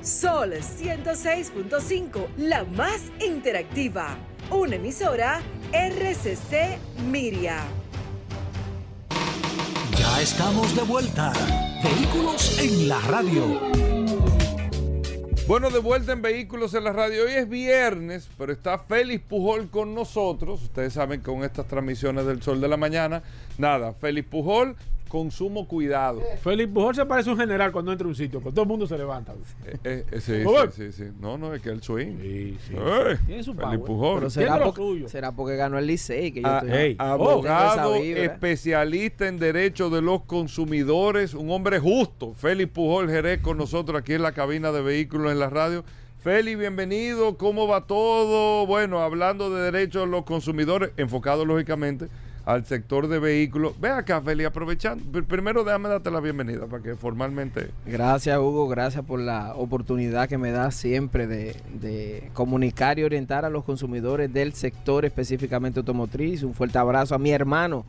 Sol 0.01 0.53
106.5, 0.55 2.27
la 2.39 2.65
más 2.65 3.03
interactiva. 3.25 4.17
Una 4.53 4.77
emisora 4.77 5.41
RCC 5.73 6.77
Miria. 7.11 7.65
Ya 9.99 10.21
estamos 10.21 10.77
de 10.77 10.83
vuelta. 10.83 11.33
Vehículos 11.83 12.59
en 12.59 12.87
la 12.87 13.01
radio. 13.01 13.61
Bueno, 15.49 15.71
de 15.71 15.79
vuelta 15.79 16.13
en 16.13 16.21
Vehículos 16.21 16.75
en 16.75 16.85
la 16.85 16.93
Radio. 16.93 17.25
Hoy 17.25 17.33
es 17.33 17.49
viernes, 17.49 18.29
pero 18.37 18.53
está 18.53 18.79
Félix 18.79 19.25
Pujol 19.25 19.71
con 19.71 19.95
nosotros. 19.95 20.63
Ustedes 20.65 20.93
saben 20.93 21.21
que 21.21 21.33
con 21.33 21.45
estas 21.45 21.67
transmisiones 21.67 22.27
del 22.27 22.43
Sol 22.43 22.61
de 22.61 22.69
la 22.69 22.77
Mañana, 22.77 23.23
nada, 23.57 23.95
Félix 23.95 24.29
Pujol, 24.29 24.77
consumo 25.13 25.69
cuidado. 25.69 26.23
Félix 26.43 26.73
Pujol 26.73 26.95
se 26.95 27.05
parece 27.05 27.29
a 27.29 27.35
un 27.35 27.39
general 27.39 27.71
cuando 27.71 27.93
entra 27.93 28.07
a 28.07 28.09
un 28.09 28.15
sitio, 28.15 28.43
que 28.43 28.49
todo 28.49 28.63
el 28.63 28.69
mundo 28.69 28.87
se 28.87 28.97
levanta. 28.97 29.35
Eh, 29.67 29.77
eh, 29.85 30.05
eh, 30.11 30.21
sí, 30.23 30.43
sí, 30.43 30.91
sí, 30.91 30.93
sí. 30.93 31.05
No, 31.21 31.37
no, 31.37 31.53
es 31.53 31.61
que 31.61 31.69
el 31.69 31.83
swing. 31.83 32.17
Sí, 32.19 32.57
sí. 32.67 32.75
Eh, 32.75 33.19
Tiene 33.27 33.43
su 33.43 33.53
Félix 33.53 33.77
power. 33.77 33.81
Pujol. 33.85 34.19
Pero 34.21 34.31
será 34.31 34.57
lo 34.57 34.65
porque, 34.65 34.81
suyo. 34.81 35.09
será 35.11 35.33
porque 35.33 35.57
ganó 35.57 35.79
el 35.79 35.87
Licey 35.87 36.33
que 36.33 36.41
yo 36.41 36.49
A- 36.49 36.61
estoy 36.61 36.97
abogado, 36.99 37.95
especialista 37.97 39.29
en 39.29 39.39
derechos 39.39 39.93
de 39.93 40.01
los 40.01 40.23
consumidores, 40.23 41.35
un 41.35 41.51
hombre 41.51 41.79
justo. 41.79 42.33
Félix 42.33 42.73
Pujol 42.73 43.11
Jerez 43.11 43.43
con 43.43 43.59
nosotros 43.59 44.01
aquí 44.01 44.15
en 44.15 44.23
la 44.23 44.33
cabina 44.33 44.73
de 44.73 44.81
vehículos 44.81 45.31
en 45.31 45.41
la 45.41 45.51
radio. 45.51 45.85
Félix, 46.21 46.59
bienvenido. 46.59 47.37
¿Cómo 47.37 47.69
va 47.69 47.87
todo? 47.87 48.65
Bueno, 48.67 49.01
hablando 49.01 49.51
de 49.55 49.71
derechos 49.71 50.07
de 50.07 50.11
los 50.11 50.25
consumidores, 50.25 50.93
enfocado 50.97 51.45
lógicamente 51.45 52.07
al 52.45 52.65
sector 52.67 53.07
de 53.09 53.19
vehículos. 53.19 53.79
Ve 53.81 53.89
acá, 53.91 54.21
Félix, 54.21 54.49
aprovechando. 54.49 55.05
Pr- 55.13 55.25
Primero 55.25 55.63
déjame 55.65 55.89
darte 55.89 56.11
la 56.11 56.21
bienvenida 56.21 56.67
para 56.67 56.83
que 56.83 56.97
formalmente... 56.97 57.71
Gracias 57.87 58.37
Hugo, 58.39 58.69
gracias 58.69 59.05
por 59.05 59.21
la 59.21 59.55
oportunidad 59.55 60.29
que 60.29 60.39
me 60.39 60.51
da 60.51 60.71
siempre 60.73 61.27
de, 61.27 61.55
de 61.81 62.31
comunicar 62.33 62.99
y 62.99 63.05
orientar 63.05 63.45
a 63.45 63.51
los 63.51 63.63
consumidores 63.65 64.33
del 64.33 64.55
sector 64.55 65.05
específicamente 65.05 65.79
automotriz. 65.81 66.43
Un 66.43 66.55
fuerte 66.55 66.79
abrazo 66.79 67.15
a 67.15 67.19
mi 67.19 67.31
hermano, 67.31 67.85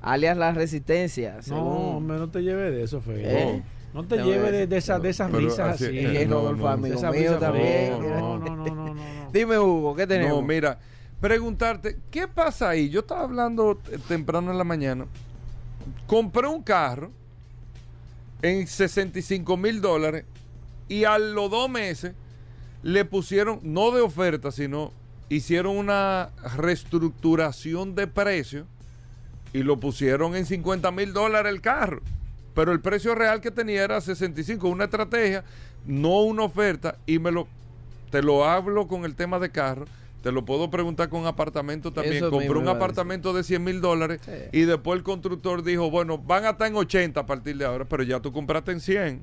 alias 0.00 0.36
La 0.36 0.52
Resistencia. 0.52 1.36
No, 1.48 1.62
hombre, 1.96 2.16
no 2.16 2.28
te 2.30 2.42
lleves 2.42 2.72
de 2.72 2.82
eso, 2.84 3.00
Félix. 3.00 3.28
Eh. 3.28 3.62
No 3.92 4.04
te 4.04 4.18
No, 4.18 4.24
lleves 4.24 4.52
de, 4.52 4.66
de 4.68 4.76
esas, 4.76 5.02
de 5.02 5.10
esas 5.10 5.32
risas 5.32 5.74
así- 5.74 5.86
eh, 5.98 6.24
no, 6.24 6.52
no, 6.52 6.68
amigo 6.68 6.94
Esas 6.96 7.12
mío 7.12 7.36
también. 7.38 7.90
No, 8.00 8.38
no, 8.38 8.38
no, 8.38 8.56
no, 8.56 8.74
no, 8.74 8.94
no. 8.94 9.30
Dime 9.32 9.58
Hugo, 9.58 9.96
¿qué 9.96 10.06
tenemos? 10.06 10.40
No, 10.40 10.46
mira, 10.46 10.78
preguntarte, 11.20 11.98
¿qué 12.10 12.26
pasa 12.26 12.70
ahí? 12.70 12.88
Yo 12.88 13.00
estaba 13.00 13.22
hablando 13.22 13.78
temprano 14.08 14.50
en 14.50 14.58
la 14.58 14.64
mañana. 14.64 15.06
Compré 16.06 16.46
un 16.46 16.62
carro 16.62 17.10
en 18.42 18.66
65 18.66 19.56
mil 19.56 19.80
dólares 19.80 20.24
y 20.88 21.04
a 21.04 21.18
los 21.18 21.50
dos 21.50 21.68
meses 21.68 22.14
le 22.82 23.04
pusieron, 23.04 23.60
no 23.62 23.90
de 23.90 24.00
oferta, 24.00 24.50
sino 24.50 24.92
hicieron 25.28 25.76
una 25.76 26.30
reestructuración 26.56 27.94
de 27.94 28.06
precio 28.06 28.66
y 29.52 29.62
lo 29.62 29.78
pusieron 29.78 30.34
en 30.34 30.46
50 30.46 30.90
mil 30.90 31.12
dólares 31.12 31.52
el 31.52 31.60
carro. 31.60 32.00
Pero 32.54 32.72
el 32.72 32.80
precio 32.80 33.14
real 33.14 33.40
que 33.40 33.50
tenía 33.50 33.84
era 33.84 34.00
65, 34.00 34.68
una 34.68 34.84
estrategia, 34.84 35.44
no 35.86 36.22
una 36.22 36.42
oferta, 36.42 36.96
y 37.06 37.18
me 37.18 37.30
lo, 37.30 37.46
te 38.10 38.22
lo 38.22 38.44
hablo 38.44 38.88
con 38.88 39.04
el 39.04 39.14
tema 39.14 39.38
de 39.38 39.50
carro, 39.50 39.86
te 40.22 40.32
lo 40.32 40.44
puedo 40.44 40.70
preguntar 40.70 41.08
con 41.08 41.26
apartamento 41.26 41.92
también. 41.92 42.16
Eso 42.16 42.30
Compré 42.30 42.50
un 42.58 42.68
apartamento 42.68 43.32
de 43.32 43.42
100 43.42 43.64
mil 43.64 43.80
dólares 43.80 44.20
Sí. 44.24 44.32
y 44.52 44.62
después 44.62 44.98
el 44.98 45.02
constructor 45.02 45.62
dijo, 45.62 45.90
bueno, 45.90 46.18
van 46.18 46.44
a 46.44 46.50
estar 46.50 46.66
en 46.68 46.76
80 46.76 47.20
a 47.20 47.26
partir 47.26 47.56
de 47.56 47.64
ahora, 47.64 47.84
pero 47.86 48.02
ya 48.02 48.20
tú 48.20 48.32
compraste 48.32 48.72
en 48.72 48.80
100. 48.80 49.22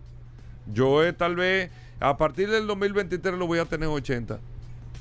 Yo 0.73 1.03
eh, 1.03 1.13
tal 1.13 1.35
vez 1.35 1.69
a 1.99 2.17
partir 2.17 2.49
del 2.49 2.67
2023 2.67 3.35
lo 3.35 3.47
voy 3.47 3.59
a 3.59 3.65
tener 3.65 3.87
en 3.89 3.95
80. 3.95 4.39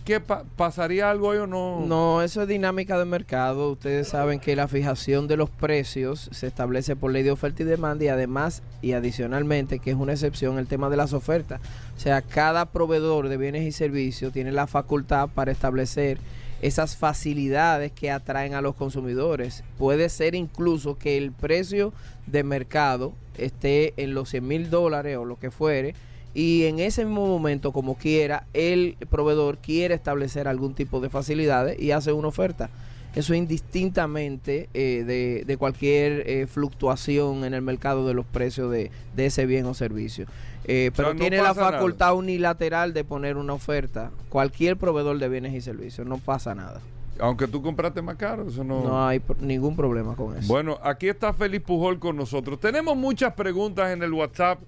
Qué 0.06 0.20
pa- 0.20 0.44
pasaría 0.56 1.10
algo 1.10 1.32
ahí 1.32 1.38
o 1.38 1.46
no? 1.46 1.80
No, 1.86 2.22
eso 2.22 2.40
es 2.40 2.48
dinámica 2.48 2.98
de 2.98 3.04
mercado. 3.04 3.72
Ustedes 3.72 4.08
saben 4.08 4.40
que 4.40 4.56
la 4.56 4.68
fijación 4.68 5.28
de 5.28 5.36
los 5.36 5.50
precios 5.50 6.30
se 6.32 6.46
establece 6.46 6.96
por 6.96 7.12
ley 7.12 7.22
de 7.24 7.32
oferta 7.32 7.62
y 7.62 7.66
demanda 7.66 8.04
y 8.04 8.08
además 8.08 8.62
y 8.80 8.92
adicionalmente, 8.92 9.80
que 9.80 9.90
es 9.90 9.96
una 9.96 10.12
excepción, 10.12 10.58
el 10.58 10.66
tema 10.68 10.88
de 10.88 10.96
las 10.96 11.12
ofertas. 11.12 11.60
O 11.96 12.00
sea, 12.00 12.22
cada 12.22 12.66
proveedor 12.66 13.28
de 13.28 13.36
bienes 13.36 13.64
y 13.64 13.72
servicios 13.72 14.32
tiene 14.32 14.52
la 14.52 14.66
facultad 14.66 15.28
para 15.28 15.52
establecer 15.52 16.18
esas 16.62 16.96
facilidades 16.96 17.92
que 17.92 18.10
atraen 18.10 18.54
a 18.54 18.62
los 18.62 18.74
consumidores. 18.76 19.62
Puede 19.76 20.08
ser 20.08 20.34
incluso 20.34 20.96
que 20.96 21.18
el 21.18 21.32
precio 21.32 21.92
de 22.26 22.44
mercado 22.44 23.12
esté 23.36 23.92
en 23.98 24.14
los 24.14 24.30
100 24.30 24.46
mil 24.48 24.70
dólares 24.70 25.18
o 25.18 25.24
lo 25.26 25.38
que 25.38 25.50
fuere 25.50 25.94
y 26.36 26.64
en 26.64 26.80
ese 26.80 27.06
mismo 27.06 27.26
momento, 27.26 27.72
como 27.72 27.96
quiera, 27.96 28.46
el 28.52 28.98
proveedor 29.08 29.56
quiere 29.56 29.94
establecer 29.94 30.48
algún 30.48 30.74
tipo 30.74 31.00
de 31.00 31.08
facilidades 31.08 31.80
y 31.80 31.92
hace 31.92 32.12
una 32.12 32.28
oferta. 32.28 32.68
Eso 33.14 33.32
indistintamente 33.32 34.68
eh, 34.74 35.02
de, 35.06 35.44
de 35.46 35.56
cualquier 35.56 36.28
eh, 36.28 36.46
fluctuación 36.46 37.44
en 37.44 37.54
el 37.54 37.62
mercado 37.62 38.06
de 38.06 38.12
los 38.12 38.26
precios 38.26 38.70
de, 38.70 38.90
de 39.14 39.24
ese 39.24 39.46
bien 39.46 39.64
o 39.64 39.72
servicio. 39.72 40.26
Eh, 40.64 40.90
sea, 40.92 40.96
pero 40.96 41.14
no 41.14 41.20
tiene 41.20 41.38
la 41.38 41.54
nada. 41.54 41.72
facultad 41.72 42.14
unilateral 42.14 42.92
de 42.92 43.04
poner 43.04 43.38
una 43.38 43.54
oferta. 43.54 44.10
Cualquier 44.28 44.76
proveedor 44.76 45.18
de 45.18 45.30
bienes 45.30 45.54
y 45.54 45.62
servicios, 45.62 46.06
no 46.06 46.18
pasa 46.18 46.54
nada. 46.54 46.82
Aunque 47.18 47.48
tú 47.48 47.62
compraste 47.62 48.02
más 48.02 48.16
caro, 48.16 48.46
eso 48.46 48.62
no... 48.62 48.82
No 48.84 49.06
hay 49.06 49.22
ningún 49.40 49.74
problema 49.74 50.14
con 50.14 50.36
eso. 50.36 50.46
Bueno, 50.48 50.78
aquí 50.82 51.08
está 51.08 51.32
Félix 51.32 51.64
Pujol 51.64 51.98
con 51.98 52.14
nosotros. 52.14 52.60
Tenemos 52.60 52.94
muchas 52.94 53.32
preguntas 53.32 53.90
en 53.90 54.02
el 54.02 54.12
WhatsApp 54.12 54.58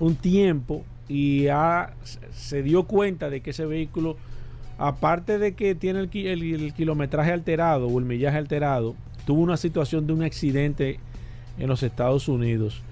un 0.00 0.14
tiempo 0.16 0.84
y 1.08 1.46
ha- 1.48 1.94
se 2.32 2.62
dio 2.62 2.84
cuenta 2.84 3.30
de 3.30 3.40
que 3.40 3.50
ese 3.50 3.64
vehículo, 3.66 4.16
aparte 4.78 5.38
de 5.38 5.54
que 5.54 5.74
tiene 5.74 6.00
el- 6.00 6.10
el 6.14 6.72
kilometraje 6.74 7.32
alterado 7.32 7.86
o 7.88 7.98
el 7.98 8.04
millaje 8.04 8.36
alterado, 8.36 8.94
tuvo 9.26 9.40
una 9.42 9.56
situación 9.56 10.06
de 10.06 10.12
un 10.12 10.22
accidente 10.22 11.00
en 11.58 11.68
los 11.68 11.82
Estados 11.82 12.28
Unidos. 12.28 12.82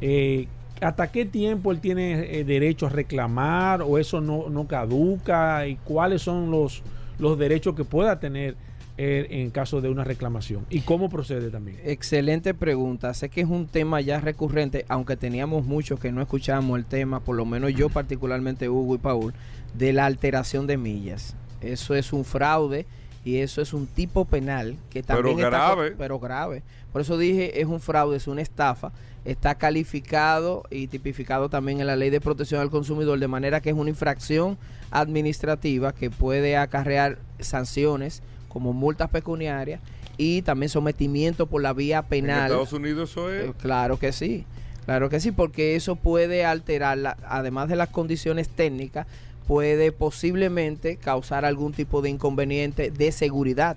Eh, 0.00 0.48
¿Hasta 0.80 1.12
qué 1.12 1.24
tiempo 1.24 1.70
él 1.70 1.80
tiene 1.80 2.38
eh, 2.38 2.44
derecho 2.44 2.86
a 2.86 2.88
reclamar 2.88 3.82
o 3.82 3.98
eso 3.98 4.20
no, 4.20 4.48
no 4.48 4.66
caduca? 4.66 5.66
¿Y 5.66 5.76
cuáles 5.76 6.22
son 6.22 6.50
los, 6.50 6.82
los 7.18 7.38
derechos 7.38 7.76
que 7.76 7.84
pueda 7.84 8.18
tener 8.18 8.56
en 8.98 9.50
caso 9.50 9.80
de 9.80 9.88
una 9.88 10.04
reclamación? 10.04 10.66
¿Y 10.70 10.80
cómo 10.80 11.08
procede 11.08 11.50
también? 11.50 11.78
Excelente 11.84 12.52
pregunta. 12.52 13.14
Sé 13.14 13.28
que 13.28 13.40
es 13.40 13.48
un 13.48 13.66
tema 13.66 14.00
ya 14.00 14.20
recurrente, 14.20 14.84
aunque 14.88 15.16
teníamos 15.16 15.64
muchos 15.64 15.98
que 15.98 16.12
no 16.12 16.20
escuchamos 16.20 16.78
el 16.78 16.84
tema, 16.84 17.20
por 17.20 17.36
lo 17.36 17.44
menos 17.44 17.72
yo 17.74 17.88
particularmente, 17.88 18.68
Hugo 18.68 18.96
y 18.96 18.98
Paul, 18.98 19.34
de 19.74 19.92
la 19.92 20.06
alteración 20.06 20.66
de 20.66 20.76
millas. 20.76 21.36
Eso 21.60 21.94
es 21.94 22.12
un 22.12 22.24
fraude 22.24 22.86
y 23.24 23.36
eso 23.38 23.62
es 23.62 23.72
un 23.72 23.86
tipo 23.86 24.24
penal 24.24 24.76
que 24.90 25.02
también 25.02 25.36
co- 25.36 25.42
grave. 25.46 25.92
pero 25.96 26.18
grave. 26.18 26.62
Por 26.92 27.00
eso 27.02 27.16
dije, 27.16 27.60
es 27.60 27.66
un 27.66 27.80
fraude, 27.80 28.16
es 28.16 28.26
una 28.26 28.42
estafa. 28.42 28.92
Está 29.24 29.54
calificado 29.54 30.64
y 30.70 30.88
tipificado 30.88 31.48
también 31.48 31.80
en 31.80 31.86
la 31.86 31.94
Ley 31.96 32.10
de 32.10 32.20
Protección 32.20 32.60
al 32.60 32.70
Consumidor, 32.70 33.18
de 33.20 33.28
manera 33.28 33.60
que 33.60 33.70
es 33.70 33.76
una 33.76 33.90
infracción 33.90 34.58
administrativa 34.90 35.92
que 35.92 36.10
puede 36.10 36.56
acarrear 36.56 37.18
sanciones 37.40 38.22
como 38.48 38.72
multas 38.72 39.10
pecuniarias 39.10 39.80
y 40.16 40.42
también 40.42 40.68
sometimiento 40.70 41.46
por 41.46 41.62
la 41.62 41.72
vía 41.72 41.98
En 41.98 42.04
penal. 42.06 42.44
Estados 42.50 42.72
Unidos 42.72 43.10
eso 43.10 43.30
es... 43.30 43.50
Eh, 43.50 43.52
Claro 43.60 43.98
que 43.98 44.12
sí, 44.12 44.44
claro 44.84 45.08
que 45.08 45.20
sí, 45.20 45.32
porque 45.32 45.76
eso 45.76 45.96
puede 45.96 46.44
alterar, 46.44 46.98
la- 46.98 47.16
además 47.28 47.68
de 47.68 47.76
las 47.76 47.88
condiciones 47.88 48.48
técnicas, 48.48 49.06
puede 49.46 49.92
posiblemente 49.92 50.96
causar 50.96 51.44
algún 51.44 51.72
tipo 51.72 52.02
de 52.02 52.10
inconveniente 52.10 52.90
de 52.90 53.12
seguridad. 53.12 53.76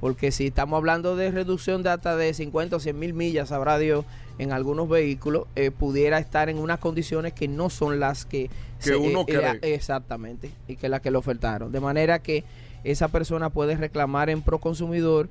Porque 0.00 0.32
si 0.32 0.48
estamos 0.48 0.76
hablando 0.76 1.16
de 1.16 1.30
reducción 1.30 1.82
de 1.82 1.90
hasta 1.90 2.16
de 2.16 2.34
50 2.34 2.76
o 2.76 2.80
100 2.80 2.98
mil 2.98 3.14
millas, 3.14 3.48
sabrá 3.48 3.78
Dios, 3.78 4.04
en 4.38 4.52
algunos 4.52 4.88
vehículos, 4.88 5.46
eh, 5.56 5.70
pudiera 5.70 6.18
estar 6.18 6.48
en 6.48 6.58
unas 6.58 6.78
condiciones 6.78 7.32
que 7.32 7.48
no 7.48 7.70
son 7.70 8.00
las 8.00 8.24
que... 8.24 8.50
Que 8.82 8.96
uno 8.96 9.24
eh, 9.26 9.58
cree. 9.60 9.74
Exactamente, 9.74 10.50
y 10.68 10.76
que 10.76 10.88
las 10.88 11.00
que 11.00 11.10
le 11.10 11.16
ofertaron. 11.16 11.72
De 11.72 11.80
manera 11.80 12.18
que 12.18 12.44
esa 12.82 13.08
persona 13.08 13.48
puede 13.48 13.76
reclamar 13.76 14.28
en 14.28 14.42
pro 14.42 14.58
consumidor 14.58 15.28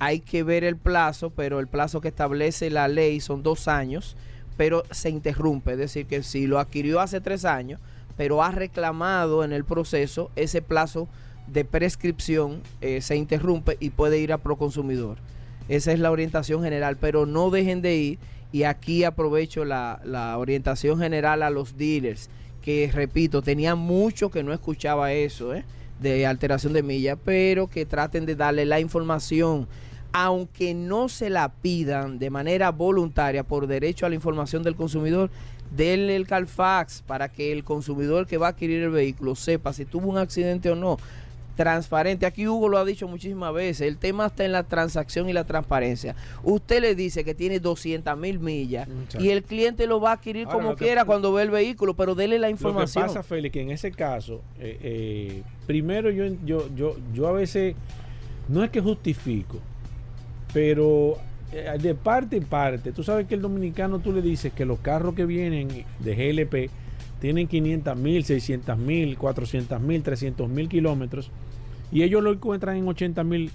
hay 0.00 0.18
que 0.18 0.42
ver 0.42 0.64
el 0.64 0.76
plazo, 0.76 1.30
pero 1.30 1.60
el 1.60 1.68
plazo 1.68 2.00
que 2.00 2.08
establece 2.08 2.70
la 2.70 2.88
ley 2.88 3.20
son 3.20 3.44
dos 3.44 3.68
años, 3.68 4.16
pero 4.56 4.82
se 4.90 5.10
interrumpe. 5.10 5.72
Es 5.72 5.78
decir, 5.78 6.06
que 6.06 6.24
si 6.24 6.48
lo 6.48 6.58
adquirió 6.58 6.98
hace 6.98 7.20
tres 7.20 7.44
años, 7.44 7.80
pero 8.16 8.42
ha 8.42 8.50
reclamado 8.50 9.44
en 9.44 9.52
el 9.52 9.64
proceso, 9.64 10.30
ese 10.36 10.62
plazo 10.62 11.08
de 11.46 11.64
prescripción 11.64 12.62
eh, 12.80 13.00
se 13.00 13.16
interrumpe 13.16 13.76
y 13.80 13.90
puede 13.90 14.18
ir 14.18 14.32
a 14.32 14.38
Proconsumidor. 14.38 15.18
Esa 15.68 15.92
es 15.92 15.98
la 15.98 16.10
orientación 16.10 16.62
general, 16.62 16.96
pero 16.96 17.26
no 17.26 17.50
dejen 17.50 17.82
de 17.82 17.96
ir. 17.96 18.18
Y 18.52 18.64
aquí 18.64 19.04
aprovecho 19.04 19.64
la, 19.64 20.00
la 20.04 20.36
orientación 20.36 20.98
general 20.98 21.42
a 21.42 21.50
los 21.50 21.78
dealers, 21.78 22.28
que 22.60 22.90
repito, 22.92 23.40
tenía 23.40 23.74
mucho 23.74 24.30
que 24.30 24.42
no 24.42 24.52
escuchaba 24.52 25.12
eso, 25.12 25.54
¿eh? 25.54 25.64
de 26.02 26.26
alteración 26.26 26.72
de 26.72 26.82
milla, 26.82 27.16
pero 27.16 27.68
que 27.68 27.86
traten 27.86 28.26
de 28.26 28.36
darle 28.36 28.66
la 28.66 28.80
información, 28.80 29.68
aunque 30.12 30.74
no 30.74 31.08
se 31.08 31.30
la 31.30 31.50
pidan 31.52 32.18
de 32.18 32.28
manera 32.28 32.70
voluntaria 32.70 33.44
por 33.44 33.66
derecho 33.66 34.04
a 34.04 34.08
la 34.10 34.16
información 34.16 34.62
del 34.62 34.76
consumidor, 34.76 35.30
denle 35.76 36.16
el 36.16 36.26
Carfax 36.26 37.02
para 37.06 37.28
que 37.30 37.52
el 37.52 37.64
consumidor 37.64 38.26
que 38.26 38.36
va 38.36 38.46
a 38.46 38.50
adquirir 38.50 38.82
el 38.82 38.90
vehículo 38.90 39.34
sepa 39.34 39.72
si 39.72 39.84
tuvo 39.84 40.08
un 40.10 40.18
accidente 40.18 40.70
o 40.70 40.74
no. 40.76 40.98
Transparente, 41.54 42.24
aquí 42.24 42.48
Hugo 42.48 42.66
lo 42.70 42.78
ha 42.78 42.84
dicho 42.84 43.06
muchísimas 43.06 43.52
veces, 43.52 43.86
el 43.86 43.98
tema 43.98 44.24
está 44.26 44.46
en 44.46 44.52
la 44.52 44.62
transacción 44.62 45.28
y 45.28 45.34
la 45.34 45.44
transparencia. 45.44 46.16
Usted 46.42 46.80
le 46.80 46.94
dice 46.94 47.24
que 47.24 47.34
tiene 47.34 47.60
200 47.60 48.16
mil 48.16 48.38
millas 48.40 48.88
y 49.18 49.28
el 49.28 49.42
cliente 49.42 49.86
lo 49.86 50.00
va 50.00 50.10
a 50.10 50.14
adquirir 50.14 50.46
Ahora, 50.46 50.58
como 50.58 50.76
que- 50.76 50.86
quiera 50.86 51.04
cuando 51.04 51.30
ve 51.30 51.42
el 51.42 51.50
vehículo, 51.50 51.92
pero 51.92 52.14
dele 52.14 52.38
la 52.38 52.48
Lo 52.48 52.56
que 52.56 52.62
información. 52.62 53.04
pasa, 53.06 53.22
Félix, 53.22 53.52
que 53.52 53.60
en 53.60 53.70
ese 53.70 53.92
caso, 53.92 54.40
eh, 54.58 54.78
eh, 54.82 55.42
primero 55.66 56.10
yo, 56.10 56.24
yo, 56.42 56.70
yo, 56.74 56.96
yo 57.12 57.28
a 57.28 57.32
veces, 57.32 57.74
no 58.48 58.64
es 58.64 58.70
que 58.70 58.80
justifico, 58.80 59.58
pero 60.54 61.18
de 61.52 61.94
parte 61.94 62.36
en 62.38 62.44
parte, 62.44 62.92
tú 62.92 63.02
sabes 63.02 63.26
que 63.26 63.34
el 63.34 63.42
dominicano 63.42 63.98
tú 63.98 64.12
le 64.12 64.22
dices 64.22 64.52
que 64.52 64.64
los 64.64 64.78
carros 64.78 65.14
que 65.14 65.26
vienen 65.26 65.68
de 65.98 66.14
GLP 66.14 66.70
tienen 67.20 67.46
500 67.46 67.96
mil, 67.96 68.24
600 68.24 68.78
mil, 68.78 69.16
400 69.18 69.80
mil, 69.80 70.02
300 70.02 70.48
mil 70.48 70.68
kilómetros 70.68 71.30
y 71.92 72.02
ellos 72.02 72.22
lo 72.22 72.32
encuentran 72.32 72.76
en 72.76 72.88
80 72.88 73.22
mil. 73.24 73.50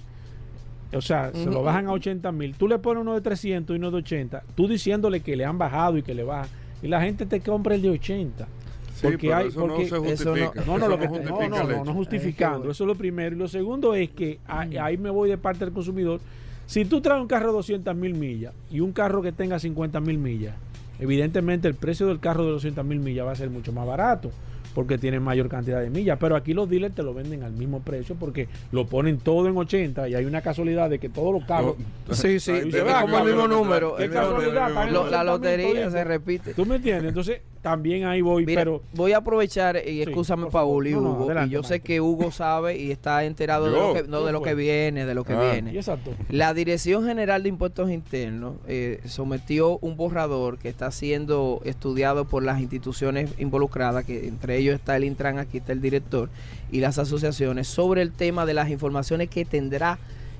O 0.94 1.02
sea, 1.02 1.32
se 1.34 1.46
lo 1.50 1.62
bajan 1.62 1.86
a 1.88 1.92
80 1.92 2.32
mil. 2.32 2.54
Tú 2.54 2.66
le 2.66 2.78
pones 2.78 3.02
uno 3.02 3.12
de 3.14 3.20
300 3.20 3.74
y 3.74 3.78
uno 3.78 3.90
de 3.90 3.98
80. 3.98 4.42
Tú 4.54 4.68
diciéndole 4.68 5.20
que 5.20 5.36
le 5.36 5.44
han 5.44 5.58
bajado 5.58 5.98
y 5.98 6.02
que 6.02 6.14
le 6.14 6.22
bajan. 6.22 6.48
Y 6.82 6.88
la 6.88 7.02
gente 7.02 7.26
te 7.26 7.40
compra 7.40 7.74
el 7.74 7.82
de 7.82 7.90
80. 7.90 8.46
Sí, 8.94 9.00
porque 9.02 9.26
pero 9.28 9.36
hay- 9.36 9.48
eso 9.48 9.60
porque- 9.60 9.74
no 9.74 9.78
se 9.80 9.84
eso 9.84 9.96
no- 9.96 10.08
justifica. 10.40 10.64
No, 10.64 10.78
no, 10.78 10.78
Eso 10.78 10.88
lo 10.88 10.98
que, 10.98 11.04
no, 11.04 11.10
justifica 11.10 11.48
no, 11.48 11.68
no, 11.68 11.84
no 11.84 11.92
justificando. 11.92 12.70
Eso 12.70 12.84
es 12.84 12.88
lo 12.88 12.94
primero. 12.94 13.36
Y 13.36 13.38
lo 13.38 13.48
segundo 13.48 13.94
es 13.94 14.08
que 14.10 14.38
ahí, 14.46 14.76
ahí 14.78 14.96
me 14.96 15.10
voy 15.10 15.28
de 15.28 15.36
parte 15.36 15.64
del 15.66 15.74
consumidor. 15.74 16.20
Si 16.68 16.84
tú 16.84 17.00
traes 17.00 17.18
un 17.18 17.28
carro 17.28 17.46
de 17.46 17.54
200 17.54 17.96
mil 17.96 18.12
millas 18.12 18.52
y 18.70 18.80
un 18.80 18.92
carro 18.92 19.22
que 19.22 19.32
tenga 19.32 19.58
50 19.58 20.00
mil 20.00 20.18
millas, 20.18 20.54
evidentemente 21.00 21.66
el 21.66 21.74
precio 21.74 22.06
del 22.08 22.20
carro 22.20 22.44
de 22.44 22.50
200 22.50 22.84
mil 22.84 23.00
millas 23.00 23.26
va 23.26 23.32
a 23.32 23.36
ser 23.36 23.48
mucho 23.48 23.72
más 23.72 23.86
barato 23.86 24.30
porque 24.74 24.98
tiene 24.98 25.18
mayor 25.18 25.48
cantidad 25.48 25.80
de 25.80 25.88
millas. 25.88 26.18
Pero 26.20 26.36
aquí 26.36 26.52
los 26.52 26.68
dealers 26.68 26.94
te 26.94 27.02
lo 27.02 27.14
venden 27.14 27.42
al 27.42 27.52
mismo 27.52 27.80
precio 27.80 28.16
porque 28.20 28.48
lo 28.70 28.86
ponen 28.86 29.16
todo 29.16 29.48
en 29.48 29.56
80 29.56 30.10
y 30.10 30.14
hay 30.14 30.26
una 30.26 30.42
casualidad 30.42 30.90
de 30.90 30.98
que 30.98 31.08
todos 31.08 31.32
los 31.32 31.44
carros... 31.46 31.76
Sí, 32.12 32.38
sí, 32.38 32.52
como 33.00 33.18
el 33.18 33.24
mismo 33.24 33.48
número, 33.48 33.96
la 33.98 34.06
80.000 34.06 35.24
lotería 35.24 35.90
se 35.90 36.04
repite. 36.04 36.52
¿Tú 36.52 36.66
me 36.66 36.76
entiendes? 36.76 37.08
Entonces 37.08 37.40
también 37.62 38.04
ahí 38.04 38.20
voy, 38.20 38.46
Mira, 38.46 38.60
pero... 38.60 38.82
voy 38.94 39.12
a 39.12 39.18
aprovechar 39.18 39.80
y 39.86 40.02
escúchame 40.02 40.50
favor. 40.50 40.82
Paul 40.84 40.86
y 40.86 40.92
No, 40.92 41.00
no, 41.00 41.10
Hugo 41.12 41.24
adelante, 41.26 41.48
y 41.50 41.52
yo 41.52 41.62
sé 41.62 41.80
que 41.80 42.00
Hugo 42.00 42.30
sabe 42.30 42.78
y 42.78 42.90
está 42.90 43.24
enterado 43.24 43.66
de 43.66 43.72
lo 43.72 43.94
que 43.94 44.02
no 44.08 44.24
de 44.24 44.32
lo 44.32 44.40
que 44.42 44.50
pues. 44.50 44.56
viene 44.56 45.06
de 45.06 45.14
lo 45.14 45.24
que 45.24 45.32
Ah. 45.32 45.52
Viene 45.52 45.74
exacto. 45.74 46.12
la 46.30 46.54
Dirección 46.54 47.04
General 47.06 47.42
de 47.42 47.48
Impuestos 47.48 47.90
Internos 47.90 48.54
eh, 48.66 49.00
sometió 49.06 49.78
un 49.78 49.96
borrador 49.96 50.58
que 50.58 50.68
está 50.68 50.90
siendo 50.90 51.60
estudiado 51.64 52.24
por 52.24 52.42
las 52.42 52.60
instituciones 52.60 53.30
involucradas, 53.38 54.04
que 54.04 54.26
entre 54.28 54.56
ellos 54.56 54.74
está 54.74 54.96
el 54.96 55.04
Intran, 55.04 55.38
aquí 55.38 55.58
está 55.58 55.72
el 55.72 55.80
director, 55.80 56.28
y 56.72 56.80
las 56.80 56.98
asociaciones, 56.98 57.68
sobre 57.68 58.02
el 58.02 58.12
tema 58.12 58.46
de 58.46 58.54
las 58.54 58.70
informaciones 58.70 59.28
que 59.28 59.44
tendrá 59.44 59.98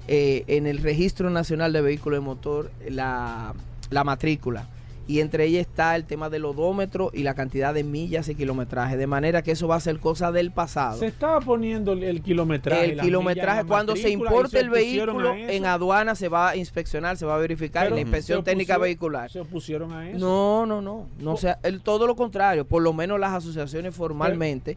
eh, 0.09 0.45
en 0.47 0.67
el 0.67 0.79
Registro 0.79 1.31
Nacional 1.31 1.73
de 1.73 1.81
Vehículos 1.83 2.19
de 2.19 2.25
Motor 2.25 2.71
la, 2.89 3.55
la 3.91 4.05
matrícula 4.05 4.67
y 5.09 5.21
entre 5.21 5.47
ellas 5.47 5.63
está 5.63 5.97
el 5.97 6.05
tema 6.05 6.29
del 6.29 6.45
odómetro 6.45 7.11
y 7.15 7.23
la 7.23 7.33
cantidad 7.35 7.73
de 7.73 7.83
millas 7.83 8.29
y 8.29 8.35
kilometraje, 8.35 8.99
de 8.99 9.07
manera 9.07 9.43
que 9.43 9.53
eso 9.53 9.67
va 9.67 9.77
a 9.77 9.81
ser 9.81 9.99
cosa 10.01 10.31
del 10.33 10.51
pasado. 10.51 10.99
Se 10.99 11.07
estaba 11.07 11.41
poniendo 11.41 11.95
el, 11.95 12.21
kilometraje. 12.21 12.93
el 12.93 13.01
kilometraje, 13.01 13.63
millas 13.63 13.67
cuando 13.69 13.97
se 13.97 14.11
importe 14.11 14.61
el 14.61 14.69
vehículo 14.69 15.35
en 15.35 15.65
aduana 15.65 16.15
se 16.15 16.29
va 16.29 16.51
a 16.51 16.57
inspeccionar, 16.57 17.17
se 17.17 17.25
va 17.25 17.37
a 17.37 17.39
verificar 17.39 17.85
Pero 17.85 17.97
en 17.97 18.03
la 18.03 18.03
inspección 18.03 18.45
técnica 18.45 18.77
vehicular. 18.77 19.31
Se 19.31 19.41
opusieron 19.41 19.93
a 19.93 20.11
eso. 20.11 20.19
No, 20.19 20.67
no, 20.67 20.83
no, 20.83 21.09
no 21.19 21.37
sea, 21.39 21.59
el, 21.63 21.81
todo 21.81 22.07
lo 22.07 22.15
contrario, 22.15 22.67
por 22.67 22.83
lo 22.83 22.93
menos 22.93 23.19
las 23.19 23.33
asociaciones 23.33 23.95
formalmente 23.95 24.77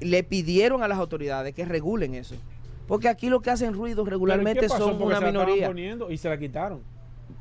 le 0.00 0.24
pidieron 0.24 0.82
a 0.82 0.88
las 0.88 0.98
autoridades 0.98 1.54
que 1.54 1.64
regulen 1.64 2.16
eso. 2.16 2.34
Porque 2.88 3.08
aquí 3.08 3.28
lo 3.28 3.40
que 3.40 3.50
hacen 3.50 3.72
ruido 3.72 4.02
¿Pero 4.02 4.16
regularmente 4.16 4.68
son 4.68 4.98
Porque 4.98 5.04
una 5.04 5.18
se 5.18 5.22
la 5.22 5.28
estaban 5.28 5.46
minoría. 5.46 5.68
poniendo 5.68 6.10
y 6.10 6.16
se 6.16 6.28
la 6.28 6.36
quitaron. 6.36 6.80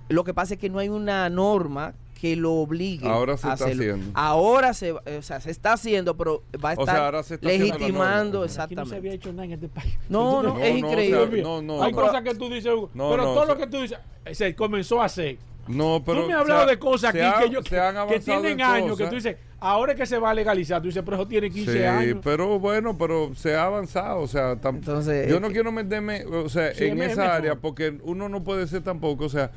Lo 0.10 0.24
que 0.24 0.34
pasa 0.34 0.54
es 0.54 0.60
que 0.60 0.70
no 0.70 0.78
hay 0.78 0.90
una 0.90 1.28
norma 1.30 1.96
que 2.20 2.36
lo 2.36 2.54
obligue 2.54 3.08
Ahora 3.08 3.38
se 3.38 3.48
a 3.48 3.54
está 3.54 3.66
hacerlo. 3.66 3.94
haciendo. 3.94 4.12
Ahora 4.14 4.74
se, 4.74 4.92
va- 4.92 5.02
o 5.18 5.22
sea, 5.22 5.40
se 5.40 5.52
está 5.52 5.74
haciendo, 5.74 6.18
pero 6.18 6.44
va 6.64 6.72
a 6.72 6.74
O 6.74 6.80
estar 6.82 6.96
sea, 6.96 7.06
ahora 7.06 7.24
se 7.24 7.36
está 7.36 7.48
haciendo 7.48 7.68
la 7.68 7.74
legitimando. 7.76 8.44
Aquí 8.44 8.48
no 8.76 8.86
se 8.86 8.96
había 8.96 9.14
exactamente. 9.14 9.14
hecho 9.16 9.32
nada 9.32 9.46
en 9.46 9.52
este 9.54 9.70
país. 9.70 9.94
No, 10.10 10.44
no, 10.44 10.54
No, 10.56 10.60
es 10.64 10.82
no, 10.82 10.88
o 10.88 10.90
increíble. 10.92 11.30
sea, 11.32 11.44
no, 11.44 11.62
no, 11.62 11.84
Hay 11.84 11.92
no. 11.94 11.98
cosas 12.02 12.22
que 12.24 12.36
tú 12.36 12.50
dices, 12.50 12.74
Hugo, 12.74 12.90
No, 12.94 13.10
pero 13.12 13.24
no, 13.24 13.34
todo 13.34 13.46
lo 13.46 13.58
que 13.58 13.68
tú 13.68 13.78
dices 13.82 13.98
se 14.34 14.54
comenzó 14.56 15.02
a 15.02 15.06
hacer. 15.06 15.38
No, 15.68 16.02
pero. 16.06 16.22
tú 16.24 16.28
me 16.28 16.34
has 16.34 16.42
hablado 16.42 16.66
de 16.66 16.80
cosas 16.80 17.12
aquí 17.12 17.20
ha- 17.20 17.36
que, 17.40 17.50
yo, 17.52 17.62
que 17.62 18.20
tienen 18.20 18.54
en 18.54 18.62
años, 18.64 18.98
que 18.98 19.06
tú 19.06 19.16
dices, 19.16 19.38
ahora 19.60 19.92
es 19.94 20.00
que 20.00 20.06
se 20.08 20.18
va 20.18 20.32
a 20.32 20.34
legalizar. 20.34 20.82
Tú 20.82 20.88
dices, 20.88 21.04
pero 21.06 21.16
eso 21.18 21.28
tiene 21.28 21.50
15 21.52 21.72
Sí, 21.72 21.84
años. 21.84 22.18
pero 22.24 22.58
bueno, 22.60 22.98
pero 22.98 23.32
se 23.36 23.56
ha 23.56 23.66
avanzado, 23.66 24.20
o 24.22 24.28
sea, 24.28 24.56
tam- 24.60 24.76
Entonces, 24.78 25.30
yo 25.30 25.40
no 25.40 25.50
quiero 25.52 25.72
meterme, 25.72 26.26
o 26.26 26.50
sea, 26.50 26.74
Sí, 26.74 26.86
en 26.86 27.02
es 27.04 27.12
esa 27.12 27.36
área 27.36 27.56
porque 27.56 27.98
uno 28.04 28.28
no 28.30 28.44
puede 28.44 28.66
ser 28.68 28.82
tampoco, 28.82 29.26
o 29.26 29.30
sea, 29.30 29.52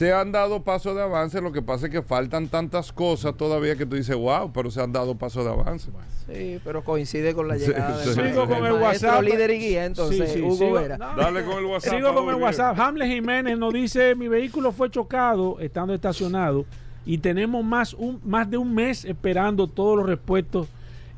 se 0.00 0.14
han 0.14 0.32
dado 0.32 0.62
pasos 0.64 0.96
de 0.96 1.02
avance, 1.02 1.42
lo 1.42 1.52
que 1.52 1.60
pasa 1.60 1.84
es 1.84 1.92
que 1.92 2.00
faltan 2.00 2.48
tantas 2.48 2.90
cosas 2.90 3.36
todavía 3.36 3.76
que 3.76 3.84
tú 3.84 3.96
dices, 3.96 4.16
wow, 4.16 4.50
pero 4.50 4.70
se 4.70 4.80
han 4.80 4.92
dado 4.92 5.14
pasos 5.18 5.44
de 5.44 5.50
avance. 5.50 5.90
Sí, 6.26 6.58
pero 6.64 6.82
coincide 6.82 7.34
con 7.34 7.46
la 7.48 7.58
Sí, 7.58 7.66
llegada 7.66 7.98
sí. 8.02 8.06
del 8.08 8.14
Sigo 8.14 8.46
maestro, 8.46 8.48
con 8.56 8.66
el 8.66 8.72
WhatsApp. 8.80 9.22
líder 9.22 9.50
y 9.50 9.58
guía, 9.58 9.84
entonces, 9.84 10.30
Sí, 10.30 10.38
sí, 10.38 10.42
Hugo 10.42 10.56
sigo- 10.56 10.72
Vera. 10.80 10.96
no, 10.96 11.14
Dale 11.16 11.44
con 11.44 11.58
el 11.58 11.66
WhatsApp. 11.66 11.94
Sigo 11.96 12.14
con 12.14 12.24
el 12.30 12.34
bien. 12.36 12.42
WhatsApp. 12.42 12.78
Hamlet 12.80 13.08
Jiménez 13.08 13.58
nos 13.58 13.74
dice, 13.74 14.14
mi 14.14 14.28
vehículo 14.28 14.72
fue 14.72 14.90
chocado 14.90 15.60
estando 15.60 15.92
estacionado 15.92 16.64
y 17.04 17.18
tenemos 17.18 17.62
más, 17.62 17.92
un, 17.92 18.22
más 18.24 18.50
de 18.50 18.56
un 18.56 18.74
mes 18.74 19.04
esperando 19.04 19.66
todos 19.66 19.98
los 19.98 20.06
repuestos 20.06 20.66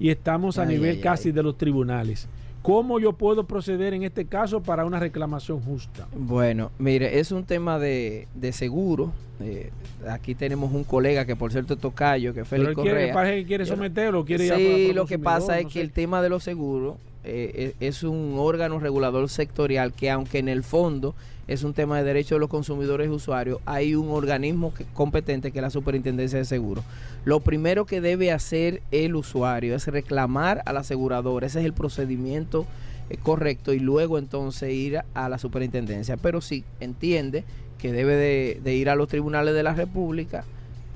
y 0.01 0.11
estamos 0.11 0.59
a 0.59 0.63
Ay, 0.63 0.69
nivel 0.71 0.97
ay, 0.97 1.01
casi 1.01 1.29
ay. 1.29 1.33
de 1.35 1.43
los 1.45 1.57
tribunales. 1.57 2.27
¿Cómo 2.63 3.01
yo 3.01 3.13
puedo 3.15 3.45
proceder 3.45 3.93
en 3.93 4.05
este 4.05 4.25
caso 4.27 4.63
para 4.63 4.85
una 4.85 5.01
reclamación 5.01 5.61
justa? 5.61 6.07
Bueno, 6.15 6.71
mire, 6.79 7.19
es 7.19 7.33
un 7.33 7.45
tema 7.45 7.79
de, 7.81 8.29
de 8.35 8.53
seguro. 8.53 9.13
eh, 9.41 9.71
aquí 10.09 10.35
tenemos 10.37 10.73
un 10.73 10.85
colega 10.85 11.25
que 11.25 11.35
por 11.35 11.51
cierto 11.51 11.75
es 11.75 11.81
tocayo, 11.81 12.33
que 12.33 12.41
es 12.43 12.49
Pero 12.49 12.63
Félix 12.65 12.79
él 12.79 12.83
quiere, 12.85 12.99
Correa. 13.01 13.15
parece 13.15 13.37
que 13.43 13.47
quiere 13.47 13.67
someterlo, 13.67 14.25
quiere 14.25 14.47
ir 14.47 14.53
a- 14.53 14.57
Sí, 14.57 14.91
a- 14.91 14.95
lo 14.95 15.07
que 15.07 15.19
pasa 15.19 15.59
es 15.59 15.65
no 15.65 15.71
que 15.71 15.75
sé. 15.75 15.81
el 15.81 15.91
tema 15.91 16.23
de 16.23 16.29
los 16.29 16.45
seguros 16.45 16.97
eh, 17.25 17.75
es, 17.81 17.97
es 17.97 18.03
un 18.05 18.37
órgano 18.39 18.79
regulador 18.79 19.29
sectorial 19.29 19.93
que 19.93 20.11
aunque 20.11 20.39
en 20.39 20.49
el 20.49 20.63
fondo 20.63 21.15
es 21.49 21.65
un 21.65 21.75
tema 21.75 21.99
de 21.99 22.05
derechos 22.05 22.37
de 22.37 22.41
los 22.41 22.49
consumidores 22.49 23.09
y 23.09 23.11
usuarios, 23.11 23.59
hay 23.67 23.95
un 23.95 24.11
organismo 24.11 24.73
competente 24.95 25.51
que 25.51 25.59
es 25.59 25.63
la 25.63 25.71
Superintendencia 25.71 26.39
de 26.39 26.45
Seguros. 26.45 26.85
Lo 27.25 27.41
primero 27.41 27.85
que 27.85 28.01
debe 28.01 28.33
hacer 28.33 28.83
el 28.91 29.17
usuario 29.17 29.75
es 29.75 29.87
reclamar 29.87 30.63
a 30.67 30.73
la 30.73 30.81
aseguradora, 30.81 31.47
ese 31.47 31.61
es 31.61 31.65
el 31.65 31.73
procedimiento 31.73 32.67
eh, 33.11 33.17
correcto 33.17 33.73
y 33.73 33.81
luego 33.81 34.19
entonces 34.19 34.73
ir 34.73 34.99
a, 34.99 35.05
a 35.15 35.29
la 35.29 35.39
superintendencia. 35.39 36.17
Pero 36.17 36.41
si 36.41 36.65
entiende 36.81 37.45
que 37.79 37.93
debe 37.93 38.15
de, 38.15 38.61
de 38.63 38.75
ir 38.75 38.89
a 38.89 38.95
los 38.95 39.09
tribunales 39.09 39.55
de 39.55 39.63
la 39.63 39.75
República 39.75 40.45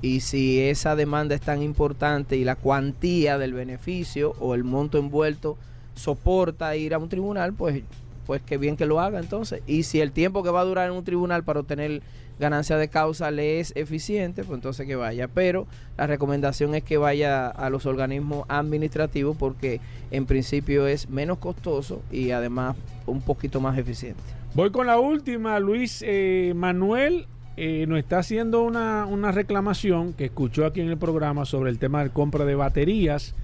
y 0.01 0.21
si 0.21 0.61
esa 0.61 0.95
demanda 0.95 1.35
es 1.35 1.41
tan 1.41 1.61
importante 1.61 2.37
y 2.37 2.43
la 2.43 2.55
cuantía 2.55 3.37
del 3.37 3.53
beneficio 3.53 4.35
o 4.39 4.55
el 4.55 4.63
monto 4.63 4.97
envuelto 4.97 5.57
soporta 5.95 6.75
ir 6.75 6.93
a 6.93 6.99
un 6.99 7.09
tribunal, 7.09 7.53
pues 7.53 7.83
pues 8.27 8.41
qué 8.45 8.57
bien 8.57 8.75
que 8.75 8.85
lo 8.85 8.99
haga 8.99 9.19
entonces. 9.19 9.63
Y 9.65 9.83
si 9.83 10.01
el 10.01 10.11
tiempo 10.11 10.43
que 10.43 10.51
va 10.51 10.59
a 10.59 10.65
durar 10.65 10.89
en 10.89 10.95
un 10.95 11.03
tribunal 11.05 11.43
para 11.43 11.61
obtener 11.61 12.03
ganancia 12.39 12.77
de 12.77 12.89
causa 12.89 13.31
le 13.31 13.59
es 13.59 13.71
eficiente, 13.75 14.43
pues 14.43 14.57
entonces 14.57 14.85
que 14.85 14.97
vaya. 14.97 15.29
Pero 15.29 15.65
la 15.97 16.05
recomendación 16.05 16.75
es 16.75 16.83
que 16.83 16.97
vaya 16.97 17.47
a 17.47 17.69
los 17.69 17.85
organismos 17.85 18.45
administrativos 18.49 19.37
porque 19.37 19.79
en 20.11 20.25
principio 20.25 20.87
es 20.87 21.09
menos 21.09 21.39
costoso 21.39 22.03
y 22.11 22.31
además 22.31 22.75
un 23.07 23.21
poquito 23.21 23.61
más 23.61 23.77
eficiente. 23.77 24.21
Voy 24.53 24.71
con 24.71 24.87
la 24.87 24.99
última. 24.99 25.57
Luis 25.59 26.03
eh, 26.05 26.51
Manuel 26.53 27.27
eh, 27.55 27.85
nos 27.87 27.97
está 27.97 28.19
haciendo 28.19 28.61
una, 28.63 29.05
una 29.05 29.31
reclamación 29.31 30.11
que 30.11 30.25
escuchó 30.25 30.65
aquí 30.65 30.81
en 30.81 30.89
el 30.89 30.97
programa 30.97 31.45
sobre 31.45 31.69
el 31.69 31.79
tema 31.79 32.03
de 32.03 32.09
compra 32.09 32.43
de 32.43 32.55
baterías. 32.55 33.35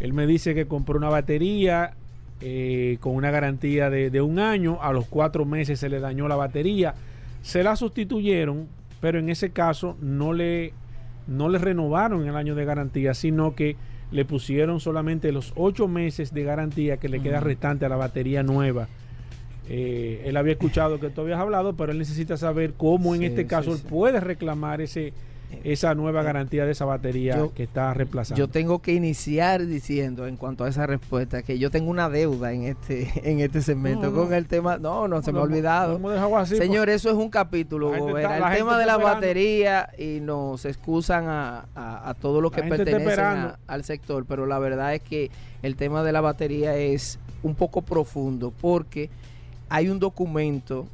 Él 0.00 0.12
me 0.12 0.26
dice 0.26 0.52
que 0.54 0.66
compró 0.66 0.98
una 0.98 1.10
batería 1.10 1.94
eh, 2.42 2.98
con 3.00 3.14
una 3.14 3.30
garantía 3.30 3.88
de, 3.88 4.10
de 4.10 4.20
un 4.20 4.38
año. 4.38 4.78
A 4.82 4.92
los 4.92 5.06
cuatro 5.06 5.44
meses 5.44 5.78
se 5.80 5.88
le 5.88 6.00
dañó 6.00 6.28
la 6.28 6.36
batería. 6.36 6.94
Se 7.42 7.62
la 7.62 7.76
sustituyeron, 7.76 8.66
pero 9.00 9.18
en 9.18 9.28
ese 9.28 9.50
caso 9.50 9.96
no 10.00 10.32
le, 10.32 10.72
no 11.26 11.48
le 11.48 11.58
renovaron 11.58 12.26
el 12.28 12.36
año 12.36 12.54
de 12.54 12.64
garantía, 12.64 13.14
sino 13.14 13.54
que 13.54 13.76
le 14.10 14.24
pusieron 14.24 14.78
solamente 14.80 15.32
los 15.32 15.52
ocho 15.56 15.88
meses 15.88 16.34
de 16.34 16.42
garantía 16.44 16.98
que 16.98 17.08
le 17.08 17.20
queda 17.20 17.40
restante 17.40 17.86
a 17.86 17.88
la 17.88 17.96
batería 17.96 18.42
nueva. 18.42 18.88
Eh, 19.68 20.22
él 20.26 20.36
había 20.36 20.52
escuchado 20.52 21.00
que 21.00 21.08
tú 21.08 21.22
habías 21.22 21.38
hablado, 21.38 21.74
pero 21.76 21.92
él 21.92 21.98
necesita 21.98 22.36
saber 22.36 22.74
cómo 22.76 23.14
en 23.14 23.20
Sí, 23.20 23.26
este 23.26 23.42
sí, 23.42 23.46
caso 23.48 23.72
él 23.72 23.78
sí. 23.78 23.86
puede 23.88 24.20
reclamar 24.20 24.80
ese 24.80 25.12
esa 25.64 25.94
nueva 25.94 26.22
garantía 26.22 26.64
de 26.64 26.72
esa 26.72 26.84
batería 26.84 27.36
Yo- 27.36 27.54
que 27.54 27.62
está 27.64 27.92
reemplazando. 27.94 28.38
Yo 28.38 28.48
tengo 28.48 28.80
que 28.80 28.92
iniciar 28.94 29.66
diciendo 29.66 30.26
en 30.26 30.36
cuanto 30.36 30.64
a 30.64 30.68
esa 30.68 30.86
respuesta 30.86 31.42
que 31.42 31.58
yo 31.58 31.70
tengo 31.70 31.90
una 31.90 32.08
deuda 32.08 32.52
en 32.52 32.64
este 32.64 33.10
en 33.30 33.40
este 33.40 33.62
segmento 33.62 34.10
No, 34.10 34.16
no. 34.16 34.22
con 34.24 34.34
el 34.34 34.46
tema. 34.46 34.78
No, 34.78 35.08
no 35.08 35.22
se 35.22 35.32
me 35.32 35.38
ha 35.38 35.42
olvidado. 35.42 36.00
así, 36.36 36.56
Señor, 36.56 36.88
eso 36.88 37.08
es 37.10 37.16
un 37.16 37.28
capítulo. 37.30 37.94
Está- 37.94 38.36
el 38.50 38.56
tema 38.56 38.78
de 38.78 38.86
la 38.86 38.92
esperando. 38.92 39.14
batería 39.20 39.88
y 39.98 40.20
nos 40.20 40.64
excusan 40.64 41.26
a, 41.28 41.66
a, 41.74 42.10
a 42.10 42.14
todo 42.14 42.40
lo 42.40 42.50
La 42.50 42.54
que 42.56 42.62
gente 42.62 42.74
está 42.76 42.84
pertenece 42.84 43.10
esperando. 43.10 43.56
al 43.66 43.84
sector, 43.84 44.24
pero 44.26 44.46
la 44.46 44.58
verdad 44.58 44.94
es 44.94 45.02
que 45.02 45.30
el 45.62 45.76
tema 45.76 46.02
de 46.02 46.12
la 46.12 46.20
batería 46.20 46.76
es 46.76 47.18
un 47.42 47.54
poco 47.54 47.82
profundo 47.82 48.52
porque 48.60 49.10
hay 49.68 49.88
un 49.88 49.98
documento 49.98 50.86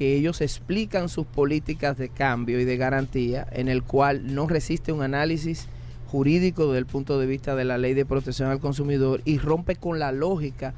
que 0.00 0.16
ellos 0.16 0.40
explican 0.40 1.10
sus 1.10 1.26
políticas 1.26 1.98
de 1.98 2.08
cambio 2.08 2.58
y 2.58 2.64
de 2.64 2.78
garantía 2.78 3.46
en 3.52 3.68
el 3.68 3.82
cual 3.82 4.34
no 4.34 4.46
resiste 4.46 4.92
un 4.92 5.02
análisis 5.02 5.66
jurídico 6.06 6.68
desde 6.68 6.78
el 6.78 6.86
punto 6.86 7.18
de 7.18 7.26
vista 7.26 7.54
de 7.54 7.66
la 7.66 7.76
ley 7.76 7.92
de 7.92 8.06
protección 8.06 8.48
al 8.48 8.60
consumidor 8.60 9.20
y 9.26 9.36
rompe 9.36 9.76
con 9.76 9.98
la 9.98 10.10
lógica 10.10 10.72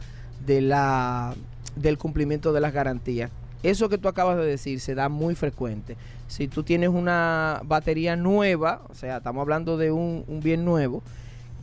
de 0.44 0.60
la 0.60 1.36
del 1.76 1.98
cumplimiento 1.98 2.52
de 2.52 2.62
las 2.62 2.72
garantías. 2.72 3.30
Eso 3.62 3.88
que 3.88 3.96
tú 3.96 4.08
acabas 4.08 4.38
de 4.38 4.44
decir 4.44 4.80
se 4.80 4.96
da 4.96 5.08
muy 5.08 5.36
frecuente. 5.36 5.96
Si 6.26 6.48
tú 6.48 6.64
tienes 6.64 6.88
una 6.88 7.60
batería 7.64 8.16
nueva, 8.16 8.82
o 8.88 8.96
sea, 8.96 9.18
estamos 9.18 9.42
hablando 9.42 9.76
de 9.76 9.92
un, 9.92 10.24
un 10.26 10.40
bien 10.40 10.64
nuevo, 10.64 11.00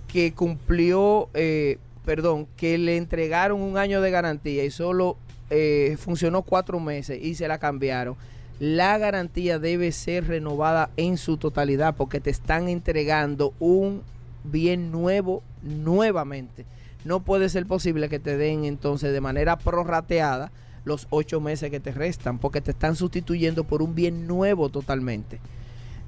que 0.07 0.31
cumplió, 0.31 1.27
eh, 1.33 1.77
perdón, 2.05 2.47
que 2.55 2.77
le 2.77 2.95
entregaron 2.95 3.59
un 3.59 3.77
año 3.77 3.99
de 3.99 4.11
garantía 4.11 4.63
y 4.63 4.71
solo 4.71 5.17
eh, 5.49 5.97
funcionó 5.99 6.41
cuatro 6.43 6.79
meses 6.79 7.19
y 7.21 7.35
se 7.35 7.47
la 7.47 7.57
cambiaron. 7.57 8.15
La 8.59 8.97
garantía 8.97 9.57
debe 9.57 9.91
ser 9.91 10.27
renovada 10.27 10.89
en 10.97 11.17
su 11.17 11.37
totalidad 11.37 11.95
porque 11.95 12.19
te 12.19 12.29
están 12.29 12.67
entregando 12.67 13.53
un 13.59 14.01
bien 14.43 14.91
nuevo 14.91 15.43
nuevamente. 15.61 16.65
No 17.05 17.21
puede 17.21 17.47
ser 17.49 17.65
posible 17.65 18.09
que 18.09 18.19
te 18.19 18.37
den 18.37 18.65
entonces 18.65 19.13
de 19.13 19.21
manera 19.21 19.57
prorrateada 19.57 20.51
los 20.83 21.07
ocho 21.09 21.39
meses 21.39 21.71
que 21.71 21.79
te 21.79 21.91
restan 21.91 22.39
porque 22.39 22.61
te 22.61 22.71
están 22.71 22.95
sustituyendo 22.95 23.63
por 23.63 23.81
un 23.81 23.95
bien 23.95 24.27
nuevo 24.27 24.69
totalmente. 24.69 25.39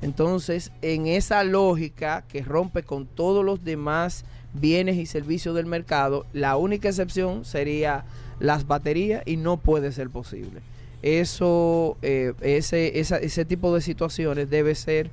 Entonces, 0.01 0.71
en 0.81 1.07
esa 1.07 1.43
lógica 1.43 2.23
que 2.27 2.41
rompe 2.41 2.83
con 2.83 3.05
todos 3.05 3.45
los 3.45 3.63
demás 3.63 4.25
bienes 4.53 4.97
y 4.97 5.05
servicios 5.05 5.55
del 5.55 5.67
mercado, 5.67 6.25
la 6.33 6.57
única 6.57 6.89
excepción 6.89 7.45
sería 7.45 8.03
las 8.41 8.67
baterías 8.67 9.23
y 9.25 9.37
no 9.37 9.55
puede 9.57 9.91
ser 9.93 10.09
posible. 10.09 10.59
Eso, 11.01 11.97
eh, 12.01 12.33
ese, 12.41 12.99
esa- 12.99 13.17
ese 13.17 13.45
tipo 13.45 13.73
de 13.73 13.81
situaciones 13.81 14.49
debe 14.49 14.75
ser 14.75 15.09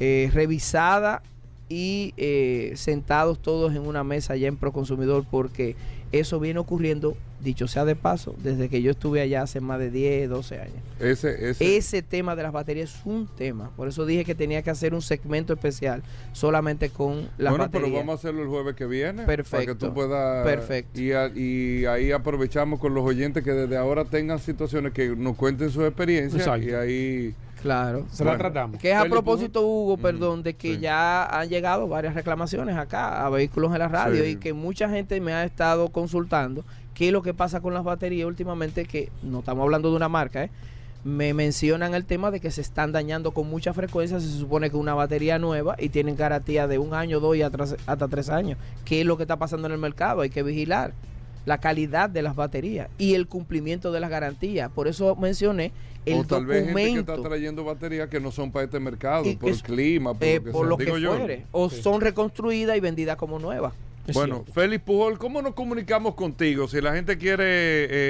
eh, 0.00 0.30
revisada 0.32 1.22
y 1.68 2.12
eh, 2.16 2.72
sentados 2.76 3.38
todos 3.40 3.72
en 3.74 3.86
una 3.86 4.04
mesa 4.04 4.36
ya 4.36 4.48
en 4.48 4.56
Proconsumidor 4.56 5.24
porque 5.30 5.74
eso 6.12 6.38
viene 6.40 6.58
ocurriendo, 6.60 7.16
dicho 7.42 7.66
sea 7.68 7.84
de 7.84 7.96
paso, 7.96 8.34
desde 8.42 8.68
que 8.68 8.82
yo 8.82 8.92
estuve 8.92 9.20
allá 9.20 9.42
hace 9.42 9.60
más 9.60 9.78
de 9.78 9.90
10, 9.90 10.28
12 10.30 10.58
años. 10.60 10.76
Ese, 11.00 11.50
ese, 11.50 11.76
Ese 11.76 12.02
tema 12.02 12.36
de 12.36 12.42
las 12.44 12.52
baterías 12.52 12.94
es 12.94 13.00
un 13.06 13.26
tema. 13.26 13.70
Por 13.76 13.88
eso 13.88 14.06
dije 14.06 14.24
que 14.24 14.34
tenía 14.34 14.62
que 14.62 14.70
hacer 14.70 14.94
un 14.94 15.02
segmento 15.02 15.52
especial 15.52 16.02
solamente 16.32 16.90
con 16.90 17.28
las 17.38 17.50
bueno, 17.52 17.64
baterías. 17.64 17.90
pero 17.90 17.96
vamos 17.98 18.12
a 18.12 18.14
hacerlo 18.16 18.42
el 18.42 18.48
jueves 18.48 18.74
que 18.76 18.86
viene. 18.86 19.22
Para 19.24 19.36
que 19.36 19.42
Perfecto. 19.42 19.76
tú 19.88 19.94
puedas. 19.94 20.44
Perfecto. 20.44 21.00
Y, 21.00 21.12
a- 21.12 21.28
y 21.34 21.84
ahí 21.86 22.12
aprovechamos 22.12 22.78
con 22.78 22.94
los 22.94 23.04
oyentes 23.04 23.42
que 23.42 23.52
desde 23.52 23.76
ahora 23.76 24.04
tengan 24.04 24.38
situaciones 24.38 24.92
que 24.92 25.08
nos 25.16 25.36
cuenten 25.36 25.70
su 25.70 25.84
experiencia. 25.84 26.38
Exacto. 26.38 26.68
Y 26.68 26.72
ahí. 26.72 27.34
Claro. 27.62 28.06
Se 28.10 28.24
la 28.24 28.32
Bueno. 28.32 28.42
tratamos. 28.44 28.80
Que 28.80 28.90
es 28.90 28.96
a 28.96 29.04
propósito, 29.04 29.62
Hugo, 29.62 29.94
Ujú, 29.94 30.02
perdón, 30.02 30.42
de 30.42 30.54
que 30.54 30.74
sí. 30.74 30.80
ya 30.80 31.24
han 31.24 31.48
llegado 31.48 31.86
varias 31.88 32.14
reclamaciones 32.14 32.76
acá 32.76 33.24
a 33.24 33.30
vehículos 33.30 33.72
en 33.72 33.78
la 33.78 33.88
radio 33.88 34.24
Sí. 34.24 34.30
y 34.30 34.36
que 34.36 34.52
mucha 34.52 34.88
gente 34.88 35.20
me 35.20 35.32
ha 35.32 35.44
estado 35.44 35.88
consultando 35.90 36.64
qué 36.94 37.06
es 37.08 37.12
lo 37.12 37.22
que 37.22 37.34
pasa 37.34 37.60
con 37.60 37.72
las 37.72 37.84
baterías 37.84 38.26
últimamente, 38.26 38.84
que 38.84 39.10
no 39.22 39.38
estamos 39.40 39.62
hablando 39.62 39.90
de 39.90 39.96
una 39.96 40.08
marca, 40.08 40.44
¿eh? 40.44 40.50
me 41.04 41.34
mencionan 41.34 41.94
el 41.94 42.04
tema 42.04 42.30
de 42.30 42.38
que 42.38 42.50
se 42.52 42.60
están 42.60 42.92
dañando 42.92 43.32
con 43.32 43.48
mucha 43.48 43.72
frecuencia. 43.72 44.20
Se 44.20 44.28
supone 44.28 44.70
que 44.70 44.76
una 44.76 44.94
batería 44.94 45.36
nueva 45.38 45.74
y 45.78 45.88
tienen 45.88 46.14
garantía 46.16 46.68
de 46.68 46.78
un 46.78 46.94
año, 46.94 47.18
dos 47.18 47.36
y 47.36 47.42
hasta 47.42 48.08
tres 48.08 48.28
años. 48.28 48.56
¿Qué 48.84 49.00
es 49.00 49.06
lo 49.06 49.16
que 49.16 49.24
está 49.24 49.36
pasando 49.36 49.66
en 49.66 49.72
el 49.72 49.78
mercado? 49.80 50.20
Hay 50.20 50.30
que 50.30 50.44
vigilar 50.44 50.92
la 51.44 51.58
calidad 51.58 52.08
de 52.10 52.22
las 52.22 52.36
baterías 52.36 52.88
y 52.98 53.14
el 53.14 53.26
cumplimiento 53.26 53.90
de 53.92 54.00
las 54.00 54.10
garantías. 54.10 54.70
Por 54.70 54.88
eso 54.88 55.16
mencioné 55.16 55.72
el 56.06 56.20
o 56.20 56.24
tal 56.24 56.46
vez 56.46 56.64
gente 56.66 56.74
que 56.74 56.86
documento. 56.86 57.14
está 57.14 57.28
trayendo 57.28 57.64
baterías 57.64 58.08
que 58.08 58.20
no 58.20 58.30
son 58.32 58.50
para 58.50 58.64
este 58.64 58.80
mercado, 58.80 59.24
Y 59.28 59.36
por 59.36 59.50
es- 59.50 59.56
el 59.58 59.62
clima, 59.62 60.14
por 60.14 60.24
Eh, 60.24 60.34
lo 60.36 60.42
que 60.44 60.50
por 60.52 60.60
sea. 60.62 60.68
lo 60.70 60.76
que 60.78 60.84
Digo 60.84 60.98
yo. 60.98 61.16
fuere. 61.16 61.46
O 61.52 61.70
son 61.70 62.00
reconstruidas 62.00 62.76
y 62.76 62.80
vendidas 62.80 63.16
como 63.16 63.38
nuevas. 63.38 63.72
Es 64.04 64.14
Bueno, 64.16 64.36
cierto. 64.38 64.52
Félix 64.52 64.82
Pujol, 64.82 65.16
¿cómo 65.16 65.42
nos 65.42 65.54
comunicamos 65.54 66.16
contigo? 66.16 66.66
Si 66.66 66.80
la 66.80 66.92
gente 66.92 67.18
quiere 67.18 67.44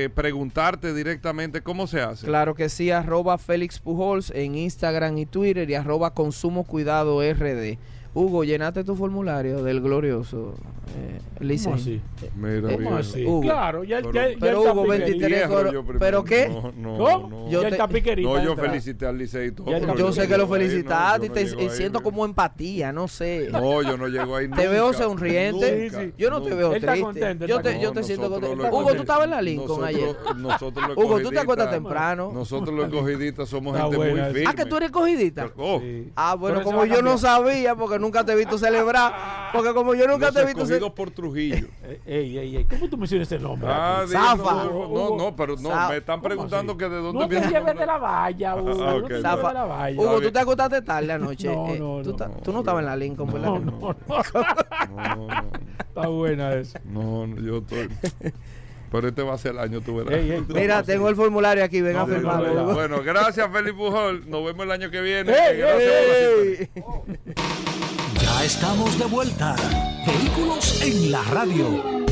eh, 0.05 0.09
preguntarte 0.09 0.95
directamente, 0.95 1.61
¿cómo 1.61 1.87
se 1.87 2.01
hace? 2.01 2.25
Claro 2.27 2.55
que 2.55 2.71
sí, 2.71 2.91
arroba 2.91 3.37
Félix 3.37 3.79
Pujols 3.79 4.31
en 4.31 4.55
Instagram 4.55 5.19
y 5.19 5.27
Twitter 5.27 5.69
y 5.69 5.75
arroba 5.75 6.15
Consumo 6.15 6.65
Cuidado 6.65 7.21
RD. 7.23 7.77
Hugo, 8.15 8.45
llenaste 8.45 8.85
tu 8.85 8.95
formulario 8.95 9.63
del 9.63 9.81
glorioso 9.81 10.55
eh, 10.95 11.19
Licey. 11.41 11.65
¿Cómo 11.65 11.77
así? 11.77 12.01
Mira, 12.37 12.61
¿Cómo. 12.61 12.85
¿Cómo 12.85 12.97
así? 12.97 13.25
Hugo. 13.25 13.41
Claro, 13.41 13.85
ya, 13.85 13.97
Pero- 14.03 14.13
ya, 14.13 14.29
ya 14.29 14.37
Pero 14.39 14.51
el 14.53 14.57
Hugo, 14.69 14.83
tapiquería. 14.85 15.05
23 15.07 15.31
Hierro 15.39 15.55
coro- 15.55 15.73
yo 15.73 15.81
primero. 15.83 15.99
¿pero 16.01 16.25
qué? 16.25 16.49
No, 16.51 16.73
no, 16.77 16.99
¿Cómo? 16.99 17.29
no. 17.31 17.49
Yo 17.51 17.63
ya 17.63 17.69
te- 17.69 17.75
el 17.75 17.79
tapiquería 17.79 18.29
No, 18.29 18.37
está 18.37 18.45
yo 18.45 18.57
felicité 18.57 19.07
al 19.07 19.17
Licey 19.19 19.49
y 19.49 19.53
todo. 19.53 19.71
No, 19.71 19.97
Yo 19.97 20.07
no 20.07 20.13
sé 20.13 20.29
que 20.29 20.37
lo 20.37 20.43
no, 20.47 20.53
felicitaste 20.53 21.27
y 21.27 21.29
no 21.31 21.35
te 21.35 21.41
ahí, 21.41 21.71
siento 21.71 21.99
no. 22.01 22.03
como 22.03 22.25
empatía, 22.27 22.93
no 22.93 23.09
sé. 23.09 23.49
No, 23.51 23.83
yo 23.83 23.97
no 23.97 24.09
llego 24.09 24.37
ahí 24.37 24.49
Te 24.51 24.69
veo 24.69 24.87
nunca, 24.89 24.99
sonriente. 24.99 25.73
nunca, 25.83 25.99
Sí, 26.01 26.05
sí. 26.09 26.15
Yo 26.19 26.29
no 26.31 26.43
te 26.43 26.51
nunca. 26.51 26.57
veo 26.57 26.69
Él 26.73 26.77
está 26.77 26.93
triste. 26.93 27.05
contento, 27.07 27.47
yo 27.47 27.57
está 27.57 27.71
te, 27.71 27.81
yo 27.81 27.93
te 27.93 28.03
siento 28.03 28.31
contento. 28.31 28.67
Hugo, 28.69 28.95
tú 28.95 29.01
estabas 29.01 29.25
en 29.25 29.31
la 29.31 29.41
Lincoln 29.41 29.85
ayer. 29.85 30.15
Hugo, 30.97 31.21
tú 31.21 31.31
te 31.31 31.39
acuestas 31.39 31.71
temprano. 31.71 32.31
Nosotros 32.35 32.77
los 32.77 32.91
cogidistas 32.91 33.49
somos 33.49 33.75
Está 33.75 33.85
gente 33.91 33.99
muy 33.99 34.21
firme. 34.35 34.45
Ah, 34.47 34.55
que 34.55 34.67
tú 34.67 34.77
eres 34.77 34.91
cogidita. 34.91 35.51
Ah, 36.15 36.35
bueno, 36.35 36.63
como 36.63 36.85
yo 36.85 37.01
no 37.01 37.17
sabía, 37.17 37.75
porque 37.75 37.99
nunca 38.03 38.23
te 38.25 38.33
he 38.33 38.37
visto 38.37 38.59
celebrar. 38.59 39.51
Porque 39.53 39.73
como 39.73 39.95
yo 39.95 40.07
nunca 40.07 40.27
los 40.27 40.35
te 40.35 40.41
he 40.43 40.45
visto 40.47 40.67
celebrar. 40.67 40.93
por 40.95 41.11
Trujillo. 41.11 41.69
Eh, 41.85 42.01
Ey, 42.07 42.39
ey, 42.39 42.57
ey, 42.57 42.65
¿cómo 42.65 42.89
tú 42.89 42.97
mencionas 42.99 43.31
ese 43.31 43.43
nombre? 43.43 43.69
Ah, 43.71 44.05
digo, 44.07 44.21
Zafa. 44.21 44.65
no, 44.65 44.89
no, 44.89 45.17
no, 45.17 45.37
pero 45.37 45.57
no, 45.57 45.69
Zafa. 45.71 45.89
me 45.91 45.97
están 45.99 46.17
¿Cómo 46.21 46.29
preguntando 46.29 46.77
que 46.77 46.89
de 46.89 46.97
dónde 46.97 47.13
No 47.21 47.29
te 47.29 47.31
viene 47.31 47.47
el 47.47 47.53
lleves 47.53 47.67
nombre. 47.67 47.81
de 47.81 47.87
la 47.87 47.99
valla, 47.99 48.57
Hugo. 48.57 48.71
Ah, 48.71 48.75
no 48.91 48.97
ok, 48.97 49.03
te 49.03 49.09
lleves 49.09 49.23
Zafa. 49.23 49.49
de 49.49 49.55
la 49.55 49.65
valla. 49.65 50.01
Hugo, 50.01 50.21
tú 50.21 50.31
te 50.33 50.39
acostaste 50.39 50.83
tarde 50.83 51.13
anoche. 51.13 51.49
No, 51.55 51.69
eh, 51.69 51.79
no, 51.79 52.03
tú, 52.03 52.17
no, 52.19 52.29
no, 52.29 52.35
tú 52.43 52.53
no 52.53 52.59
estabas 52.61 52.81
en 52.81 52.87
la 52.87 52.97
Lincoln, 52.97 53.33
¿verdad? 53.33 53.49
No, 53.49 53.61
no, 53.61 53.71
no. 53.71 53.97
No, 54.97 55.27
no, 55.29 55.51
Está 55.89 56.09
buena 56.09 56.55
esa. 56.55 56.81
no, 56.85 57.27
no, 57.27 57.41
yo 57.41 57.59
estoy. 57.59 57.89
Pero 58.93 59.09
este 59.09 59.23
va 59.23 59.35
a 59.35 59.39
ser 59.39 59.53
el 59.53 59.59
año, 59.59 59.81
tú 59.81 59.97
verás. 59.97 60.13
Ey, 60.23 60.31
ey, 60.33 60.41
tú- 60.47 60.55
Mira, 60.55 60.83
tengo 60.83 61.09
el 61.09 61.17
formulario 61.17 61.65
aquí, 61.65 61.81
ven 61.81 61.97
a 61.97 62.01
No, 62.01 62.07
no, 62.07 62.15
firmarlo. 62.15 62.49
no, 62.49 62.55
no. 62.55 62.63
Hugo. 62.65 62.75
Bueno, 62.75 63.03
gracias, 63.03 63.51
Felipe 63.51 63.73
Pujol. 63.75 64.29
Nos 64.31 64.45
vemos 64.45 64.65
el 64.67 64.71
año 64.73 64.91
que 64.91 65.01
viene. 65.01 65.33
Ey, 65.33 65.57
Gracias. 65.59 66.69
Ya 68.23 68.45
estamos 68.45 68.99
de 68.99 69.05
vuelta. 69.07 69.57
Vehículos 70.07 70.83
en 70.83 71.11
la 71.11 71.23
radio. 71.25 72.03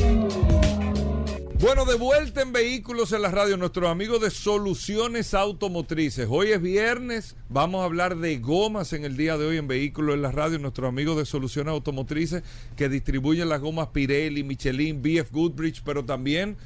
Bueno, 1.61 1.85
de 1.85 1.93
vuelta 1.93 2.41
en 2.41 2.53
Vehículos 2.53 3.11
en 3.11 3.21
la 3.21 3.29
Radio, 3.29 3.55
nuestros 3.55 3.87
amigos 3.87 4.19
de 4.19 4.31
Soluciones 4.31 5.35
Automotrices. 5.35 6.27
Hoy 6.27 6.49
es 6.49 6.59
viernes, 6.59 7.35
vamos 7.49 7.83
a 7.83 7.85
hablar 7.85 8.17
de 8.17 8.39
gomas 8.39 8.93
en 8.93 9.05
el 9.05 9.15
día 9.15 9.37
de 9.37 9.45
hoy 9.45 9.57
en 9.57 9.67
Vehículos 9.67 10.15
en 10.15 10.23
la 10.23 10.31
Radio. 10.31 10.57
Nuestros 10.57 10.89
amigos 10.89 11.17
de 11.17 11.25
Soluciones 11.27 11.71
Automotrices 11.71 12.41
que 12.75 12.89
distribuyen 12.89 13.47
las 13.47 13.61
gomas 13.61 13.89
Pirelli, 13.89 14.43
Michelin, 14.43 15.03
BF 15.03 15.31
Goodrich, 15.31 15.83
pero 15.85 16.03
también 16.03 16.57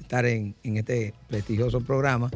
estar 0.00 0.24
en, 0.26 0.54
en 0.62 0.76
este 0.76 1.14
prestigioso 1.28 1.80
programa. 1.80 2.30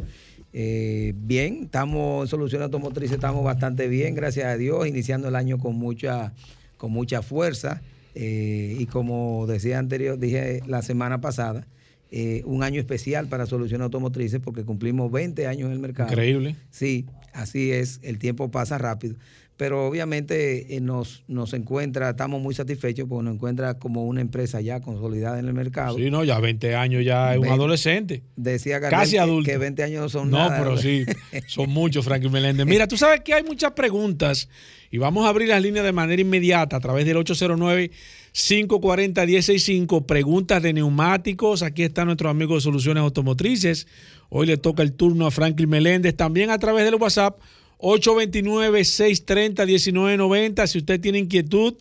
Eh, 0.52 1.12
bien, 1.16 1.64
estamos 1.64 2.22
en 2.22 2.28
Solución 2.28 2.62
Automotriz, 2.62 3.12
estamos 3.12 3.44
bastante 3.44 3.86
bien, 3.86 4.16
gracias 4.16 4.46
a 4.46 4.56
Dios, 4.56 4.86
iniciando 4.86 5.28
el 5.28 5.36
año 5.36 5.58
con 5.58 5.76
mucha, 5.76 6.32
con 6.76 6.90
mucha 6.90 7.22
fuerza. 7.22 7.82
Eh, 8.14 8.76
y 8.78 8.86
como 8.86 9.46
decía 9.46 9.78
anterior, 9.78 10.18
dije 10.18 10.62
la 10.66 10.82
semana 10.82 11.20
pasada, 11.20 11.66
eh, 12.10 12.42
un 12.44 12.62
año 12.62 12.80
especial 12.80 13.28
para 13.28 13.46
Solución 13.46 13.82
Automotrices 13.82 14.40
porque 14.40 14.64
cumplimos 14.64 15.12
20 15.12 15.46
años 15.46 15.66
en 15.66 15.72
el 15.72 15.78
mercado. 15.78 16.10
Increíble. 16.10 16.56
Sí, 16.70 17.06
así 17.32 17.70
es, 17.70 18.00
el 18.02 18.18
tiempo 18.18 18.50
pasa 18.50 18.78
rápido. 18.78 19.14
Pero 19.60 19.86
obviamente 19.86 20.74
eh, 20.74 20.80
nos, 20.80 21.22
nos 21.28 21.52
encuentra, 21.52 22.08
estamos 22.08 22.40
muy 22.40 22.54
satisfechos 22.54 23.06
porque 23.06 23.24
nos 23.24 23.34
encuentra 23.34 23.74
como 23.74 24.06
una 24.06 24.22
empresa 24.22 24.62
ya 24.62 24.80
consolidada 24.80 25.38
en 25.38 25.46
el 25.48 25.52
mercado. 25.52 25.98
Sí, 25.98 26.10
no, 26.10 26.24
ya 26.24 26.40
20 26.40 26.74
años 26.76 27.04
ya 27.04 27.32
es 27.32 27.36
un 27.36 27.42
20. 27.42 27.54
adolescente. 27.58 28.22
Decía 28.36 28.78
Gardel 28.78 28.98
Casi 29.00 29.12
que- 29.12 29.18
adulto. 29.20 29.50
que 29.50 29.58
20 29.58 29.82
años 29.82 30.00
no 30.00 30.08
son 30.08 30.30
No, 30.30 30.38
nada. 30.38 30.56
pero 30.58 30.78
sí, 30.78 31.04
son 31.46 31.68
muchos, 31.68 32.06
Franklin 32.06 32.32
Meléndez. 32.32 32.64
Mira, 32.64 32.88
tú 32.88 32.96
sabes 32.96 33.20
que 33.20 33.34
hay 33.34 33.42
muchas 33.44 33.72
preguntas 33.72 34.48
y 34.90 34.96
vamos 34.96 35.26
a 35.26 35.28
abrir 35.28 35.48
las 35.48 35.60
líneas 35.60 35.84
de 35.84 35.92
manera 35.92 36.22
inmediata 36.22 36.76
a 36.76 36.80
través 36.80 37.04
del 37.04 37.18
809-540-165. 37.18 40.06
Preguntas 40.06 40.62
de 40.62 40.72
neumáticos. 40.72 41.62
Aquí 41.62 41.82
está 41.82 42.06
nuestro 42.06 42.30
amigo 42.30 42.54
de 42.54 42.62
Soluciones 42.62 43.02
Automotrices. 43.02 43.86
Hoy 44.30 44.46
le 44.46 44.56
toca 44.56 44.82
el 44.82 44.94
turno 44.94 45.26
a 45.26 45.30
Franklin 45.30 45.68
Meléndez. 45.68 46.16
También 46.16 46.48
a 46.48 46.58
través 46.58 46.86
del 46.86 46.94
WhatsApp 46.94 47.38
829-630-1990. 47.80 50.66
Si 50.66 50.78
usted 50.78 50.98
tiene 51.00 51.18
inquietud 51.18 51.74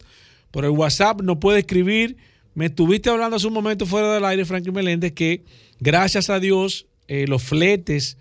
por 0.51 0.65
el 0.65 0.71
WhatsApp, 0.71 1.21
nos 1.21 1.37
puede 1.37 1.59
escribir. 1.59 2.17
Me 2.55 2.65
estuviste 2.67 3.09
hablando 3.09 3.37
hace 3.37 3.47
un 3.47 3.53
momento 3.53 3.85
fuera 3.85 4.13
del 4.13 4.25
aire, 4.25 4.43
Franklin 4.45 4.73
Meléndez, 4.73 5.13
que 5.13 5.43
gracias 5.79 6.29
a 6.29 6.39
Dios 6.39 6.87
eh, 7.07 7.25
los 7.27 7.41
fletes 7.43 8.17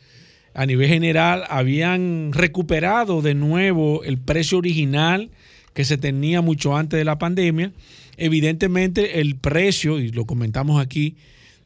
a 0.54 0.64
nivel 0.66 0.88
general 0.88 1.44
habían 1.48 2.32
recuperado 2.32 3.22
de 3.22 3.34
nuevo 3.34 4.04
el 4.04 4.18
precio 4.18 4.58
original 4.58 5.30
que 5.72 5.84
se 5.84 5.98
tenía 5.98 6.40
mucho 6.40 6.76
antes 6.76 6.98
de 6.98 7.04
la 7.04 7.18
pandemia. 7.18 7.72
Evidentemente 8.16 9.20
el 9.20 9.36
precio, 9.36 10.00
y 10.00 10.10
lo 10.10 10.24
comentamos 10.24 10.80
aquí, 10.80 11.16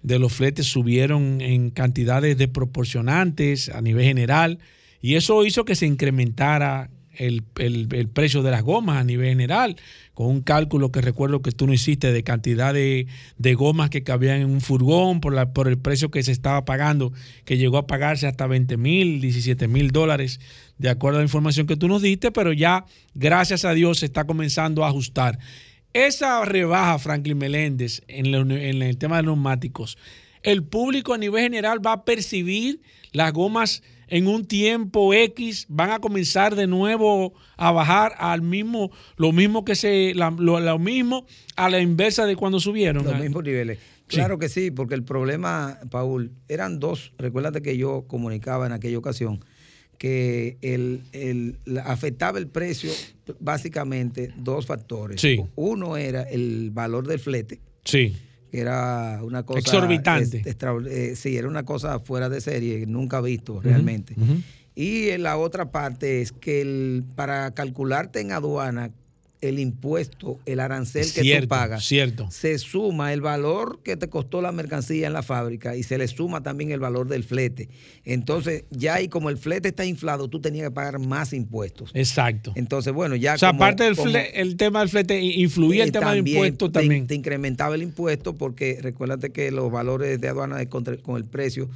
de 0.03 0.19
los 0.19 0.33
fletes 0.33 0.67
subieron 0.67 1.41
en 1.41 1.71
cantidades 1.71 2.37
desproporcionantes 2.37 3.71
a 3.71 3.81
nivel 3.81 4.05
general 4.05 4.59
y 5.03 5.17
eso 5.17 5.45
hizo 5.45 5.65
que 5.67 5.75
se 5.75 5.85
incrementara 5.87 6.89
el, 7.15 7.43
el- 7.59 8.09
precio 8.09 8.43
de 8.43 8.51
las 8.51 8.63
gomas 8.63 8.97
a 8.97 9.05
nivel 9.05 9.29
general, 9.29 9.77
con 10.15 10.29
un 10.29 10.41
cálculo 10.41 10.91
que 10.91 11.03
recuerdo 11.03 11.43
que 11.43 11.53
tú 11.53 11.67
no 11.67 11.75
hiciste 11.75 12.11
de 12.11 12.23
cantidad 12.23 12.73
de, 12.73 13.07
de 13.37 13.55
gomas 13.55 13.91
que 13.91 14.03
cabían 14.03 14.41
en 14.41 14.51
un 14.51 14.63
furgón 14.63 15.21
por, 15.21 15.35
la, 15.35 15.53
por 15.53 15.69
el 15.69 15.77
precio 15.77 16.11
que 16.11 16.23
se 16.23 16.33
estaba 16.33 16.65
pagando, 16.65 17.13
que 17.45 17.59
llegó 17.59 17.77
a 17.77 17.87
pagarse 17.87 18.27
hasta 18.27 18.47
20 18.47 18.79
mil, 18.79 19.21
17 19.21 19.69
mil 19.69 19.91
dólares, 19.91 20.41
de 20.79 20.89
acuerdo 20.89 21.19
a 21.19 21.21
la 21.21 21.27
información 21.27 21.67
que 21.67 21.77
tú 21.77 21.87
nos 21.87 22.01
diste, 22.01 22.31
pero 22.33 22.53
ya, 22.55 22.87
gracias 23.15 23.67
a 23.67 23.75
Dios, 23.75 23.99
se 23.99 24.07
está 24.07 24.25
comenzando 24.25 24.83
a 24.85 24.89
ajustar. 24.89 25.39
Esa 25.93 26.43
rebaja, 26.47 26.99
Franklin 26.99 27.37
Meléndez, 27.37 28.03
en, 28.09 28.35
en 28.35 28.83
el 28.83 28.97
tema 28.97 29.19
de 29.19 29.25
neumáticos, 29.25 29.99
el 30.43 30.65
público 30.65 31.13
a 31.13 31.19
nivel 31.19 31.43
general 31.43 31.87
va 31.87 31.93
a 31.93 32.05
percibir 32.05 32.81
las 33.13 33.33
gomas 33.35 33.83
en 34.13 34.27
un 34.27 34.45
tiempo 34.45 35.15
X 35.15 35.67
van 35.69 35.91
a 35.91 35.99
comenzar 35.99 36.55
de 36.55 36.67
nuevo 36.67 37.33
a 37.57 37.73
bajar 37.73 38.13
al 38.19 38.43
mismo, 38.43 38.91
lo 39.17 39.33
mismo 39.33 39.65
que 39.65 39.75
se, 39.75 40.13
la- 40.15 40.31
lo, 40.31 40.61
lo 40.61 40.79
mismo 40.79 41.27
a 41.57 41.71
la 41.71 41.81
inversa 41.81 42.27
de 42.27 42.37
cuando 42.37 42.61
subieron. 42.61 43.05
Los 43.05 43.19
mismos 43.19 43.43
niveles. 43.43 43.79
Sí. 44.09 44.17
Claro 44.17 44.39
que 44.39 44.49
sí, 44.51 44.71
porque 44.71 44.95
el 44.95 45.05
problema, 45.05 45.79
Paul, 45.91 46.33
eran 46.49 46.79
dos. 46.79 47.13
Recuérdate 47.17 47.63
que 47.63 47.79
yo 47.79 48.05
comunicaba 48.07 48.67
en 48.67 48.73
aquella 48.73 48.99
ocasión 48.99 49.43
que 49.97 50.59
el, 50.61 51.03
el- 51.13 51.57
afectaba 51.85 52.39
el 52.39 52.49
precio 52.49 52.91
básicamente 53.41 54.33
dos 54.37 54.67
factores. 54.67 55.21
Sí. 55.21 55.41
Uno 55.55 55.97
era 55.97 56.23
el 56.23 56.71
valor 56.73 57.07
del 57.07 57.19
flete, 57.19 57.61
Sí, 57.85 58.15
era 58.53 59.21
una 59.23 59.43
cosa 59.45 59.59
Exorbitante. 59.61 60.39
extra- 60.45 60.75
eh, 60.89 61.15
sí, 61.17 61.37
era 61.37 61.49
una 61.49 61.65
cosa 61.65 61.99
fuera 62.01 62.29
de 62.29 62.41
serie, 62.41 62.87
nunca 62.87 63.21
visto 63.21 63.61
realmente. 63.61 64.15
Y 64.75 65.09
en 65.11 65.23
la 65.23 65.37
otra 65.37 65.71
parte 65.71 66.23
es 66.23 66.33
que 66.33 66.61
el, 66.61 67.05
para 67.15 67.51
calcularte 67.53 68.21
en 68.21 68.33
aduana 68.33 68.91
el 69.43 69.59
impuesto, 69.59 70.39
el 70.47 70.61
arancel 70.61 71.05
que 71.13 71.41
tú 71.41 71.49
pagas, 71.49 71.85
cierto. 71.85 72.29
se 72.31 72.59
suma 72.59 73.13
el 73.13 73.21
valor 73.21 73.81
que 73.83 73.97
te 73.97 74.09
costó 74.09 74.41
la 74.41 74.53
mercancía 74.53 75.09
en 75.09 75.13
la 75.13 75.23
fábrica 75.25 75.77
y 75.77 75.83
se 75.83 75.99
le 75.99 76.07
suma 76.09 76.43
también 76.45 76.71
el 76.71 76.79
valor 76.81 77.09
del 77.09 77.25
flete. 77.25 77.69
Entonces, 78.05 78.65
ya 78.71 78.95
ahí 78.95 79.09
como 79.09 79.31
el 79.31 79.37
flete 79.37 79.69
está 79.69 79.85
inflado, 79.85 80.29
tú 80.29 80.41
tenías 80.41 80.69
que 80.69 80.71
pagar 80.71 80.99
más 81.01 81.33
impuestos. 81.33 81.91
Exacto. 81.93 82.53
Entonces, 82.55 82.93
bueno, 82.93 83.17
ya 83.17 83.35
O 83.35 83.39
sea, 83.39 83.49
como- 83.51 83.65
aparte 83.65 83.83
del 83.85 83.97
como- 83.97 84.13
el 84.17 84.57
tema 84.57 84.79
del 84.81 84.89
flete, 84.89 85.21
influía 85.21 85.85
el 85.85 85.93
tema 85.93 86.15
del 86.15 86.27
impuesto 86.27 86.71
te- 86.71 86.79
también. 86.79 87.07
Te 87.09 87.15
incrementaba 87.17 87.75
el 87.75 87.83
impuesto 87.83 88.35
porque 88.37 88.79
recuérdate 88.81 89.31
que 89.33 89.51
los 89.51 89.73
valores 89.73 90.21
de 90.21 90.29
aduana 90.29 90.57
de 90.57 90.69
contra- 90.69 90.97
con 90.99 91.17
el 91.17 91.25
precio 91.25 91.69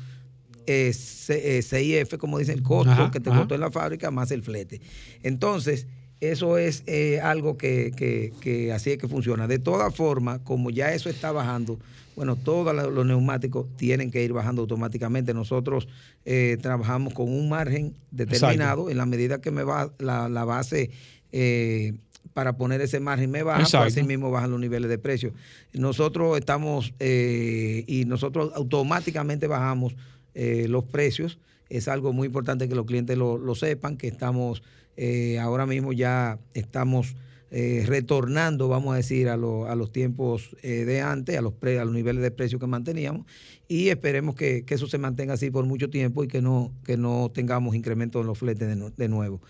eh, 0.68 0.92
C- 0.92 1.58
eh, 1.58 1.62
CIF, 1.62 2.16
como 2.18 2.38
dice 2.40 2.52
el 2.52 2.62
costo 2.62 2.90
Ajá, 2.90 3.10
que 3.12 3.20
te 3.20 3.30
ajá. 3.30 3.38
costó 3.38 3.54
en 3.54 3.60
la 3.60 3.70
fábrica 3.70 4.10
más 4.10 4.32
el 4.32 4.42
flete. 4.42 4.80
Entonces, 5.22 5.86
eso 6.20 6.58
es 6.58 6.82
eh, 6.86 7.20
algo 7.20 7.56
que, 7.56 7.92
que- 7.96 8.32
que 8.40 8.72
así 8.72 8.90
es 8.92 8.98
que 8.98 9.08
funciona. 9.08 9.46
De 9.46 9.58
todas 9.58 9.94
formas, 9.94 10.40
como 10.44 10.70
ya 10.70 10.92
eso 10.92 11.08
está 11.10 11.30
bajando, 11.32 11.78
bueno, 12.14 12.34
todos 12.36 12.74
los 12.74 13.04
neumáticos 13.06 13.66
tienen 13.76 14.10
que 14.10 14.24
ir 14.24 14.32
bajando 14.32 14.62
automáticamente. 14.62 15.34
Nosotros 15.34 15.86
eh, 16.24 16.56
trabajamos 16.62 17.12
con 17.12 17.28
un 17.28 17.48
margen 17.50 17.94
determinado 18.10 18.88
en 18.88 18.96
la 18.96 19.04
medida 19.04 19.40
que 19.42 19.50
me 19.50 19.62
va 19.62 19.92
la, 19.98 20.28
la 20.30 20.44
base 20.46 20.90
eh, 21.32 21.92
para 22.32 22.56
poner 22.56 22.80
ese 22.80 23.00
margen 23.00 23.30
me 23.30 23.42
baja, 23.42 23.58
pues 23.60 23.68
Exacto. 23.68 23.88
así 23.88 24.02
mismo 24.02 24.30
bajan 24.30 24.50
los 24.50 24.60
niveles 24.60 24.88
de 24.90 24.98
precio. 24.98 25.32
Nosotros 25.74 26.38
estamos 26.38 26.92
eh, 27.00 27.84
y 27.86 28.04
nosotros 28.06 28.50
automáticamente 28.54 29.46
bajamos 29.46 29.94
eh, 30.34 30.66
los 30.68 30.84
precios. 30.84 31.38
Es 31.68 31.88
algo 31.88 32.12
muy 32.12 32.26
importante 32.26 32.68
que 32.68 32.74
los 32.74 32.86
clientes 32.86 33.16
lo, 33.18 33.38
lo 33.38 33.54
sepan, 33.54 33.96
que 33.96 34.08
estamos 34.08 34.62
eh, 34.96 35.38
ahora 35.38 35.66
mismo 35.66 35.92
ya 35.92 36.38
estamos 36.54 37.16
eh, 37.50 37.84
retornando, 37.86 38.68
vamos 38.68 38.92
a 38.92 38.96
decir, 38.96 39.28
a, 39.28 39.36
lo- 39.36 39.66
a 39.66 39.76
los 39.76 39.92
tiempos 39.92 40.56
eh, 40.62 40.84
de 40.84 41.00
antes, 41.00 41.38
a 41.38 41.42
los, 41.42 41.52
pre- 41.52 41.78
a 41.78 41.84
los 41.84 41.94
niveles 41.94 42.22
de 42.22 42.30
precio 42.32 42.58
que 42.58 42.66
manteníamos 42.66 43.24
y 43.68 43.88
esperemos 43.88 44.34
que, 44.34 44.64
que 44.64 44.74
eso 44.74 44.86
se 44.88 44.98
mantenga 44.98 45.34
así 45.34 45.50
por 45.50 45.64
mucho 45.64 45.88
tiempo 45.88 46.24
y 46.24 46.28
que 46.28 46.42
no, 46.42 46.72
que 46.84 46.96
no 46.96 47.30
tengamos 47.32 47.74
incremento 47.76 48.20
en 48.20 48.26
los 48.26 48.38
fletes 48.38 48.66
de, 48.68 48.76
nu- 48.76 48.92
de 48.96 49.08
nuevo. 49.08 49.40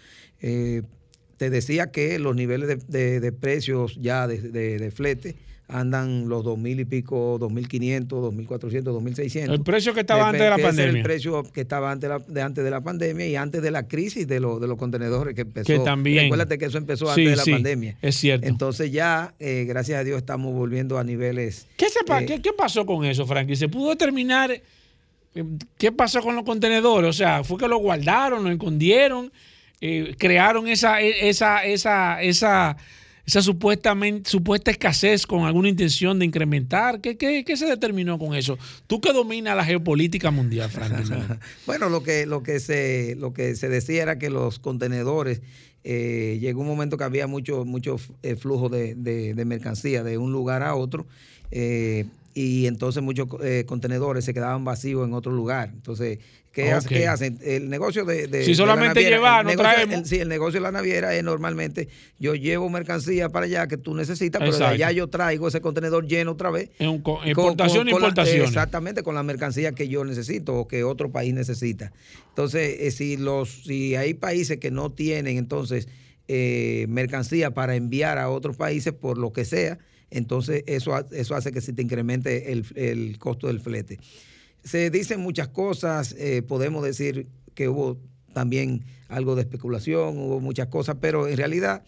Eh, 0.40 0.82
te 1.38 1.48
decía 1.50 1.90
que 1.90 2.18
los 2.18 2.36
niveles 2.36 2.68
de, 2.68 2.76
de- 2.76 3.20
de 3.20 3.32
precios 3.32 3.96
ya 4.00 4.26
de 4.26 4.90
flete 4.94 5.36
andan 5.68 6.28
los 6.28 6.44
dos 6.44 6.56
mil 6.56 6.78
y 6.78 6.84
pico, 6.84 7.38
dos 7.40 7.50
mil 7.52 7.66
quinientos, 7.68 8.22
dos 8.22 8.32
mil 8.32 8.46
cuatrocientos, 8.46 8.94
dos 8.94 9.02
mil 9.02 9.16
seiscientos. 9.16 9.56
El 9.56 9.64
precio 9.64 9.92
que 9.94 10.00
estaba 10.00 10.28
antes 10.28 10.42
de 10.42 10.50
la 10.50 10.58
pandemia. 10.58 10.96
el 10.98 11.02
precio 11.02 11.42
que 11.42 11.60
estaba 11.62 11.90
antes 11.90 12.08
de, 12.08 12.16
la, 12.18 12.24
de 12.24 12.42
antes 12.42 12.62
de 12.64 12.70
la 12.70 12.80
pandemia 12.82 13.26
y 13.26 13.34
antes 13.36 13.60
de 13.62 13.70
la 13.72 13.88
crisis 13.88 14.28
de, 14.28 14.38
los 14.38 14.60
de 14.60 14.68
los 14.68 14.78
contenedores 14.78 15.34
que 15.34 15.40
empezó. 15.40 15.66
Que 15.66 15.78
también. 15.80 16.24
Recuérdate 16.24 16.56
que 16.58 16.66
eso 16.66 16.78
empezó 16.78 17.06
Sí, 17.06 17.22
antes 17.22 17.30
de 17.30 17.36
la 17.36 17.42
sí, 17.42 17.50
pandemia. 17.52 17.96
es 18.00 18.14
cierto. 18.16 18.46
Entonces 18.46 18.92
ya, 18.92 19.34
eh, 19.40 19.64
gracias 19.66 19.98
a 20.00 20.04
Dios, 20.04 20.18
estamos 20.18 20.54
volviendo 20.54 20.98
a 20.98 21.04
niveles. 21.04 21.66
¿Qué, 21.76 21.88
se 21.90 21.98
eh, 22.00 22.26
qué- 22.26 22.40
qué 22.40 22.52
pasó 22.52 22.86
con 22.86 23.04
eso, 23.04 23.26
Frankie? 23.26 23.56
¿Se 23.56 23.68
pudo 23.68 23.90
determinar 23.90 24.52
eh, 24.52 24.62
qué 25.78 25.90
pasó 25.90 26.22
con 26.22 26.36
los 26.36 26.44
contenedores? 26.44 27.10
O 27.10 27.12
sea, 27.12 27.42
¿fue 27.42 27.58
que 27.58 27.66
lo 27.66 27.78
guardaron, 27.78 28.44
lo 28.44 28.50
escondieron, 28.50 29.32
eh, 29.80 30.14
crearon 30.16 30.68
esa, 30.68 31.02
e- 31.02 31.28
esa, 31.28 31.64
esa, 31.64 32.22
esa, 32.22 32.76
esa 33.26 33.42
supuestamente, 33.42 34.30
supuesta 34.30 34.70
escasez 34.70 35.26
con 35.26 35.44
alguna 35.44 35.68
intención 35.68 36.18
de 36.18 36.24
incrementar? 36.26 37.00
¿Qué, 37.00 37.16
qué, 37.16 37.44
qué 37.44 37.56
se 37.56 37.66
determinó 37.66 38.18
con 38.18 38.34
eso? 38.34 38.56
Tú 38.86 39.00
que 39.00 39.12
dominas 39.12 39.56
la 39.56 39.64
geopolítica 39.64 40.30
mundial, 40.30 40.70
Frankie. 40.70 41.12
Bueno, 41.66 41.88
lo 41.88 42.02
que, 42.02 42.24
lo 42.26 42.42
que 42.42 42.60
se, 42.60 43.16
lo 43.18 43.32
que 43.32 43.56
se 43.56 43.68
decía 43.68 44.02
era 44.02 44.18
que 44.18 44.30
los 44.30 44.58
contenedores 44.60 45.42
eh, 45.84 46.38
llegó 46.40 46.60
un 46.62 46.66
momento 46.68 46.96
que 46.96 47.04
había 47.04 47.26
mucho, 47.26 47.64
mucho 47.64 47.96
eh, 48.22 48.36
flujo 48.36 48.68
de, 48.68 48.94
de- 48.94 49.34
de 49.34 49.44
mercancía 49.44 50.02
de 50.02 50.18
un 50.18 50.32
lugar 50.32 50.62
a 50.62 50.74
otro. 50.74 51.06
eh, 51.50 52.06
y 52.38 52.66
entonces 52.66 53.02
muchos 53.02 53.28
eh, 53.42 53.64
contenedores 53.66 54.26
se 54.26 54.34
quedaban 54.34 54.62
vacíos 54.62 55.08
en 55.08 55.14
otro 55.14 55.32
lugar. 55.32 55.70
Entonces, 55.72 56.18
¿qué, 56.88 57.06
hacen? 57.06 57.38
El 57.42 57.68
negocio 57.68 58.04
de... 58.04 58.26
de- 58.28 58.40
Si 58.44 58.46
de 58.46 58.50
la 58.52 58.56
solamente 58.56 58.94
naviera, 59.02 59.16
el 59.16 59.44
no 59.44 59.50
negocio- 59.50 59.62
traemos. 59.74 59.94
el- 59.96 60.06
sí, 60.06 60.16
el 60.18 60.28
negocio 60.28 60.54
de 60.58 60.62
la 60.62 60.72
naviera 60.72 61.14
es 61.14 61.22
normalmente 61.22 61.88
yo 62.18 62.34
llevo 62.34 62.68
mercancía 62.70 63.28
para 63.28 63.46
allá 63.46 63.66
que 63.68 63.76
tú 63.76 63.94
necesitas, 63.94 64.40
pero 64.40 64.56
de 64.56 64.64
allá 64.64 64.90
yo 64.92 65.08
traigo 65.08 65.48
ese 65.48 65.60
contenedor 65.60 66.06
lleno 66.06 66.32
otra 66.32 66.50
vez. 66.50 66.70
En 66.78 67.00
Con- 67.02 67.16
con- 67.16 67.28
e 67.28 67.90
la- 67.92 68.08
importación. 68.08 68.44
exactamente, 68.46 69.02
con 69.02 69.14
la 69.14 69.22
mercancía 69.22 69.72
que 69.72 69.88
yo 69.88 70.04
necesito 70.04 70.54
o 70.54 70.66
que 70.68 70.82
otro 70.84 71.10
país 71.12 71.34
necesita. 71.34 71.92
Entonces, 72.30 72.76
eh, 72.80 72.90
si 72.90 73.16
los 73.16 73.64
si 73.64 73.94
hay 73.96 74.14
países 74.14 74.58
que 74.58 74.70
no 74.70 74.90
tienen 74.92 75.36
entonces 75.38 75.88
eh, 76.28 76.86
mercancía 76.88 77.52
para 77.52 77.76
enviar 77.76 78.18
a 78.18 78.28
otros 78.30 78.56
países 78.56 78.92
por 78.92 79.16
lo 79.16 79.32
que 79.32 79.44
sea, 79.44 79.78
entonces 80.10 80.64
eso, 80.66 80.92
eso 81.12 81.34
hace 81.34 81.52
que 81.52 81.60
se 81.60 81.72
te 81.72 81.82
incremente 81.82 82.52
el, 82.52 82.64
el 82.74 83.18
costo 83.18 83.46
del 83.48 83.60
flete. 83.60 83.98
Se 84.66 84.90
dicen 84.90 85.20
muchas 85.20 85.46
cosas, 85.46 86.12
eh, 86.18 86.42
podemos 86.42 86.82
decir 86.84 87.28
que 87.54 87.68
hubo 87.68 87.98
también 88.32 88.84
algo 89.08 89.36
de 89.36 89.42
especulación, 89.42 90.18
hubo 90.18 90.40
muchas 90.40 90.66
cosas, 90.66 90.96
pero 91.00 91.28
en 91.28 91.36
realidad 91.36 91.84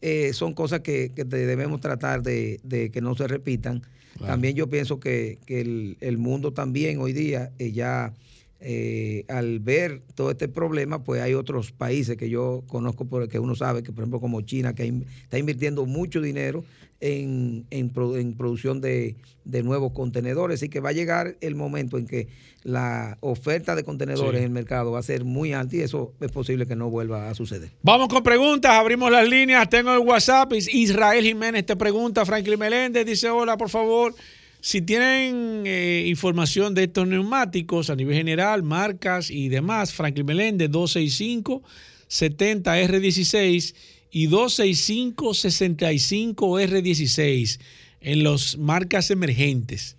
eh, 0.00 0.32
son 0.32 0.54
cosas 0.54 0.80
que, 0.80 1.10
que 1.12 1.24
debemos 1.24 1.80
tratar 1.80 2.22
de, 2.22 2.60
de 2.62 2.92
que 2.92 3.00
no 3.00 3.16
se 3.16 3.26
repitan. 3.26 3.82
También 4.24 4.54
yo 4.54 4.68
pienso 4.68 5.00
que, 5.00 5.38
que 5.44 5.60
el, 5.60 5.96
el 6.00 6.18
mundo 6.18 6.52
también 6.52 7.00
hoy 7.00 7.12
día 7.12 7.50
eh, 7.58 7.72
ya 7.72 8.14
eh, 8.60 9.24
al 9.28 9.58
ver 9.58 10.02
todo 10.14 10.30
este 10.30 10.46
problema, 10.46 11.02
pues 11.02 11.22
hay 11.22 11.34
otros 11.34 11.72
países 11.72 12.16
que 12.16 12.28
yo 12.28 12.62
conozco, 12.68 13.06
por 13.06 13.28
que 13.28 13.38
uno 13.38 13.56
sabe, 13.56 13.82
que 13.82 13.90
por 13.90 14.02
ejemplo 14.02 14.20
como 14.20 14.42
China, 14.42 14.74
que 14.74 14.92
está 15.22 15.38
invirtiendo 15.38 15.84
mucho 15.84 16.20
dinero 16.20 16.64
en, 17.00 17.66
en, 17.70 17.92
en 17.96 18.34
producción 18.36 18.80
de, 18.80 19.16
de 19.44 19.62
nuevos 19.62 19.92
contenedores 19.92 20.62
y 20.62 20.68
que 20.68 20.80
va 20.80 20.90
a 20.90 20.92
llegar 20.92 21.36
el 21.40 21.54
momento 21.54 21.96
en 21.98 22.06
que 22.06 22.28
la 22.62 23.16
oferta 23.20 23.74
de 23.74 23.84
contenedores 23.84 24.32
Sí. 24.32 24.36
en 24.38 24.44
el 24.44 24.50
mercado 24.50 24.90
va 24.92 24.98
a 24.98 25.02
ser 25.02 25.24
muy 25.24 25.52
alta 25.54 25.76
y 25.76 25.80
eso 25.80 26.12
es 26.20 26.30
posible 26.30 26.66
que 26.66 26.76
no 26.76 26.90
vuelva 26.90 27.30
a 27.30 27.34
suceder. 27.34 27.70
Vamos 27.82 28.08
con 28.08 28.22
preguntas, 28.22 28.72
abrimos 28.72 29.10
las 29.10 29.26
líneas, 29.28 29.68
tengo 29.70 29.92
el 29.94 30.00
WhatsApp, 30.00 30.52
Is- 30.52 30.68
Israel 30.72 31.24
Jiménez 31.24 31.64
te 31.64 31.74
pregunta, 31.76 32.26
Franklin 32.26 32.58
Meléndez 32.58 33.06
dice, 33.06 33.30
hola, 33.30 33.56
por 33.56 33.70
favor, 33.70 34.14
si 34.60 34.82
tienen 34.82 35.62
eh, 35.64 36.04
información 36.06 36.74
de 36.74 36.84
estos 36.84 37.08
neumáticos 37.08 37.88
a 37.88 37.96
nivel 37.96 38.14
general, 38.14 38.62
marcas 38.62 39.30
y 39.30 39.48
demás, 39.48 39.94
Franklin 39.94 40.26
Meléndez 40.26 40.70
265 40.70 41.62
70 42.08 42.76
R16 42.82 43.74
y 44.10 44.26
265 44.26 45.34
65 45.34 46.60
R16 46.60 47.60
en 48.00 48.24
las 48.24 48.56
marcas 48.58 49.10
emergentes. 49.10 49.96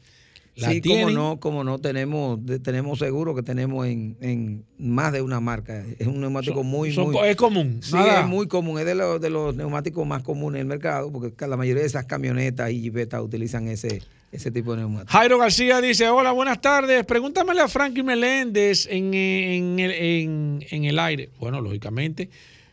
¿La 0.55 0.69
Sí, 0.69 0.81
como 0.81 1.09
no, 1.11 1.39
como 1.39 1.63
no, 1.63 1.79
tenemos, 1.79 2.37
tenemos 2.61 2.99
seguro 2.99 3.33
que 3.33 3.41
tenemos 3.41 3.87
en, 3.87 4.17
en 4.19 4.65
más 4.77 5.13
de 5.13 5.21
una 5.21 5.39
marca. 5.39 5.83
Es 5.97 6.07
un 6.07 6.19
neumático 6.19 6.57
Son- 6.57 6.67
muy, 6.67 6.91
son 6.93 7.05
muy... 7.05 7.13
co- 7.13 7.23
es 7.25 7.37
común, 7.37 7.79
Sí, 7.81 7.93
nada. 7.93 8.21
es 8.21 8.27
muy 8.27 8.47
común, 8.47 8.77
es 8.77 8.85
de 8.85 8.93
los, 8.93 9.21
de 9.21 9.29
los 9.29 9.55
neumáticos 9.55 10.05
más 10.05 10.23
comunes 10.23 10.59
en 10.59 10.63
el 10.63 10.67
mercado, 10.67 11.09
porque 11.09 11.47
la 11.47 11.55
mayoría 11.55 11.81
de 11.81 11.87
esas 11.87 12.05
camionetas 12.05 12.69
y 12.69 12.81
jipetas 12.81 13.21
utilizan 13.21 13.69
ese, 13.69 14.01
ese 14.33 14.51
tipo 14.51 14.73
de 14.73 14.79
neumáticos. 14.79 15.13
Jairo 15.13 15.37
García 15.37 15.79
dice, 15.79 16.09
hola, 16.09 16.33
buenas 16.33 16.59
tardes. 16.59 17.05
Pregúntamele 17.05 17.61
a 17.61 17.69
Frankie 17.69 18.03
Meléndez 18.03 18.87
en, 18.91 19.13
en 19.13 19.79
el, 19.79 19.91
en- 19.91 20.65
en 20.69 20.83
el 20.83 20.99
aire. 20.99 21.29
Bueno, 21.39 21.61
lógicamente. 21.61 22.29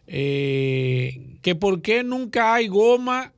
Eh, 0.08 1.36
que 1.42 1.54
por 1.54 1.82
qué 1.82 2.02
nunca 2.02 2.54
hay 2.54 2.66
goma 2.68 3.34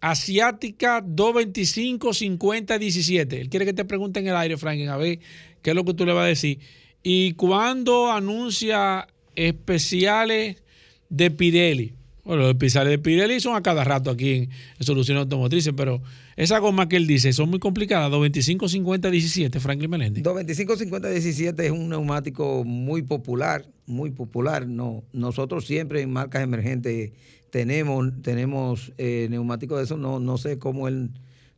asiática 0.00 1.00
225 1.00 2.12
50 2.12 2.78
17. 2.78 3.40
Él 3.40 3.48
quiere 3.48 3.64
que 3.64 3.72
te 3.72 3.84
pregunte 3.84 4.20
en 4.20 4.26
el 4.26 4.36
aire, 4.36 4.56
Frankie, 4.56 4.88
a 4.88 4.96
ver 4.96 5.20
qué 5.62 5.70
es 5.70 5.76
lo 5.76 5.84
que 5.84 5.94
tú 5.94 6.04
le 6.04 6.12
vas 6.12 6.24
a 6.24 6.28
decir. 6.28 6.58
Y 7.04 7.34
cuándo 7.34 8.10
anuncia 8.10 9.06
especiales 9.36 10.62
de 11.08 11.30
Pirelli. 11.30 11.94
Bueno, 12.24 12.44
los 12.44 12.54
pisales 12.54 12.90
de 12.92 12.98
Pirelli 12.98 13.40
son 13.40 13.56
a 13.56 13.62
cada 13.62 13.82
rato 13.82 14.08
aquí 14.08 14.32
en, 14.32 14.50
Soluciones 14.78 15.22
Automotrices, 15.22 15.72
pero 15.76 16.00
esa 16.36 16.58
goma 16.58 16.88
que 16.88 16.96
él 16.96 17.06
dice 17.08 17.32
son 17.32 17.50
muy 17.50 17.58
complicadas. 17.58 18.10
225 18.10 18.68
50 18.68 19.10
17, 19.10 19.60
Franklin 19.60 19.90
Meléndez. 19.90 20.22
225 20.22 20.76
50 20.76 21.08
17 21.08 21.66
es 21.66 21.72
un 21.72 21.88
neumático 21.88 22.62
muy 22.64 23.02
popular, 23.02 23.66
muy 23.86 24.10
popular. 24.10 24.68
No, 24.68 25.02
nosotros 25.12 25.66
siempre 25.66 26.00
en 26.00 26.12
marcas 26.12 26.44
emergentes 26.44 27.10
tenemos, 27.50 28.12
tenemos 28.22 28.92
eh, 28.98 29.26
neumáticos 29.28 29.78
de 29.78 29.84
esos. 29.84 29.98
No, 29.98 30.20
no 30.20 30.38
sé 30.38 30.58
cómo 30.58 30.86
él 30.86 31.10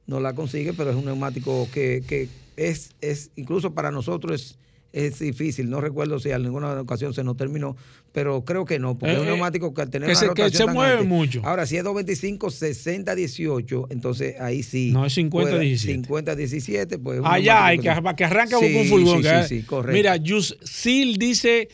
no 0.07 0.19
la 0.21 0.35
consigue, 0.35 0.73
pero 0.73 0.91
es 0.91 0.97
un 0.97 1.05
neumático 1.05 1.69
que, 1.73 2.03
que 2.09 2.29
es, 2.57 2.95
es, 3.03 3.31
incluso 3.37 3.75
para 3.75 3.91
nosotros 3.91 4.41
es, 4.41 4.59
es 4.95 5.19
difícil. 5.19 5.69
No 5.69 5.81
recuerdo 5.81 6.19
si 6.21 6.29
en 6.31 6.37
alguna 6.37 6.81
ocasión 6.81 7.13
se 7.15 7.25
nos 7.25 7.37
terminó, 7.37 7.77
pero 8.13 8.45
creo 8.45 8.65
que 8.65 8.79
no, 8.79 8.97
porque 8.97 9.13
Eh, 9.13 9.17
es 9.17 9.21
un 9.23 9.27
eh, 9.27 9.31
neumático 9.33 9.75
que 9.75 9.83
al 9.83 9.91
tener 9.91 10.07
que 10.07 10.13
una 10.13 10.21
se- 10.21 10.27
que 10.27 10.43
rotación 10.43 10.53
se 10.53 10.65
tan 10.67 10.75
mueve 10.75 10.93
alta- 10.93 11.05
mucho. 11.05 11.41
Ahora, 11.45 11.67
si 11.67 11.77
es 11.77 11.83
225 11.85 12.51
60 12.51 13.15
18, 13.15 13.87
entonces 13.91 14.41
ahí 14.41 14.63
sí. 14.63 14.91
No, 14.93 15.05
es 15.05 15.13
50 15.15 15.51
puede- 15.51 15.65
17. 15.65 15.95
50 15.95 16.37
17, 16.37 16.99
pues. 16.99 17.21
Allá 17.25 17.67
hay 17.67 17.79
neumático 17.79 18.11
que, 18.11 18.17
que 18.17 18.25
arranca 18.25 18.59
Sí, 18.59 18.75
un 18.77 18.85
furgón. 18.87 19.17
Sí, 19.17 19.23
que- 19.29 19.43
sí, 19.49 19.61
sí, 19.61 19.67
correcto. 19.67 19.93
Mira, 19.97 20.17
Yusil 20.17 21.17
dice, 21.19 21.69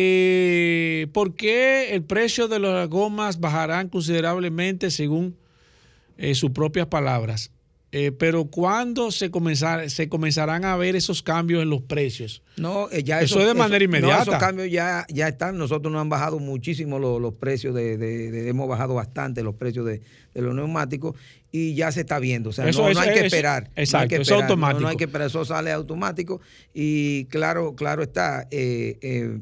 eh, 0.00 1.06
¿por 1.12 1.34
qué 1.34 1.94
el 1.94 2.02
precio 2.04 2.48
de 2.48 2.58
las 2.58 2.88
gomas 2.88 3.40
bajarán 3.40 3.88
considerablemente 3.88 4.90
según 4.90 5.36
eh, 6.18 6.34
sus 6.34 6.50
propias 6.50 6.86
palabras? 6.86 7.50
Eh, 7.98 8.12
pero 8.12 8.44
¿cuándo 8.44 9.10
se, 9.10 9.30
comenzar, 9.30 9.88
se 9.88 10.06
comenzarán 10.10 10.66
a 10.66 10.76
ver 10.76 10.96
esos 10.96 11.22
cambios 11.22 11.62
en 11.62 11.70
los 11.70 11.80
precios? 11.80 12.42
No, 12.58 12.90
eh, 12.90 13.02
ya 13.02 13.22
Eso 13.22 13.40
es 13.40 13.46
de 13.46 13.54
manera 13.54 13.78
no, 13.78 13.84
inmediata. 13.84 14.22
esos 14.22 14.34
cambios 14.36 14.70
ya, 14.70 15.06
ya 15.08 15.28
están. 15.28 15.56
Nosotros 15.56 15.90
nos 15.90 16.02
han 16.02 16.10
bajado 16.10 16.38
muchísimo 16.38 16.98
los, 16.98 17.22
los 17.22 17.32
precios, 17.32 17.74
de, 17.74 17.96
de- 17.96 18.30
de- 18.30 18.48
hemos 18.50 18.68
bajado 18.68 18.92
bastante 18.92 19.42
los 19.42 19.54
precios 19.54 19.86
de, 19.86 20.02
los 20.34 20.54
neumáticos 20.54 21.16
y 21.50 21.74
ya 21.74 21.90
se 21.90 22.00
está 22.02 22.18
viendo. 22.18 22.50
O 22.50 22.52
sea, 22.52 22.68
Eso- 22.68 22.82
no, 22.82 22.90
eso- 22.90 23.00
no 23.00 23.06
hay 23.06 23.12
que 23.14 23.18
eso- 23.20 23.26
esperar. 23.28 23.70
no 23.74 23.82
exacto, 23.82 24.14
eso 24.16 24.22
es 24.22 24.28
no- 24.30 24.36
automático. 24.42 24.80
No, 24.82 24.88
hay 24.88 24.96
que 24.98 25.04
esperar, 25.04 25.28
eso 25.28 25.44
sale 25.46 25.72
automático 25.72 26.42
y 26.74 27.24
claro, 27.26 27.74
claro 27.76 28.02
está. 28.02 28.46
eh, 28.50 28.98
eh, 29.00 29.38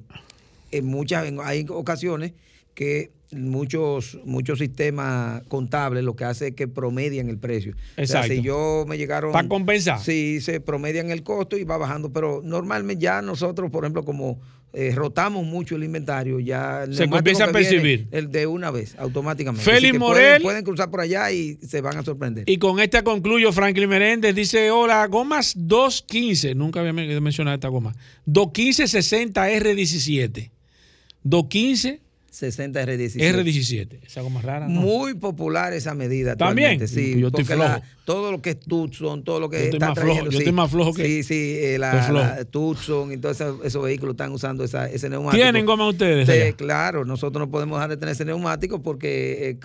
en 0.71 0.85
muchas, 0.87 1.27
en- 1.27 1.41
hay 1.43 1.67
ocasiones 1.69 2.35
que 2.75 3.11
muchos 3.35 4.19
muchos 4.25 4.59
sistemas 4.59 5.43
contables 5.49 6.05
lo 6.05 6.17
que 6.17 6.25
hace 6.25 6.49
es 6.49 6.55
que 6.55 6.69
promedian 6.69 7.29
el 7.29 7.39
precio. 7.39 7.73
O 7.73 7.77
sea, 7.95 8.05
Exacto. 8.05 8.29
si 8.35 8.43
yo 8.43 8.85
me 8.89 8.97
llegaron 8.99 9.33
Para 9.33 9.49
compensar. 9.49 10.01
Sí, 10.01 10.41
se 10.41 10.61
promedian 10.61 11.11
el 11.11 11.23
costo 11.23 11.57
y 11.57 11.65
va 11.65 11.77
bajando, 11.77 12.13
pero 12.13 12.41
normalmente 12.45 13.03
ya 13.03 13.23
nosotros, 13.23 13.71
por 13.71 13.85
ejemplo, 13.85 14.05
como 14.05 14.41
eh, 14.77 14.93
rotamos 14.93 15.47
mucho 15.47 15.77
el 15.77 15.85
inventario, 15.85 16.41
ya 16.41 16.83
el 16.83 16.97
Se 16.97 17.09
comienza 17.09 17.45
a 17.45 17.53
percibir. 17.53 18.09
el 18.11 18.33
de 18.33 18.49
una 18.49 18.73
vez, 18.73 18.97
automáticamente. 18.99 19.65
Félix 19.71 19.97
Morel. 19.97 20.23
Pueden, 20.25 20.43
pueden 20.43 20.65
cruzar 20.65 20.91
por 20.91 21.01
allá 21.01 21.31
y 21.31 21.55
se 21.65 21.81
van 21.81 21.97
a 21.97 22.03
sorprender. 22.03 22.43
Y 22.51 22.59
con 22.59 22.81
esta 22.81 23.05
concluyo, 23.05 23.53
Franklin 23.53 23.89
Meréndez 23.89 24.35
dice, 24.35 24.73
hola, 24.73 25.07
gomas 25.07 25.55
215, 25.57 26.57
nunca 26.57 26.81
había 26.81 26.93
men- 26.93 27.23
mencionado 27.23 27.55
esta 27.55 27.69
goma, 27.69 27.93
215 28.27 28.89
60 28.89 29.49
R17, 29.51 30.51
215 31.23 32.01
60 32.35 32.83
R17. 32.85 33.21
R17, 33.21 33.99
esa 34.07 34.21
goma 34.23 34.43
rara. 34.43 34.69
¿no? 34.69 34.81
Muy 34.81 35.15
popular 35.15 35.73
esa 35.73 35.95
medida 35.95 36.35
También. 36.37 36.87
sí. 36.89 37.19
Yo 37.19 37.29
estoy 37.29 37.45
porque 37.45 37.57
la- 37.57 37.75
flojo. 37.77 37.87
todo 38.05 38.33
lo 38.33 38.43
que 38.43 38.51
es 38.51 38.61
Tucson, 38.61 39.23
todo 39.23 39.39
lo 39.41 39.49
que 39.49 39.59
Yo 39.59 39.65
está 39.75 39.87
flojo, 39.87 39.95
trayendo, 39.95 40.25
yo 40.27 40.31
sí. 40.33 40.39
estoy 40.39 40.53
más 40.53 40.71
flojo 40.71 40.93
que- 40.93 41.05
Sí, 41.07 41.23
sí, 41.23 41.57
eh, 41.61 41.79
la, 41.79 42.03
flojo. 42.03 42.25
la 42.25 42.45
Tucson 42.45 43.13
y 43.13 43.17
todos 43.19 43.41
esos, 43.41 43.65
esos 43.65 43.83
vehículos 43.85 44.15
están 44.15 44.33
usando 44.33 44.65
esa, 44.65 44.91
ese 44.91 45.09
neumático. 45.09 45.41
¿Tienen 45.43 45.65
goma 45.65 45.89
ustedes? 45.89 46.27
Sí, 46.29 46.33
allá? 46.33 46.53
claro, 46.55 47.05
nosotros 47.05 47.41
no 47.47 47.51
podemos 47.51 47.79
dejar 47.79 47.91
de 47.91 47.97
tener 47.97 48.13
ese 48.13 48.25
neumático 48.25 48.83
porque 48.83 49.51
eh, 49.51 49.59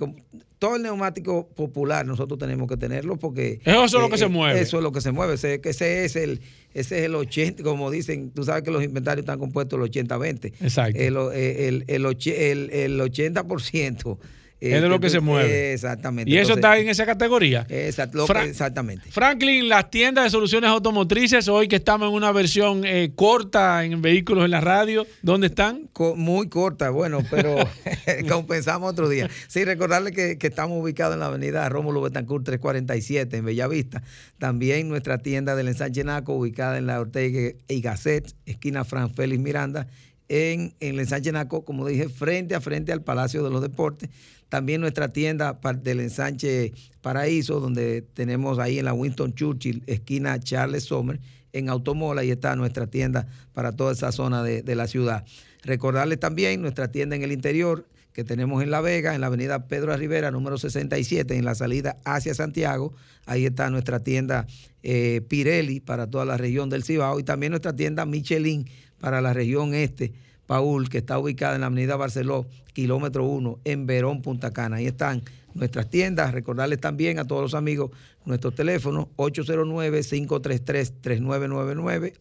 todo 0.59 0.75
el 0.75 0.83
neumático 0.83 1.47
popular 1.47 2.05
nosotros 2.05 2.37
tenemos 2.37 2.67
que 2.67 2.77
tenerlo 2.77 3.17
porque... 3.17 3.61
Eso 3.63 3.85
es 3.85 3.93
lo 3.93 4.05
eh, 4.05 4.09
que 4.09 4.17
se 4.17 4.25
eh, 4.25 4.29
mueve. 4.29 4.59
Eso 4.59 4.77
es 4.77 4.83
lo 4.83 4.91
que 4.91 5.01
se 5.01 5.11
mueve. 5.11 5.35
Ese, 5.35 5.61
ese 5.63 6.05
es 6.05 6.15
el 6.17 6.41
ese 6.73 6.99
es 6.99 7.05
el 7.05 7.15
80, 7.15 7.63
como 7.63 7.89
dicen, 7.89 8.29
tú 8.29 8.43
sabes 8.43 8.61
que 8.63 8.69
los 8.69 8.83
inventarios 8.83 9.23
están 9.23 9.39
compuestos 9.39 9.79
del 9.79 10.07
80-20. 10.07 10.53
Exacto. 10.61 10.99
El, 10.99 11.17
eh, 11.33 11.67
el, 11.67 11.85
el, 11.87 12.05
el, 12.05 12.69
el 12.69 12.99
80% 12.99 14.17
eh, 14.61 14.75
Es 14.75 14.81
de 14.81 14.89
lo 14.89 14.99
que 14.99 15.09
se 15.09 15.19
mueve. 15.19 15.73
Exactamente. 15.73 16.29
Y 16.29 16.37
eso 16.37 16.53
está 16.53 16.77
en 16.77 16.89
esa 16.89 17.05
categoría. 17.05 17.65
exact- 17.69 18.13
lo 18.13 18.25
que- 18.25 18.33
Fra- 18.33 18.43
exactamente. 18.45 19.09
Franklin, 19.11 19.69
las 19.69 19.89
tiendas 19.89 20.25
de 20.25 20.29
soluciones 20.29 20.69
automotrices, 20.69 21.47
hoy 21.47 21.67
que 21.67 21.77
estamos 21.77 22.09
en 22.09 22.13
una 22.15 22.31
versión 22.31 22.83
eh, 22.85 23.11
corta 23.15 23.83
en 23.85 24.01
vehículos 24.01 24.45
en 24.45 24.51
la 24.51 24.61
radio, 24.61 25.05
¿dónde 25.21 25.47
están? 25.47 25.89
Co- 25.93 26.15
muy 26.15 26.49
corta, 26.49 26.89
bueno, 26.89 27.23
pero 27.29 27.55
compensamos 28.29 28.91
otro 28.91 29.07
día. 29.09 29.29
Sí, 29.47 29.63
recordarle 29.63 30.11
que, 30.11 30.37
que 30.37 30.47
estamos 30.47 30.81
ubicados 30.81 31.13
en 31.13 31.19
la 31.21 31.27
avenida 31.27 31.67
Rómulo 31.69 32.01
Betancourt 32.01 32.43
347 32.45 33.37
en 33.37 33.45
Bellavista. 33.45 34.03
También 34.37 34.89
nuestra 34.89 35.17
tienda 35.19 35.55
del 35.55 35.67
ensanche 35.69 36.03
Naco, 36.03 36.33
ubicada 36.33 36.77
en 36.77 36.87
la 36.87 36.99
Ortega 36.99 37.53
y 37.67 37.81
Gasset, 37.81 38.33
esquina 38.45 38.83
Fran 38.85 39.13
Félix 39.13 39.41
Miranda, 39.41 39.87
en, 40.27 40.73
en 40.79 40.93
el 40.95 40.99
ensanche 40.99 41.31
Naco, 41.31 41.65
como 41.65 41.87
dije, 41.87 42.07
frente 42.09 42.55
a 42.55 42.61
frente 42.61 42.91
al 42.91 43.01
Palacio 43.03 43.43
de 43.43 43.49
los 43.49 43.61
Deportes. 43.61 44.09
También 44.49 44.81
nuestra 44.81 45.13
tienda 45.13 45.59
del 45.81 45.99
ensanche 45.99 46.73
Paraíso, 47.01 47.59
donde 47.59 48.01
tenemos 48.01 48.59
ahí 48.59 48.79
en 48.79 48.85
la 48.85 48.93
Winston 48.93 49.33
Churchill, 49.33 49.83
esquina 49.87 50.39
Charles 50.39 50.83
Sommer, 50.83 51.19
en 51.53 51.69
Automola, 51.69 52.21
ahí 52.21 52.31
está 52.31 52.55
nuestra 52.55 52.87
tienda 52.87 53.27
para 53.53 53.71
toda 53.71 53.93
esa 53.93 54.11
zona 54.11 54.43
de, 54.43 54.61
de 54.61 54.75
la 54.75 54.87
ciudad. 54.87 55.25
Recordarles 55.63 56.19
también 56.19 56.61
nuestra 56.61 56.91
tienda 56.91 57.15
en 57.15 57.23
el 57.23 57.31
interior 57.31 57.87
que 58.13 58.23
tenemos 58.23 58.61
en 58.63 58.71
La 58.71 58.81
Vega, 58.81 59.15
en 59.15 59.21
la 59.21 59.27
avenida 59.27 59.67
Pedro 59.67 59.95
Rivera, 59.95 60.31
número 60.31 60.57
67, 60.57 61.35
en 61.35 61.45
la 61.45 61.55
salida 61.55 61.97
hacia 62.05 62.33
Santiago. 62.33 62.93
Ahí 63.25 63.45
está 63.45 63.69
nuestra 63.69 63.99
tienda 63.99 64.47
eh, 64.83 65.21
Pirelli 65.27 65.79
para 65.79 66.07
toda 66.07 66.25
la 66.25 66.37
región 66.37 66.69
del 66.69 66.83
Cibao 66.83 67.19
y 67.19 67.23
también 67.23 67.51
nuestra 67.51 67.75
tienda 67.75 68.05
Michelin 68.05 68.67
para 68.99 69.21
la 69.21 69.33
región 69.33 69.73
este, 69.73 70.11
Paul, 70.49 70.89
que 70.89 70.97
está 70.97 71.17
ubicada 71.19 71.53
en 71.53 71.61
la 71.61 71.67
avenida 71.67 71.95
Barceló, 71.95 72.47
kilómetro 72.73 73.23
1, 73.23 73.59
en 73.65 73.85
Verón, 73.85 74.23
Punta 74.23 74.49
Cana. 74.49 74.77
Ahí 74.77 74.87
están 74.87 75.21
nuestras 75.53 75.91
tiendas. 75.91 76.33
Recordarles 76.33 76.81
también 76.81 77.19
a 77.19 77.25
todos 77.25 77.43
los 77.43 77.53
amigos 77.53 77.91
nuestros 78.25 78.55
teléfonos 78.55 79.09
809-533-3999, 79.17 82.17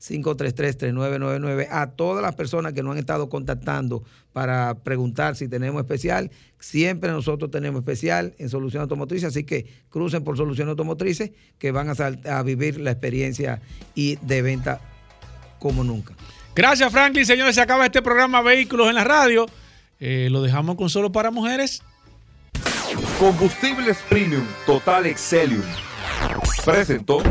809-533-3999. 0.00 1.68
A 1.70 1.92
todas 1.92 2.20
las 2.20 2.34
personas 2.34 2.72
que 2.72 2.82
nos 2.82 2.94
han 2.94 2.98
estado 2.98 3.28
contactando 3.28 4.02
para 4.32 4.82
preguntar 4.82 5.36
si 5.36 5.46
tenemos 5.46 5.82
especial, 5.82 6.32
siempre 6.58 7.12
nosotros 7.12 7.48
tenemos 7.48 7.82
especial 7.82 8.34
en 8.38 8.48
Solución 8.48 8.82
Automotriz, 8.82 9.22
así 9.22 9.44
que 9.44 9.66
crucen 9.88 10.24
por 10.24 10.36
Solución 10.36 10.68
Automotrices 10.68 11.30
que 11.58 11.70
van 11.70 11.90
a, 11.90 11.94
a 12.36 12.42
vivir 12.42 12.80
la 12.80 12.90
experiencia 12.90 13.62
y 13.94 14.16
de 14.16 14.42
venta 14.42 14.80
como 15.60 15.84
nunca. 15.84 16.16
Gracias, 16.54 16.92
Franklin. 16.92 17.26
Señores, 17.26 17.54
se 17.54 17.60
acaba 17.60 17.86
este 17.86 18.00
programa 18.00 18.40
Vehículos 18.40 18.88
en 18.88 18.94
la 18.94 19.04
Radio. 19.04 19.46
Eh, 19.98 20.28
lo 20.30 20.42
dejamos 20.42 20.76
con 20.76 20.88
solo 20.88 21.10
para 21.10 21.30
mujeres. 21.30 21.82
Combustibles 23.18 23.98
Premium 24.08 24.46
Total 24.66 25.06
Excelium. 25.06 25.62
Presentó. 26.64 27.22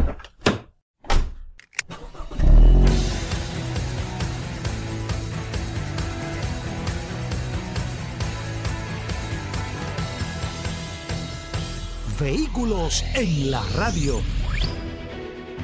Vehículos 12.19 13.03
en 13.15 13.51
la 13.51 13.61
radio. 13.75 14.21